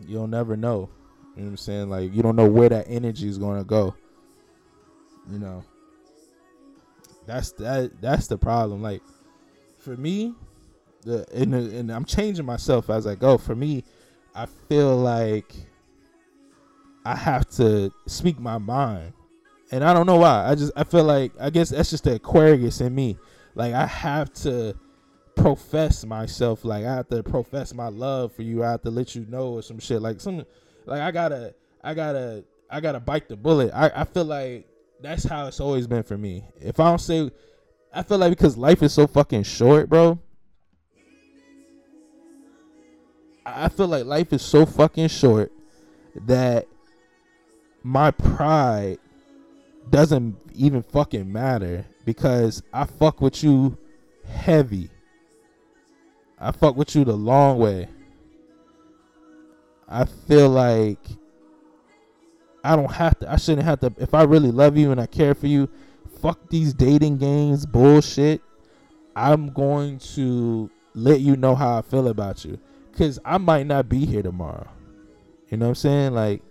you'll 0.08 0.28
never 0.28 0.58
know. 0.58 0.90
You 1.36 1.44
know 1.44 1.46
what 1.46 1.50
I'm 1.52 1.58
saying? 1.58 1.90
Like 1.90 2.14
you 2.14 2.22
don't 2.22 2.36
know 2.36 2.50
where 2.50 2.70
that 2.70 2.86
energy 2.88 3.28
is 3.28 3.38
gonna 3.38 3.64
go. 3.64 3.96
You 5.32 5.40
know. 5.40 5.64
That's 7.30 7.52
that. 7.54 8.02
That's 8.02 8.26
the 8.26 8.40
problem. 8.40 8.82
Like 8.82 9.04
for 9.78 9.96
me, 9.96 10.34
the 11.04 11.28
and 11.34 11.54
and 11.54 11.92
I'm 11.92 12.06
changing 12.06 12.46
myself 12.46 12.90
as 12.90 13.06
I 13.06 13.14
go. 13.14 13.38
For 13.38 13.56
me, 13.56 13.84
I 14.34 14.48
feel 14.68 14.98
like 14.98 15.54
I 17.06 17.16
have 17.16 17.48
to 17.52 17.92
speak 18.08 18.40
my 18.40 18.58
mind. 18.58 19.14
And 19.72 19.84
I 19.84 19.94
don't 19.94 20.06
know 20.06 20.18
why. 20.18 20.50
I 20.50 20.56
just 20.56 20.72
I 20.76 20.84
feel 20.84 21.04
like 21.04 21.32
I 21.40 21.50
guess 21.50 21.70
that's 21.70 21.92
just 21.92 22.04
the 22.04 22.16
Aquarius 22.16 22.82
in 22.82 22.94
me. 22.94 23.18
Like 23.56 23.74
I 23.74 23.86
have 23.86 24.34
to 24.34 24.76
profess 25.36 26.06
myself. 26.06 26.66
Like 26.66 26.86
I 26.86 26.96
have 26.96 27.08
to 27.10 27.24
profess 27.24 27.74
my 27.74 27.88
love 27.88 28.34
for 28.34 28.42
you. 28.42 28.64
I 28.64 28.72
have 28.72 28.82
to 28.84 28.90
let 28.90 29.16
you 29.16 29.26
know 29.28 29.50
or 29.54 29.62
some 29.62 29.80
shit. 29.80 30.02
Like 30.02 30.20
some 30.22 30.46
like 30.86 31.02
I 31.02 31.12
gotta 31.12 31.54
I 31.84 31.94
gotta 31.94 32.44
I 32.70 32.80
gotta 32.80 33.00
bite 33.00 33.30
the 33.30 33.38
bullet. 33.38 33.72
I, 33.74 33.92
I 33.96 34.04
feel 34.06 34.26
like 34.26 34.68
that's 35.02 35.24
how 35.24 35.48
it's 35.48 35.60
always 35.60 35.88
been 35.88 36.04
for 36.04 36.18
me. 36.18 36.46
If 36.60 36.80
I 36.80 36.90
don't 36.90 37.00
say 37.00 37.32
I 37.94 38.04
feel 38.04 38.18
like 38.18 38.32
because 38.32 38.58
life 38.58 38.82
is 38.84 38.94
so 38.94 39.08
fucking 39.08 39.44
short, 39.44 39.90
bro. 39.90 40.20
I 43.46 43.70
feel 43.70 43.88
like 43.88 44.06
life 44.06 44.32
is 44.34 44.42
so 44.42 44.66
fucking 44.66 45.08
short 45.08 45.52
that 46.28 46.68
my 47.84 48.12
pride 48.12 49.00
doesn't 49.90 50.38
even 50.54 50.82
fucking 50.82 51.32
matter 51.32 51.86
because 52.06 52.64
I 52.74 52.86
fuck 52.86 53.22
with 53.22 53.44
you 53.44 53.78
heavy. 54.26 54.90
I 56.40 56.52
fuck 56.52 56.76
with 56.76 56.96
you 56.96 57.04
the 57.04 57.16
long 57.16 57.58
way. 57.60 57.90
I 59.88 60.06
feel 60.06 60.50
like 60.50 61.00
I 62.64 62.76
don't 62.76 62.92
have 62.92 63.18
to 63.20 63.32
I 63.32 63.38
shouldn't 63.38 63.66
have 63.66 63.80
to 63.82 63.94
if 63.98 64.14
I 64.14 64.24
really 64.24 64.52
love 64.52 64.78
you 64.78 64.92
and 64.92 65.02
I 65.02 65.08
care 65.08 65.34
for 65.34 65.48
you, 65.48 65.70
fuck 66.22 66.50
these 66.50 66.74
dating 66.74 67.18
games 67.18 67.66
bullshit. 67.66 68.42
I'm 69.16 69.50
going 69.50 70.00
to 70.16 70.70
let 70.94 71.20
you 71.20 71.36
know 71.36 71.56
how 71.56 71.78
I 71.78 71.82
feel 71.82 72.08
about 72.08 72.46
you 72.46 72.60
cuz 72.94 73.20
I 73.26 73.38
might 73.38 73.66
not 73.66 73.90
be 73.90 74.06
here 74.06 74.24
tomorrow. 74.24 74.68
You 75.50 75.58
know 75.58 75.66
what 75.66 75.70
I'm 75.70 75.76
saying? 75.76 76.14
Like 76.14 76.44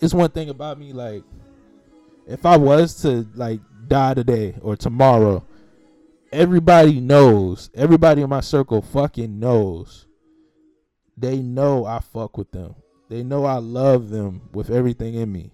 it's 0.00 0.14
one 0.14 0.30
thing 0.30 0.50
about 0.50 0.78
me 0.78 0.92
like 0.92 1.22
if 2.26 2.44
I 2.44 2.56
was 2.56 3.00
to 3.02 3.26
like 3.34 3.60
die 3.86 4.14
today 4.14 4.56
or 4.60 4.76
tomorrow, 4.76 5.44
everybody 6.32 7.00
knows, 7.00 7.70
everybody 7.74 8.22
in 8.22 8.28
my 8.28 8.40
circle 8.40 8.82
fucking 8.82 9.38
knows. 9.38 10.06
They 11.16 11.38
know 11.38 11.86
I 11.86 12.00
fuck 12.00 12.36
with 12.36 12.50
them. 12.50 12.74
They 13.08 13.22
know 13.22 13.44
I 13.44 13.54
love 13.54 14.10
them 14.10 14.50
with 14.52 14.70
everything 14.70 15.14
in 15.14 15.32
me. 15.32 15.52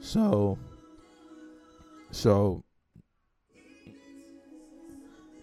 So 0.00 0.58
so 2.10 2.64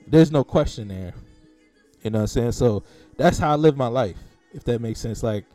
there's 0.07 0.31
no 0.31 0.43
question 0.43 0.87
there. 0.87 1.13
You 2.03 2.11
know 2.11 2.19
what 2.19 2.23
I'm 2.23 2.27
saying? 2.27 2.51
So 2.53 2.83
that's 3.17 3.37
how 3.37 3.51
I 3.51 3.55
live 3.55 3.75
my 3.75 3.87
life, 3.87 4.17
if 4.53 4.63
that 4.63 4.79
makes 4.81 4.99
sense. 4.99 5.21
Like 5.21 5.45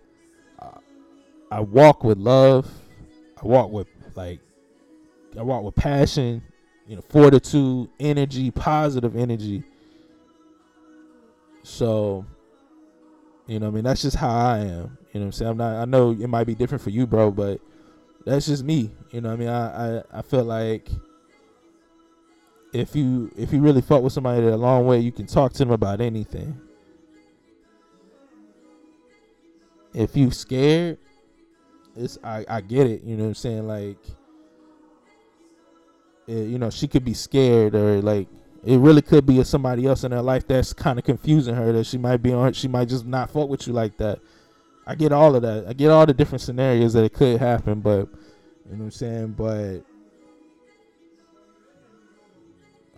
I 1.54 1.60
walk 1.60 2.02
with 2.02 2.18
love. 2.18 2.68
I 3.40 3.46
walk 3.46 3.70
with 3.70 3.86
like 4.16 4.40
I 5.38 5.42
walk 5.42 5.62
with 5.62 5.76
passion, 5.76 6.42
you 6.88 6.96
know, 6.96 7.02
fortitude, 7.08 7.90
energy, 8.00 8.50
positive 8.50 9.14
energy. 9.14 9.62
So, 11.62 12.26
you 13.46 13.60
know, 13.60 13.68
I 13.68 13.70
mean, 13.70 13.84
that's 13.84 14.02
just 14.02 14.16
how 14.16 14.30
I 14.30 14.58
am. 14.58 14.98
You 15.12 15.20
know 15.20 15.26
I'm 15.26 15.32
saying? 15.32 15.52
I'm 15.52 15.56
not 15.56 15.76
I 15.76 15.84
know 15.84 16.10
it 16.10 16.26
might 16.26 16.42
be 16.48 16.56
different 16.56 16.82
for 16.82 16.90
you, 16.90 17.06
bro, 17.06 17.30
but 17.30 17.60
that's 18.26 18.46
just 18.46 18.64
me. 18.64 18.90
You 19.12 19.20
know, 19.20 19.30
I 19.30 19.36
mean, 19.36 19.48
I, 19.48 19.98
I 19.98 20.02
I 20.12 20.22
feel 20.22 20.42
like 20.42 20.88
if 22.72 22.96
you 22.96 23.30
if 23.36 23.52
you 23.52 23.60
really 23.60 23.80
fuck 23.80 24.02
with 24.02 24.12
somebody 24.12 24.44
a 24.44 24.56
long 24.56 24.86
way, 24.86 24.98
you 24.98 25.12
can 25.12 25.28
talk 25.28 25.52
to 25.52 25.58
them 25.58 25.70
about 25.70 26.00
anything. 26.00 26.60
If 29.94 30.16
you 30.16 30.32
scared, 30.32 30.98
it's 31.96 32.18
I 32.22 32.44
I 32.48 32.60
get 32.60 32.86
it. 32.86 33.02
You 33.02 33.16
know 33.16 33.24
what 33.24 33.28
I'm 33.28 33.34
saying? 33.34 33.66
Like, 33.66 33.98
it, 36.26 36.48
you 36.48 36.58
know, 36.58 36.70
she 36.70 36.88
could 36.88 37.04
be 37.04 37.14
scared 37.14 37.74
or 37.74 38.00
like 38.00 38.28
it 38.64 38.78
really 38.78 39.02
could 39.02 39.26
be 39.26 39.42
somebody 39.44 39.86
else 39.86 40.04
in 40.04 40.12
her 40.12 40.22
life 40.22 40.46
that's 40.46 40.72
kind 40.72 40.98
of 40.98 41.04
confusing 41.04 41.54
her 41.54 41.72
that 41.72 41.84
she 41.84 41.98
might 41.98 42.22
be 42.22 42.32
on. 42.32 42.52
She 42.54 42.68
might 42.68 42.88
just 42.88 43.04
not 43.04 43.30
fuck 43.30 43.48
with 43.48 43.66
you 43.66 43.72
like 43.72 43.96
that. 43.98 44.20
I 44.86 44.94
get 44.94 45.12
all 45.12 45.34
of 45.34 45.42
that. 45.42 45.66
I 45.68 45.72
get 45.72 45.90
all 45.90 46.06
the 46.06 46.14
different 46.14 46.42
scenarios 46.42 46.92
that 46.94 47.04
it 47.04 47.12
could 47.12 47.38
happen, 47.40 47.80
but 47.80 48.08
you 48.70 48.72
know 48.72 48.78
what 48.78 48.84
I'm 48.84 48.90
saying. 48.90 49.32
But 49.32 49.80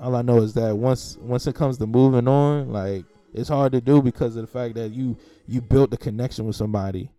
all 0.01 0.14
I 0.14 0.22
know 0.22 0.38
is 0.38 0.55
that 0.55 0.76
once 0.76 1.16
once 1.20 1.47
it 1.47 1.55
comes 1.55 1.78
to 1.78 1.86
moving 1.86 2.28
on, 2.28 2.72
like 2.72 3.05
it's 3.34 3.49
hard 3.49 3.72
to 3.72 3.80
do 3.80 4.01
because 4.01 4.36
of 4.36 4.42
the 4.42 4.49
fact 4.49 4.74
that 4.76 4.92
you 4.92 5.16
you 5.47 5.61
built 5.61 5.92
a 5.92 5.97
connection 5.97 6.47
with 6.47 6.57
somebody 6.57 7.11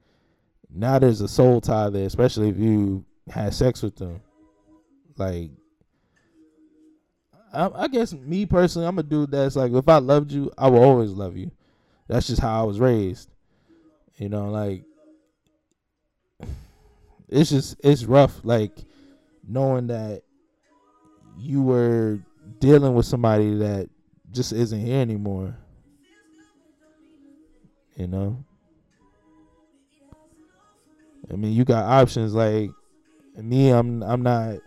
now 0.80 1.00
there's 1.00 1.22
a 1.22 1.28
soul 1.28 1.60
tie 1.62 1.90
there, 1.90 2.06
especially 2.06 2.50
if 2.50 2.58
you 2.58 3.06
had 3.30 3.54
sex 3.54 3.82
with 3.82 3.96
them. 3.96 4.22
Like, 5.18 5.52
I, 7.54 7.70
I 7.74 7.88
guess 7.88 8.14
me 8.14 8.46
personally, 8.46 8.88
I'm 8.88 9.00
a 9.00 9.04
dude 9.04 9.32
that's 9.32 9.56
like, 9.56 9.72
if 9.72 9.90
I 9.90 9.98
loved 9.98 10.32
you, 10.32 10.52
I 10.58 10.70
will 10.70 10.84
always 10.84 11.12
love 11.12 11.36
you. 11.36 11.52
That's 12.08 12.28
just 12.28 12.42
how 12.42 12.62
I 12.62 12.64
was 12.64 12.80
raised. 12.80 13.30
You 14.18 14.30
know, 14.30 14.50
like, 14.50 14.84
it's 17.28 17.50
just, 17.50 17.76
it's 17.84 18.04
rough, 18.06 18.40
like, 18.44 18.72
knowing 19.48 19.88
that 19.88 20.24
you 21.38 21.62
were 21.62 22.20
dealing 22.60 22.94
with 22.94 23.06
somebody 23.06 23.56
that 23.56 23.90
just 24.32 24.54
isn't 24.54 24.80
here 24.80 25.02
anymore. 25.02 25.56
You 27.96 28.08
know? 28.08 28.46
I 31.32 31.36
mean, 31.36 31.54
you 31.54 31.66
got 31.66 31.84
options 31.84 32.34
like 32.34 32.72
me. 33.36 33.70
I'm 33.70 34.04
I'm 34.04 34.22
not. 34.22 34.60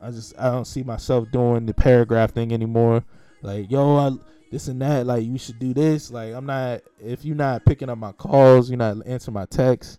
I 0.00 0.10
just 0.10 0.34
I 0.38 0.50
don't 0.50 0.66
see 0.66 0.82
myself 0.82 1.30
doing 1.30 1.66
the 1.66 1.74
paragraph 1.74 2.32
thing 2.32 2.52
anymore. 2.52 3.04
Like 3.42 3.70
yo, 3.70 3.96
I, 3.96 4.12
this 4.50 4.68
and 4.68 4.80
that. 4.82 5.06
Like 5.06 5.24
you 5.24 5.38
should 5.38 5.58
do 5.58 5.74
this. 5.74 6.10
Like 6.10 6.34
I'm 6.34 6.46
not. 6.46 6.82
If 7.00 7.24
you're 7.24 7.36
not 7.36 7.64
picking 7.64 7.88
up 7.88 7.98
my 7.98 8.12
calls, 8.12 8.70
you're 8.70 8.78
not 8.78 8.98
answering 9.06 9.34
my 9.34 9.46
texts. 9.46 9.98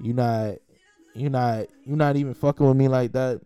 You're 0.00 0.14
not. 0.14 0.56
You're 1.14 1.30
not. 1.30 1.66
You're 1.84 1.96
not 1.96 2.16
even 2.16 2.34
fucking 2.34 2.66
with 2.66 2.76
me 2.76 2.88
like 2.88 3.12
that. 3.12 3.40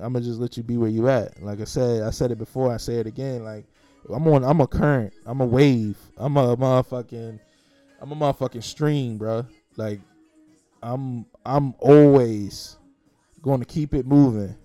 I'm 0.00 0.12
gonna 0.12 0.24
just 0.24 0.40
let 0.40 0.56
you 0.56 0.62
be 0.62 0.76
where 0.76 0.90
you 0.90 1.08
at. 1.08 1.42
Like 1.42 1.60
I 1.60 1.64
said, 1.64 2.02
I 2.02 2.10
said 2.10 2.30
it 2.30 2.38
before. 2.38 2.72
I 2.72 2.76
say 2.76 2.94
it 2.96 3.06
again. 3.06 3.44
Like 3.44 3.66
I'm 4.12 4.26
on. 4.28 4.44
I'm 4.44 4.60
a 4.60 4.66
current. 4.66 5.12
I'm 5.26 5.40
a 5.40 5.46
wave. 5.46 5.98
I'm 6.16 6.36
a 6.36 6.56
motherfucking. 6.56 7.38
I'm 8.00 8.12
a 8.12 8.16
motherfucking 8.16 8.62
stream, 8.62 9.18
bro. 9.18 9.46
Like 9.76 10.00
I'm 10.82 11.26
I'm 11.44 11.74
always 11.78 12.76
going 13.42 13.60
to 13.60 13.66
keep 13.66 13.94
it 13.94 14.06
moving. 14.06 14.56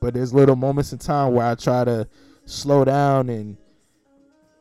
But 0.00 0.14
there's 0.14 0.34
little 0.34 0.56
moments 0.56 0.92
in 0.92 0.98
time 0.98 1.34
where 1.34 1.46
I 1.46 1.54
try 1.54 1.84
to 1.84 2.08
slow 2.44 2.84
down 2.84 3.28
and 3.28 3.56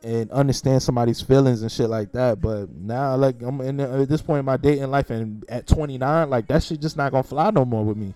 and 0.04 0.32
understand 0.32 0.82
somebody's 0.82 1.22
feelings 1.22 1.62
and 1.62 1.72
shit 1.72 1.90
like 1.90 2.12
that. 2.14 2.42
But 2.42 2.72
now, 2.72 3.16
like 3.16 3.42
I'm 3.42 3.62
in 3.62 3.78
the, 3.78 3.90
at 3.90 4.10
this 4.10 4.22
point 4.22 4.40
in 4.40 4.46
my 4.46 4.58
dating 4.58 4.90
life, 4.90 5.10
and 5.10 5.44
at 5.50 5.68
29, 5.68 6.30
like 6.30 6.48
that 6.48 6.64
shit 6.64 6.82
just 6.82 6.98
not 6.98 7.12
gonna 7.12 7.24
fly 7.24 7.52
no 7.52 7.66
more 7.66 7.84
with 7.84 7.98
me. 7.98 8.16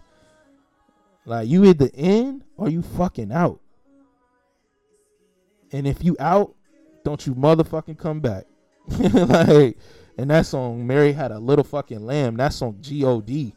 Like 1.25 1.47
you 1.47 1.65
either 1.65 1.89
in 1.93 2.43
or 2.57 2.69
you 2.69 2.81
fucking 2.81 3.31
out. 3.31 3.59
And 5.71 5.87
if 5.87 6.03
you 6.03 6.15
out, 6.19 6.55
don't 7.03 7.25
you 7.25 7.33
motherfucking 7.33 7.97
come 7.97 8.19
back. 8.19 8.45
like 8.87 9.77
and 10.17 10.29
that 10.29 10.45
song, 10.45 10.85
Mary 10.85 11.11
Had 11.13 11.31
a 11.31 11.39
Little 11.39 11.63
Fucking 11.63 12.05
Lamb, 12.05 12.37
that 12.37 12.53
song 12.53 12.77
G-O-D. 12.81 13.53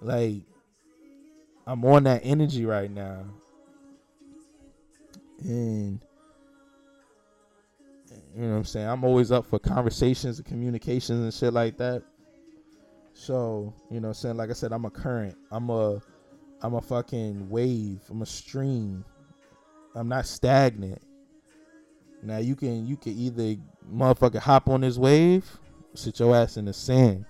Like, 0.00 0.42
I'm 1.66 1.84
on 1.84 2.04
that 2.04 2.22
energy 2.24 2.66
right 2.66 2.90
now. 2.90 3.24
And 5.40 6.00
you 8.34 8.42
know 8.42 8.50
what 8.50 8.56
I'm 8.56 8.64
saying? 8.64 8.88
I'm 8.88 9.04
always 9.04 9.30
up 9.30 9.46
for 9.46 9.58
conversations 9.58 10.38
and 10.38 10.46
communications 10.46 11.20
and 11.22 11.34
shit 11.34 11.52
like 11.52 11.76
that. 11.78 12.02
So, 13.14 13.74
you 13.90 14.00
know 14.00 14.08
what 14.08 14.16
I'm 14.16 14.20
saying? 14.20 14.36
Like 14.36 14.50
I 14.50 14.54
said, 14.54 14.72
I'm 14.72 14.84
a 14.84 14.90
current. 14.90 15.36
I'm 15.50 15.68
a 15.70 16.00
I'm 16.62 16.74
a 16.74 16.80
fucking 16.80 17.48
wave. 17.50 18.00
I'm 18.08 18.22
a 18.22 18.26
stream. 18.26 19.04
I'm 19.94 20.08
not 20.08 20.26
stagnant. 20.26 21.02
Now 22.22 22.38
you 22.38 22.54
can 22.56 22.86
you 22.86 22.96
can 22.96 23.12
either 23.12 23.56
motherfucker 23.92 24.38
hop 24.38 24.68
on 24.68 24.80
this 24.80 24.96
wave, 24.96 25.58
sit 25.94 26.18
your 26.18 26.34
ass 26.34 26.56
in 26.56 26.64
the 26.64 26.72
sand. 26.72 27.24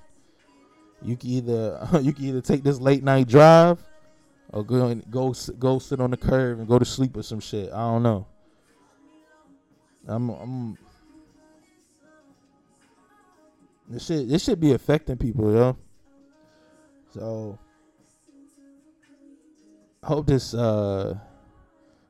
You 1.00 1.16
can 1.16 1.30
either 1.30 1.88
you 2.02 2.12
can 2.12 2.24
either 2.24 2.40
take 2.40 2.62
this 2.62 2.80
late 2.80 3.02
night 3.02 3.28
drive, 3.28 3.82
or 4.50 4.64
go 4.64 4.86
and 4.86 5.10
go 5.10 5.34
go 5.58 5.78
sit 5.78 6.00
on 6.00 6.10
the 6.10 6.16
curb 6.16 6.58
and 6.58 6.68
go 6.68 6.78
to 6.78 6.84
sleep 6.84 7.16
or 7.16 7.22
some 7.22 7.40
shit. 7.40 7.72
I 7.72 7.78
don't 7.78 8.02
know. 8.02 8.26
I'm 10.06 10.30
I'm 10.30 10.78
this 13.88 14.06
shit 14.06 14.28
this 14.28 14.44
should 14.44 14.60
be 14.60 14.72
affecting 14.72 15.16
people, 15.16 15.52
yo. 15.52 15.76
So 17.14 17.58
hope 20.02 20.26
this 20.26 20.54
uh 20.54 21.14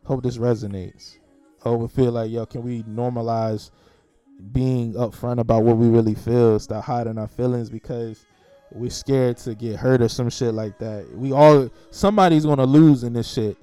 hope 0.04 0.22
this 0.22 0.38
resonates. 0.38 1.18
Hope 1.60 1.82
it 1.90 1.94
feel 1.94 2.12
like 2.12 2.30
yo, 2.30 2.44
can 2.46 2.62
we 2.62 2.82
normalize 2.84 3.70
being 4.50 4.94
upfront 4.94 5.38
about 5.38 5.62
what 5.62 5.76
we 5.76 5.88
really 5.88 6.14
feel, 6.14 6.58
stop 6.58 6.84
hiding 6.84 7.18
our 7.18 7.28
feelings 7.28 7.70
because 7.70 8.24
we're 8.72 8.90
scared 8.90 9.36
to 9.38 9.54
get 9.54 9.76
hurt 9.76 10.02
or 10.02 10.08
some 10.08 10.30
shit 10.30 10.54
like 10.54 10.78
that. 10.78 11.06
We 11.14 11.32
all 11.32 11.70
somebody's 11.90 12.44
gonna 12.44 12.64
lose 12.64 13.04
in 13.04 13.12
this 13.12 13.30
shit. 13.30 13.56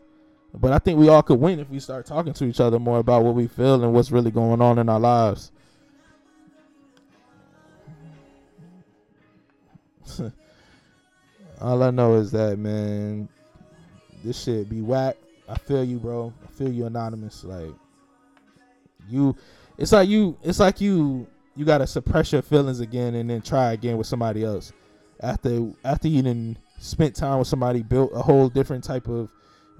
But 0.53 0.71
I 0.71 0.79
think 0.79 0.99
we 0.99 1.09
all 1.09 1.21
could 1.21 1.39
win 1.39 1.59
if 1.59 1.69
we 1.69 1.79
start 1.79 2.05
talking 2.07 2.33
to 2.33 2.45
each 2.45 2.59
other 2.59 2.79
more 2.79 2.99
about 2.99 3.23
what 3.23 3.35
we 3.35 3.47
feel 3.47 3.83
and 3.83 3.93
what's 3.93 4.09
really 4.11 4.31
going 4.31 4.61
on 4.61 4.79
in 4.79 4.89
our 4.89 4.99
lives. 4.99 5.51
all 11.61 11.83
I 11.83 11.91
know 11.91 12.15
is 12.15 12.31
that 12.31 12.57
man, 12.57 13.29
this 14.23 14.41
shit 14.43 14.69
be 14.69 14.81
whack. 14.81 15.17
I 15.47 15.57
feel 15.57 15.83
you, 15.83 15.99
bro. 15.99 16.33
I 16.43 16.47
feel 16.51 16.71
you, 16.71 16.85
anonymous. 16.85 17.43
Like 17.43 17.73
you, 19.07 19.35
it's 19.79 19.91
like 19.91 20.07
you, 20.07 20.37
it's 20.43 20.59
like 20.59 20.79
you, 20.79 21.27
you 21.55 21.65
gotta 21.65 21.87
suppress 21.87 22.31
your 22.31 22.43
feelings 22.43 22.79
again 22.79 23.15
and 23.15 23.29
then 23.29 23.41
try 23.41 23.73
again 23.73 23.97
with 23.97 24.07
somebody 24.07 24.43
else 24.43 24.71
after 25.21 25.71
after 25.83 26.07
you 26.07 26.21
done 26.21 26.57
spent 26.79 27.15
time 27.15 27.39
with 27.39 27.47
somebody, 27.47 27.83
built 27.83 28.11
a 28.13 28.21
whole 28.21 28.49
different 28.49 28.83
type 28.83 29.07
of 29.07 29.29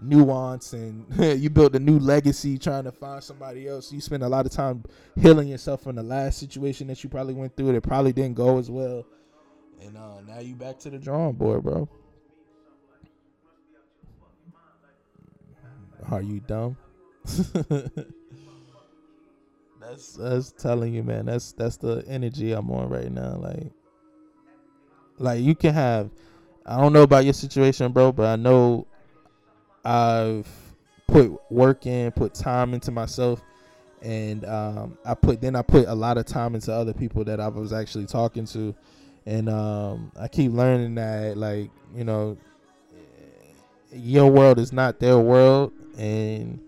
nuance, 0.01 0.73
and 0.73 1.05
you 1.41 1.49
built 1.49 1.75
a 1.75 1.79
new 1.79 1.99
legacy 1.99 2.57
trying 2.57 2.83
to 2.83 2.91
find 2.91 3.23
somebody 3.23 3.67
else. 3.67 3.91
You 3.91 4.01
spend 4.01 4.23
a 4.23 4.29
lot 4.29 4.45
of 4.45 4.51
time 4.51 4.83
healing 5.15 5.47
yourself 5.47 5.83
from 5.83 5.95
the 5.95 6.03
last 6.03 6.39
situation 6.39 6.87
that 6.87 7.03
you 7.03 7.09
probably 7.09 7.33
went 7.33 7.55
through 7.55 7.73
that 7.73 7.81
probably 7.81 8.13
didn't 8.13 8.35
go 8.35 8.57
as 8.57 8.69
well, 8.69 9.05
and 9.81 9.97
uh, 9.97 10.21
now 10.27 10.39
you 10.39 10.55
back 10.55 10.79
to 10.79 10.89
the 10.89 10.99
drawing 10.99 11.33
board, 11.33 11.63
bro. 11.63 11.87
Are 16.09 16.21
you 16.21 16.39
dumb? 16.39 16.75
that's 19.89 20.13
that's 20.13 20.51
telling 20.51 20.93
you, 20.93 21.03
man. 21.03 21.25
That's 21.25 21.51
that's 21.53 21.77
the 21.77 22.03
energy 22.07 22.51
I'm 22.51 22.69
on 22.71 22.89
right 22.89 23.11
now. 23.11 23.37
Like 23.37 23.71
like 25.17 25.41
you 25.41 25.55
can 25.55 25.73
have 25.73 26.09
I 26.65 26.79
don't 26.79 26.93
know 26.93 27.03
about 27.03 27.23
your 27.23 27.33
situation, 27.33 27.91
bro, 27.91 28.11
but 28.11 28.27
I 28.27 28.35
know 28.35 28.85
I've 29.83 30.47
put 31.07 31.39
work 31.51 31.85
in, 31.85 32.11
put 32.11 32.33
time 32.33 32.73
into 32.73 32.91
myself 32.91 33.41
and 34.01 34.45
um, 34.45 34.97
I 35.05 35.13
put 35.13 35.41
then 35.41 35.55
I 35.55 35.61
put 35.61 35.87
a 35.87 35.95
lot 35.95 36.17
of 36.17 36.25
time 36.25 36.55
into 36.55 36.73
other 36.73 36.93
people 36.93 37.23
that 37.25 37.39
I 37.39 37.47
was 37.47 37.73
actually 37.73 38.05
talking 38.05 38.45
to, 38.45 38.73
and 39.25 39.49
um, 39.49 40.11
I 40.19 40.27
keep 40.27 40.51
learning 40.51 40.95
that 40.95 41.37
like 41.37 41.69
you 41.95 42.03
know, 42.03 42.37
your 43.91 44.31
world 44.31 44.59
is 44.59 44.71
not 44.71 44.99
their 44.99 45.17
world, 45.17 45.73
and 45.97 46.59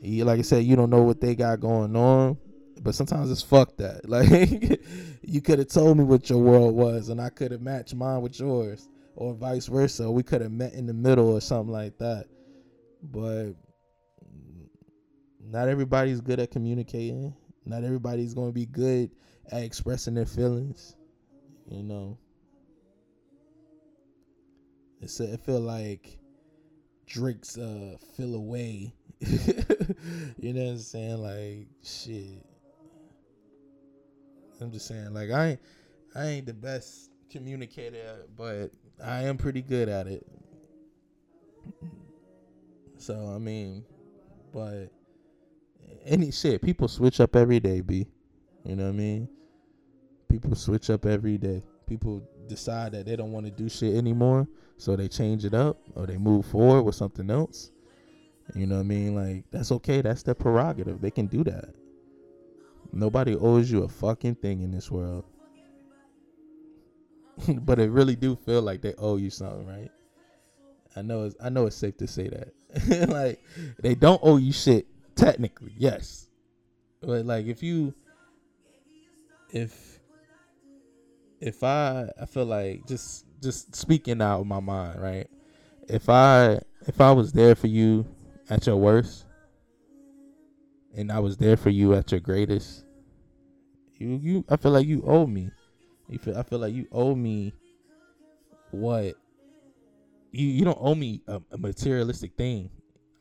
you, 0.00 0.24
like 0.24 0.38
I 0.38 0.42
said, 0.42 0.64
you 0.64 0.76
don't 0.76 0.90
know 0.90 1.02
what 1.02 1.20
they 1.20 1.34
got 1.34 1.60
going 1.60 1.94
on, 1.96 2.38
but 2.82 2.94
sometimes 2.94 3.30
it's 3.30 3.42
fuck 3.42 3.76
that. 3.76 4.00
Like 4.08 4.80
you 5.22 5.40
could 5.40 5.58
have 5.58 5.68
told 5.68 5.98
me 5.98 6.04
what 6.04 6.28
your 6.30 6.38
world 6.38 6.74
was, 6.74 7.08
and 7.08 7.20
I 7.20 7.30
could 7.30 7.52
have 7.52 7.60
matched 7.60 7.94
mine 7.94 8.22
with 8.22 8.38
yours, 8.40 8.88
or 9.16 9.34
vice 9.34 9.66
versa. 9.66 10.10
We 10.10 10.22
could 10.22 10.40
have 10.40 10.50
met 10.50 10.72
in 10.72 10.86
the 10.86 10.94
middle 10.94 11.28
or 11.28 11.40
something 11.40 11.72
like 11.72 11.98
that. 11.98 12.26
But 13.02 13.52
not 15.40 15.68
everybody's 15.68 16.20
good 16.20 16.40
at 16.40 16.50
communicating. 16.50 17.34
Not 17.64 17.84
everybody's 17.84 18.34
going 18.34 18.48
to 18.48 18.54
be 18.54 18.66
good 18.66 19.10
at 19.50 19.62
expressing 19.62 20.14
their 20.14 20.26
feelings. 20.26 20.96
You 21.68 21.82
know, 21.82 22.18
it's 25.00 25.20
a, 25.20 25.34
it 25.34 25.40
feel 25.44 25.60
like 25.60 26.18
Drake's 27.06 27.56
uh 27.58 27.96
away. 28.18 28.94
you 29.20 30.52
know 30.52 30.64
what 30.64 30.70
I'm 30.70 30.78
saying? 30.78 31.18
Like 31.18 31.68
shit. 31.82 32.49
I'm 34.60 34.70
just 34.70 34.86
saying, 34.86 35.12
like 35.12 35.30
I 35.30 35.50
ain't, 35.50 35.60
I 36.14 36.26
ain't 36.26 36.46
the 36.46 36.54
best 36.54 37.10
communicator, 37.30 38.26
but 38.36 38.70
I 39.02 39.22
am 39.22 39.36
pretty 39.36 39.62
good 39.62 39.88
at 39.88 40.06
it. 40.06 40.26
So 42.98 43.32
I 43.34 43.38
mean, 43.38 43.84
but 44.52 44.90
any 46.04 46.30
shit, 46.30 46.62
people 46.62 46.88
switch 46.88 47.20
up 47.20 47.36
every 47.36 47.60
day, 47.60 47.80
b. 47.80 48.06
You 48.64 48.76
know 48.76 48.84
what 48.84 48.90
I 48.90 48.92
mean? 48.92 49.28
People 50.28 50.54
switch 50.54 50.90
up 50.90 51.06
every 51.06 51.38
day. 51.38 51.62
People 51.86 52.22
decide 52.46 52.92
that 52.92 53.06
they 53.06 53.16
don't 53.16 53.32
want 53.32 53.46
to 53.46 53.52
do 53.52 53.68
shit 53.68 53.96
anymore, 53.96 54.46
so 54.76 54.96
they 54.96 55.08
change 55.08 55.44
it 55.44 55.54
up 55.54 55.78
or 55.94 56.06
they 56.06 56.18
move 56.18 56.46
forward 56.46 56.82
with 56.82 56.94
something 56.94 57.30
else. 57.30 57.70
You 58.54 58.66
know 58.66 58.76
what 58.76 58.82
I 58.82 58.84
mean? 58.84 59.14
Like 59.14 59.44
that's 59.50 59.72
okay. 59.72 60.02
That's 60.02 60.22
their 60.22 60.34
prerogative. 60.34 61.00
They 61.00 61.10
can 61.10 61.26
do 61.26 61.44
that. 61.44 61.74
Nobody 62.92 63.34
owes 63.36 63.70
you 63.70 63.82
a 63.82 63.88
fucking 63.88 64.36
thing 64.36 64.62
in 64.62 64.70
this 64.70 64.90
world. 64.90 65.24
but 67.62 67.78
it 67.78 67.90
really 67.90 68.16
do 68.16 68.36
feel 68.36 68.62
like 68.62 68.82
they 68.82 68.94
owe 68.98 69.16
you 69.16 69.30
something, 69.30 69.66
right? 69.66 69.90
I 70.96 71.02
know 71.02 71.24
it's 71.24 71.36
I 71.42 71.48
know 71.48 71.66
it's 71.66 71.76
safe 71.76 71.96
to 71.98 72.06
say 72.06 72.28
that. 72.28 73.08
like 73.08 73.42
they 73.80 73.94
don't 73.94 74.20
owe 74.22 74.36
you 74.36 74.52
shit 74.52 74.86
technically, 75.14 75.72
yes. 75.76 76.28
But 77.00 77.24
like 77.24 77.46
if 77.46 77.62
you 77.62 77.94
if 79.50 80.00
if 81.40 81.62
I 81.62 82.10
I 82.20 82.26
feel 82.26 82.44
like 82.44 82.86
just 82.86 83.24
just 83.40 83.74
speaking 83.74 84.20
out 84.20 84.40
of 84.40 84.46
my 84.46 84.60
mind, 84.60 85.00
right? 85.00 85.28
If 85.88 86.08
I 86.08 86.60
if 86.86 87.00
I 87.00 87.12
was 87.12 87.32
there 87.32 87.54
for 87.54 87.68
you 87.68 88.06
at 88.48 88.66
your 88.66 88.76
worst, 88.76 89.26
and 90.94 91.10
I 91.12 91.18
was 91.20 91.36
there 91.36 91.56
for 91.56 91.70
you 91.70 91.94
at 91.94 92.10
your 92.10 92.20
greatest. 92.20 92.84
You 93.96 94.18
you 94.22 94.44
I 94.48 94.56
feel 94.56 94.72
like 94.72 94.86
you 94.86 95.02
owe 95.06 95.26
me. 95.26 95.50
You 96.08 96.18
feel 96.18 96.36
I 96.36 96.42
feel 96.42 96.58
like 96.58 96.74
you 96.74 96.86
owe 96.90 97.14
me 97.14 97.52
what 98.70 99.14
you 100.32 100.46
you 100.46 100.64
don't 100.64 100.78
owe 100.80 100.94
me 100.94 101.22
a, 101.26 101.40
a 101.52 101.58
materialistic 101.58 102.34
thing. 102.36 102.70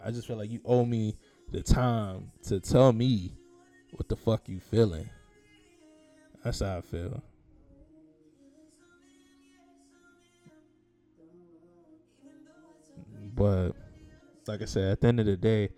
I 0.03 0.11
just 0.11 0.27
feel 0.27 0.37
like 0.37 0.51
you 0.51 0.61
owe 0.65 0.85
me 0.85 1.17
the 1.51 1.61
time 1.61 2.31
to 2.43 2.59
tell 2.59 2.93
me 2.93 3.33
what 3.91 4.07
the 4.07 4.15
fuck 4.15 4.47
you 4.47 4.59
feeling. 4.59 5.09
That's 6.43 6.59
how 6.61 6.77
I 6.77 6.81
feel. 6.81 7.21
But 13.35 13.71
like 14.47 14.61
I 14.61 14.65
said, 14.65 14.91
at 14.91 15.01
the 15.01 15.07
end 15.07 15.19
of 15.19 15.25
the 15.25 15.37
day, 15.37 15.69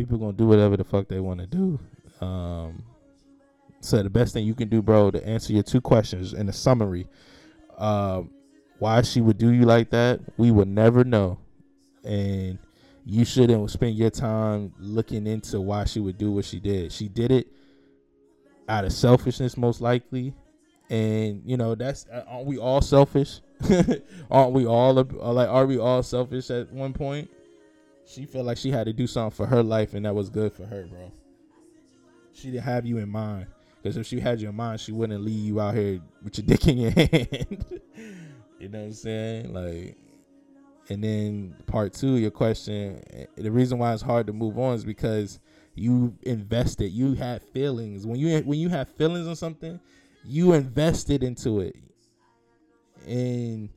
people 0.00 0.18
gonna 0.18 0.32
do 0.32 0.46
whatever 0.46 0.76
the 0.76 0.84
fuck 0.84 1.08
they 1.08 1.20
want 1.20 1.40
to 1.40 1.46
do. 1.46 1.78
Um, 2.24 2.82
so 3.80 4.02
the 4.02 4.10
best 4.10 4.32
thing 4.32 4.46
you 4.46 4.54
can 4.54 4.68
do, 4.68 4.80
bro, 4.80 5.10
to 5.10 5.26
answer 5.26 5.52
your 5.52 5.62
two 5.62 5.80
questions 5.80 6.32
in 6.32 6.48
a 6.48 6.52
summary, 6.52 7.06
um, 7.76 8.30
why 8.78 9.02
she 9.02 9.20
would 9.20 9.36
do 9.36 9.50
you 9.50 9.62
like 9.62 9.90
that, 9.90 10.20
we 10.38 10.50
would 10.50 10.68
never 10.68 11.04
know, 11.04 11.38
and 12.02 12.58
you 13.04 13.24
shouldn't 13.24 13.70
spend 13.70 13.96
your 13.96 14.10
time 14.10 14.72
looking 14.78 15.26
into 15.26 15.60
why 15.60 15.84
she 15.84 16.00
would 16.00 16.16
do 16.16 16.32
what 16.32 16.46
she 16.46 16.60
did. 16.60 16.92
She 16.92 17.08
did 17.08 17.30
it 17.30 17.48
out 18.68 18.84
of 18.86 18.92
selfishness, 18.92 19.58
most 19.58 19.82
likely, 19.82 20.34
and 20.88 21.42
you 21.44 21.58
know 21.58 21.74
that's 21.74 22.06
uh, 22.12 22.24
aren't 22.26 22.46
we 22.46 22.56
all 22.56 22.80
selfish? 22.80 23.40
aren't 24.30 24.52
we 24.52 24.66
all 24.66 24.94
like 24.94 25.48
are 25.48 25.66
we 25.66 25.78
all 25.78 26.02
selfish 26.02 26.50
at 26.50 26.72
one 26.72 26.94
point? 26.94 27.30
She 28.10 28.26
felt 28.26 28.44
like 28.44 28.58
she 28.58 28.72
had 28.72 28.84
to 28.84 28.92
do 28.92 29.06
something 29.06 29.36
for 29.36 29.46
her 29.46 29.62
life, 29.62 29.94
and 29.94 30.04
that 30.04 30.14
was 30.14 30.30
good 30.30 30.52
for 30.52 30.66
her, 30.66 30.84
bro. 30.84 31.12
She 32.32 32.50
didn't 32.50 32.64
have 32.64 32.84
you 32.84 32.98
in 32.98 33.08
mind. 33.08 33.46
Because 33.80 33.96
if 33.96 34.06
she 34.06 34.18
had 34.18 34.40
you 34.40 34.48
in 34.48 34.56
mind, 34.56 34.80
she 34.80 34.90
wouldn't 34.90 35.22
leave 35.22 35.44
you 35.44 35.60
out 35.60 35.74
here 35.74 36.00
with 36.22 36.36
your 36.36 36.46
dick 36.48 36.66
in 36.66 36.78
your 36.78 36.90
hand. 36.90 37.80
you 38.58 38.68
know 38.68 38.78
what 38.78 38.84
I'm 38.86 38.92
saying? 38.92 39.54
Like, 39.54 39.96
And 40.88 41.04
then 41.04 41.54
part 41.66 41.92
two, 41.94 42.16
your 42.16 42.32
question, 42.32 43.00
eh, 43.12 43.26
the 43.36 43.50
reason 43.50 43.78
why 43.78 43.94
it's 43.94 44.02
hard 44.02 44.26
to 44.26 44.32
move 44.32 44.58
on 44.58 44.74
is 44.74 44.84
because 44.84 45.38
you 45.76 46.16
invested, 46.22 46.90
you 46.90 47.14
had 47.14 47.42
feelings. 47.42 48.06
When 48.06 48.18
you 48.18 48.40
when 48.40 48.58
you 48.58 48.70
have 48.70 48.88
feelings 48.88 49.28
on 49.28 49.36
something, 49.36 49.78
you 50.24 50.52
invested 50.52 51.22
into 51.22 51.60
it. 51.60 51.76
And 53.06 53.70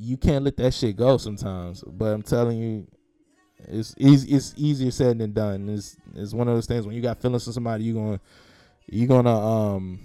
you 0.00 0.16
can't 0.16 0.44
let 0.44 0.56
that 0.56 0.72
shit 0.72 0.96
go 0.96 1.18
sometimes. 1.18 1.84
But 1.86 2.06
I'm 2.06 2.22
telling 2.22 2.58
you, 2.58 2.86
it's 3.68 3.94
easy. 3.98 4.34
It's 4.34 4.54
easier 4.56 4.90
said 4.90 5.18
than 5.18 5.32
done. 5.32 5.68
It's 5.68 5.96
it's 6.14 6.32
one 6.32 6.48
of 6.48 6.54
those 6.54 6.66
things 6.66 6.86
when 6.86 6.96
you 6.96 7.02
got 7.02 7.20
feelings 7.20 7.44
for 7.44 7.52
somebody, 7.52 7.84
you 7.84 7.94
gonna 7.94 8.20
you 8.86 9.06
gonna 9.06 9.38
um 9.38 10.00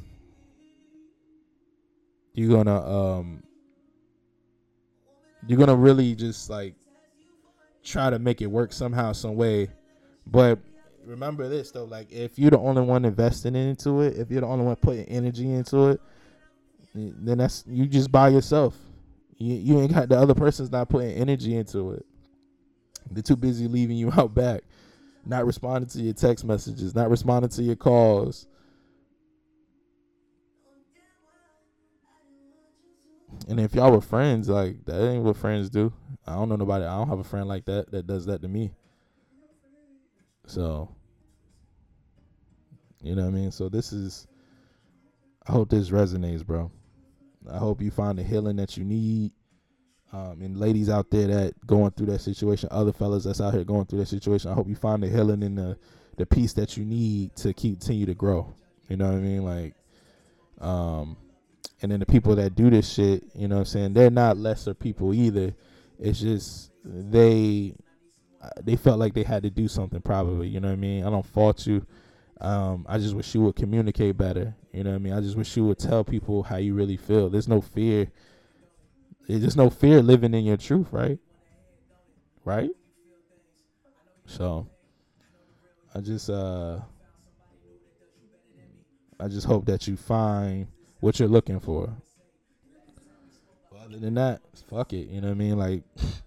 you're 2.33 2.49
gonna 2.49 2.85
um 2.85 3.43
you're 5.47 5.57
gonna 5.57 5.75
really 5.75 6.15
just 6.15 6.49
like 6.49 6.75
try 7.83 8.09
to 8.09 8.19
make 8.19 8.41
it 8.41 8.47
work 8.47 8.73
somehow, 8.73 9.13
some 9.13 9.35
way. 9.35 9.69
But 10.27 10.59
remember 11.05 11.47
this 11.47 11.71
though, 11.71 11.85
like 11.85 12.11
if 12.11 12.37
you're 12.37 12.51
the 12.51 12.59
only 12.59 12.81
one 12.81 13.05
investing 13.05 13.55
into 13.55 14.01
it, 14.01 14.17
if 14.17 14.29
you're 14.29 14.41
the 14.41 14.47
only 14.47 14.65
one 14.65 14.75
putting 14.75 15.05
energy 15.05 15.49
into 15.53 15.91
it, 15.91 16.01
then 16.93 17.37
that's 17.37 17.63
you 17.67 17.85
just 17.85 18.11
by 18.11 18.27
yourself. 18.27 18.75
You 19.37 19.55
you 19.55 19.81
ain't 19.81 19.93
got 19.93 20.09
the 20.09 20.17
other 20.17 20.33
person's 20.33 20.71
not 20.71 20.89
putting 20.89 21.11
energy 21.11 21.55
into 21.55 21.91
it. 21.91 22.05
They're 23.11 23.23
too 23.23 23.35
busy 23.35 23.67
leaving 23.67 23.97
you 23.97 24.11
out 24.17 24.33
back, 24.33 24.63
not 25.25 25.45
responding 25.45 25.89
to 25.89 26.01
your 26.01 26.13
text 26.13 26.45
messages, 26.45 26.95
not 26.95 27.09
responding 27.09 27.49
to 27.49 27.63
your 27.63 27.75
calls. 27.75 28.47
And 33.47 33.59
if 33.59 33.75
y'all 33.75 33.91
were 33.91 34.01
friends, 34.01 34.47
like 34.49 34.85
that 34.85 35.09
ain't 35.09 35.23
what 35.23 35.37
friends 35.37 35.69
do. 35.69 35.91
I 36.25 36.33
don't 36.35 36.49
know 36.49 36.55
nobody. 36.55 36.85
I 36.85 36.97
don't 36.97 37.09
have 37.09 37.19
a 37.19 37.23
friend 37.23 37.47
like 37.47 37.65
that 37.65 37.91
that 37.91 38.07
does 38.07 38.25
that 38.25 38.41
to 38.41 38.47
me. 38.47 38.71
So, 40.47 40.89
you 43.01 43.15
know 43.15 43.23
what 43.23 43.29
I 43.29 43.31
mean? 43.31 43.51
So 43.51 43.67
this 43.67 43.91
is 43.91 44.27
I 45.47 45.51
hope 45.51 45.69
this 45.69 45.89
resonates, 45.89 46.45
bro. 46.45 46.71
I 47.51 47.57
hope 47.57 47.81
you 47.81 47.91
find 47.91 48.17
the 48.17 48.23
healing 48.23 48.57
that 48.57 48.77
you 48.77 48.83
need. 48.83 49.31
Um, 50.13 50.41
and 50.41 50.57
ladies 50.57 50.89
out 50.89 51.09
there 51.09 51.27
that 51.27 51.67
going 51.67 51.91
through 51.91 52.07
that 52.07 52.19
situation, 52.19 52.69
other 52.71 52.93
fellas 52.93 53.25
that's 53.25 53.41
out 53.41 53.53
here 53.53 53.63
going 53.63 53.85
through 53.85 53.99
that 53.99 54.07
situation, 54.07 54.51
I 54.51 54.53
hope 54.53 54.69
you 54.69 54.75
find 54.75 55.03
the 55.03 55.09
healing 55.09 55.43
and 55.43 55.57
the 55.57 55.77
the 56.17 56.25
peace 56.25 56.53
that 56.53 56.77
you 56.77 56.85
need 56.85 57.35
to 57.35 57.53
continue 57.53 58.05
to 58.05 58.13
grow. 58.13 58.53
You 58.87 58.95
know 58.95 59.07
what 59.07 59.17
I 59.17 59.19
mean? 59.19 59.43
Like, 59.43 59.73
um, 60.61 61.17
and 61.81 61.91
then 61.91 61.99
the 61.99 62.05
people 62.05 62.35
that 62.37 62.55
do 62.55 62.69
this 62.69 62.89
shit, 62.93 63.25
you 63.35 63.47
know 63.49 63.55
what 63.55 63.61
I'm 63.61 63.65
saying, 63.65 63.93
they're 63.93 64.09
not 64.09 64.37
lesser 64.37 64.73
people 64.73 65.13
either. 65.13 65.53
It's 65.99 66.19
just 66.19 66.71
they 66.83 67.75
they 68.61 68.75
felt 68.75 68.99
like 68.99 69.13
they 69.13 69.23
had 69.23 69.43
to 69.43 69.49
do 69.49 69.67
something 69.67 70.01
probably, 70.01 70.47
you 70.47 70.59
know 70.59 70.67
what 70.67 70.73
I 70.73 70.77
mean? 70.77 71.03
I 71.03 71.09
don't 71.09 71.25
fault 71.25 71.65
you. 71.65 71.85
Um, 72.41 72.85
I 72.89 72.97
just 72.97 73.15
wish 73.15 73.33
you 73.33 73.41
would 73.41 73.55
communicate 73.55 74.17
better. 74.17 74.55
You 74.73 74.83
know 74.83 74.91
what 74.91 74.97
I 74.97 74.99
mean? 74.99 75.13
I 75.13 75.21
just 75.21 75.37
wish 75.37 75.55
you 75.55 75.65
would 75.65 75.79
tell 75.79 76.03
people 76.03 76.43
how 76.43 76.57
you 76.57 76.73
really 76.73 76.97
feel. 76.97 77.29
There's 77.29 77.47
no 77.47 77.61
fear. 77.61 78.07
There's 79.27 79.55
no 79.55 79.69
fear 79.69 80.01
living 80.01 80.33
in 80.33 80.43
your 80.45 80.57
truth, 80.57 80.87
right? 80.91 81.17
Right? 82.43 82.71
So 84.25 84.67
I 85.93 86.01
just 86.01 86.29
uh 86.29 86.79
I 89.19 89.27
just 89.27 89.47
hope 89.47 89.65
that 89.65 89.87
you 89.87 89.95
find 89.95 90.67
what 90.99 91.19
you're 91.19 91.29
looking 91.29 91.59
for. 91.59 91.89
other 93.81 93.97
than 93.97 94.15
that, 94.15 94.41
fuck 94.69 94.91
it. 94.93 95.07
You 95.07 95.21
know 95.21 95.27
what 95.27 95.35
I 95.35 95.37
mean? 95.37 95.57
Like, 95.57 95.83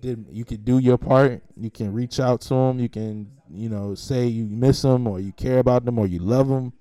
did 0.00 0.26
you 0.30 0.44
could 0.44 0.64
do 0.64 0.78
your 0.78 0.98
part. 0.98 1.42
You 1.56 1.70
can 1.70 1.92
reach 1.92 2.20
out 2.20 2.40
to 2.42 2.54
them. 2.54 2.80
You 2.80 2.88
can, 2.88 3.30
you 3.50 3.68
know, 3.68 3.94
say 3.94 4.26
you 4.26 4.44
miss 4.44 4.82
them 4.82 5.06
or 5.06 5.20
you 5.20 5.32
care 5.32 5.58
about 5.58 5.84
them 5.84 5.98
or 5.98 6.06
you 6.06 6.18
love 6.18 6.48
them. 6.48 6.72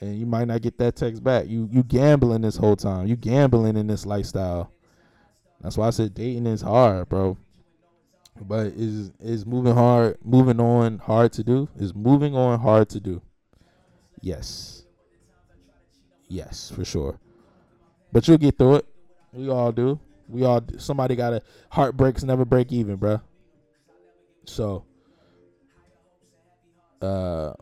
And 0.00 0.18
you 0.18 0.24
might 0.24 0.48
not 0.48 0.62
get 0.62 0.78
that 0.78 0.96
text 0.96 1.22
back. 1.22 1.46
You 1.46 1.68
you 1.70 1.82
gambling 1.82 2.42
this 2.42 2.56
whole 2.56 2.76
time. 2.76 3.06
You 3.06 3.16
gambling 3.16 3.76
in 3.76 3.86
this 3.86 4.06
lifestyle. 4.06 4.72
That's 5.60 5.76
why 5.76 5.88
I 5.88 5.90
said 5.90 6.14
dating 6.14 6.46
is 6.46 6.62
hard, 6.62 7.08
bro. 7.08 7.36
But 8.40 8.68
is 8.68 9.12
is 9.20 9.44
moving 9.44 9.74
hard, 9.74 10.16
moving 10.24 10.60
on 10.60 10.98
hard 10.98 11.32
to 11.34 11.44
do? 11.44 11.68
Is 11.78 11.94
moving 11.94 12.34
on 12.34 12.60
hard 12.60 12.88
to 12.90 13.00
do? 13.00 13.20
Yes. 14.22 14.84
Yes, 16.28 16.70
for 16.74 16.84
sure. 16.84 17.18
But 18.12 18.26
you'll 18.26 18.38
get 18.38 18.56
through 18.56 18.76
it. 18.76 18.86
We 19.32 19.50
all 19.50 19.72
do. 19.72 20.00
We 20.30 20.44
all 20.44 20.62
somebody 20.78 21.16
got 21.16 21.32
a 21.32 21.42
heartbreaks 21.70 22.22
never 22.22 22.44
break 22.44 22.72
even, 22.72 22.96
bro. 22.96 23.20
So 24.44 24.84
uh 27.02 27.52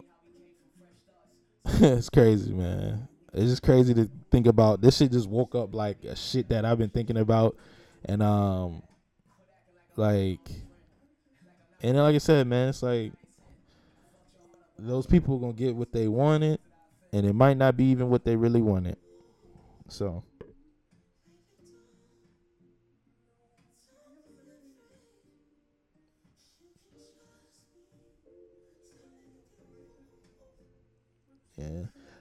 it's 1.66 2.08
crazy, 2.08 2.52
man. 2.52 3.08
It's 3.32 3.50
just 3.50 3.62
crazy 3.62 3.94
to 3.94 4.10
think 4.30 4.46
about. 4.46 4.80
This 4.80 4.96
shit 4.96 5.12
just 5.12 5.28
woke 5.28 5.54
up 5.54 5.74
like 5.74 6.04
a 6.04 6.16
shit 6.16 6.48
that 6.48 6.64
I've 6.64 6.78
been 6.78 6.90
thinking 6.90 7.18
about 7.18 7.56
and 8.04 8.22
um 8.22 8.82
like 9.96 10.48
and 11.82 11.96
like 11.96 12.14
I 12.14 12.18
said, 12.18 12.46
man, 12.46 12.70
it's 12.70 12.82
like 12.82 13.12
those 14.78 15.06
people 15.06 15.38
gonna 15.38 15.52
get 15.52 15.74
what 15.74 15.92
they 15.92 16.08
wanted 16.08 16.60
and 17.12 17.26
it 17.26 17.34
might 17.34 17.56
not 17.56 17.76
be 17.76 17.84
even 17.84 18.10
what 18.10 18.24
they 18.24 18.36
really 18.36 18.62
wanted. 18.62 18.96
So. 19.88 20.22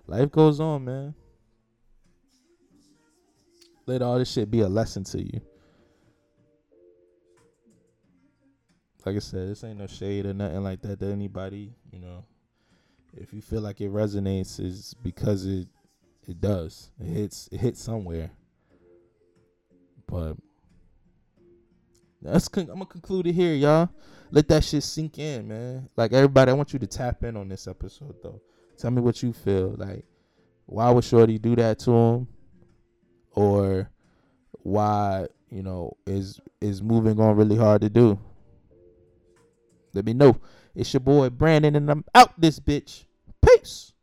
Life 0.08 0.32
goes 0.32 0.60
on, 0.60 0.86
man. 0.86 1.14
Let 3.86 4.02
all 4.02 4.18
this 4.18 4.32
shit 4.32 4.50
be 4.50 4.62
a 4.62 4.68
lesson 4.68 5.04
to 5.06 5.22
you. 5.22 5.42
Like 9.06 9.16
I 9.16 9.20
said, 9.20 9.50
this 9.50 9.64
ain't 9.64 9.80
no 9.80 9.88
shade 9.88 10.26
or 10.26 10.34
nothing 10.34 10.64
like 10.64 10.82
that 10.82 11.00
to 11.00 11.06
anybody, 11.06 11.74
you 11.92 12.00
know 12.00 12.26
if 13.18 13.34
you 13.34 13.42
feel 13.42 13.62
like 13.62 13.82
it 13.82 13.92
resonates, 13.92 14.60
is 14.60 14.96
because 15.02 15.46
it 15.46 15.68
it 16.28 16.40
does. 16.40 16.92
It 17.00 17.08
hits 17.08 17.50
it 17.52 17.60
hits 17.60 17.82
somewhere. 17.82 18.32
But 20.06 20.38
that's 22.22 22.48
con- 22.48 22.70
I'm 22.70 22.76
gonna 22.76 22.86
conclude 22.86 23.28
it 23.28 23.34
here, 23.34 23.54
y'all. 23.56 23.90
Let 24.32 24.48
that 24.50 24.64
shit 24.64 24.84
sink 24.84 25.20
in, 25.20 25.48
man. 25.48 25.90
Like 25.96 26.14
everybody, 26.14 26.52
I 26.52 26.54
want 26.54 26.74
you 26.74 26.80
to 26.80 26.88
tap 26.88 27.24
in 27.24 27.36
on 27.38 27.50
this 27.50 27.68
episode 27.68 28.16
though. 28.22 28.42
Tell 28.78 28.92
me 28.92 29.02
what 29.02 29.24
you 29.24 29.34
feel. 29.34 29.76
Like, 29.78 30.06
why 30.66 30.90
would 30.92 31.04
Shorty 31.04 31.40
do 31.40 31.56
that 31.56 31.80
to 31.80 31.92
him? 31.92 32.28
Or 33.32 33.90
why, 34.52 35.28
you 35.50 35.64
know, 35.64 35.98
is 36.06 36.40
is 36.62 36.82
moving 36.82 37.20
on 37.20 37.36
really 37.36 37.58
hard 37.58 37.82
to 37.82 37.90
do? 37.90 38.20
Let 39.94 40.06
me 40.06 40.14
know. 40.14 40.38
It's 40.76 40.94
your 40.94 41.00
boy 41.00 41.30
Brandon, 41.30 41.76
and 41.76 41.90
I'm 41.90 42.06
out 42.14 42.40
this 42.40 42.60
bitch. 42.60 43.06
Peace. 43.42 43.94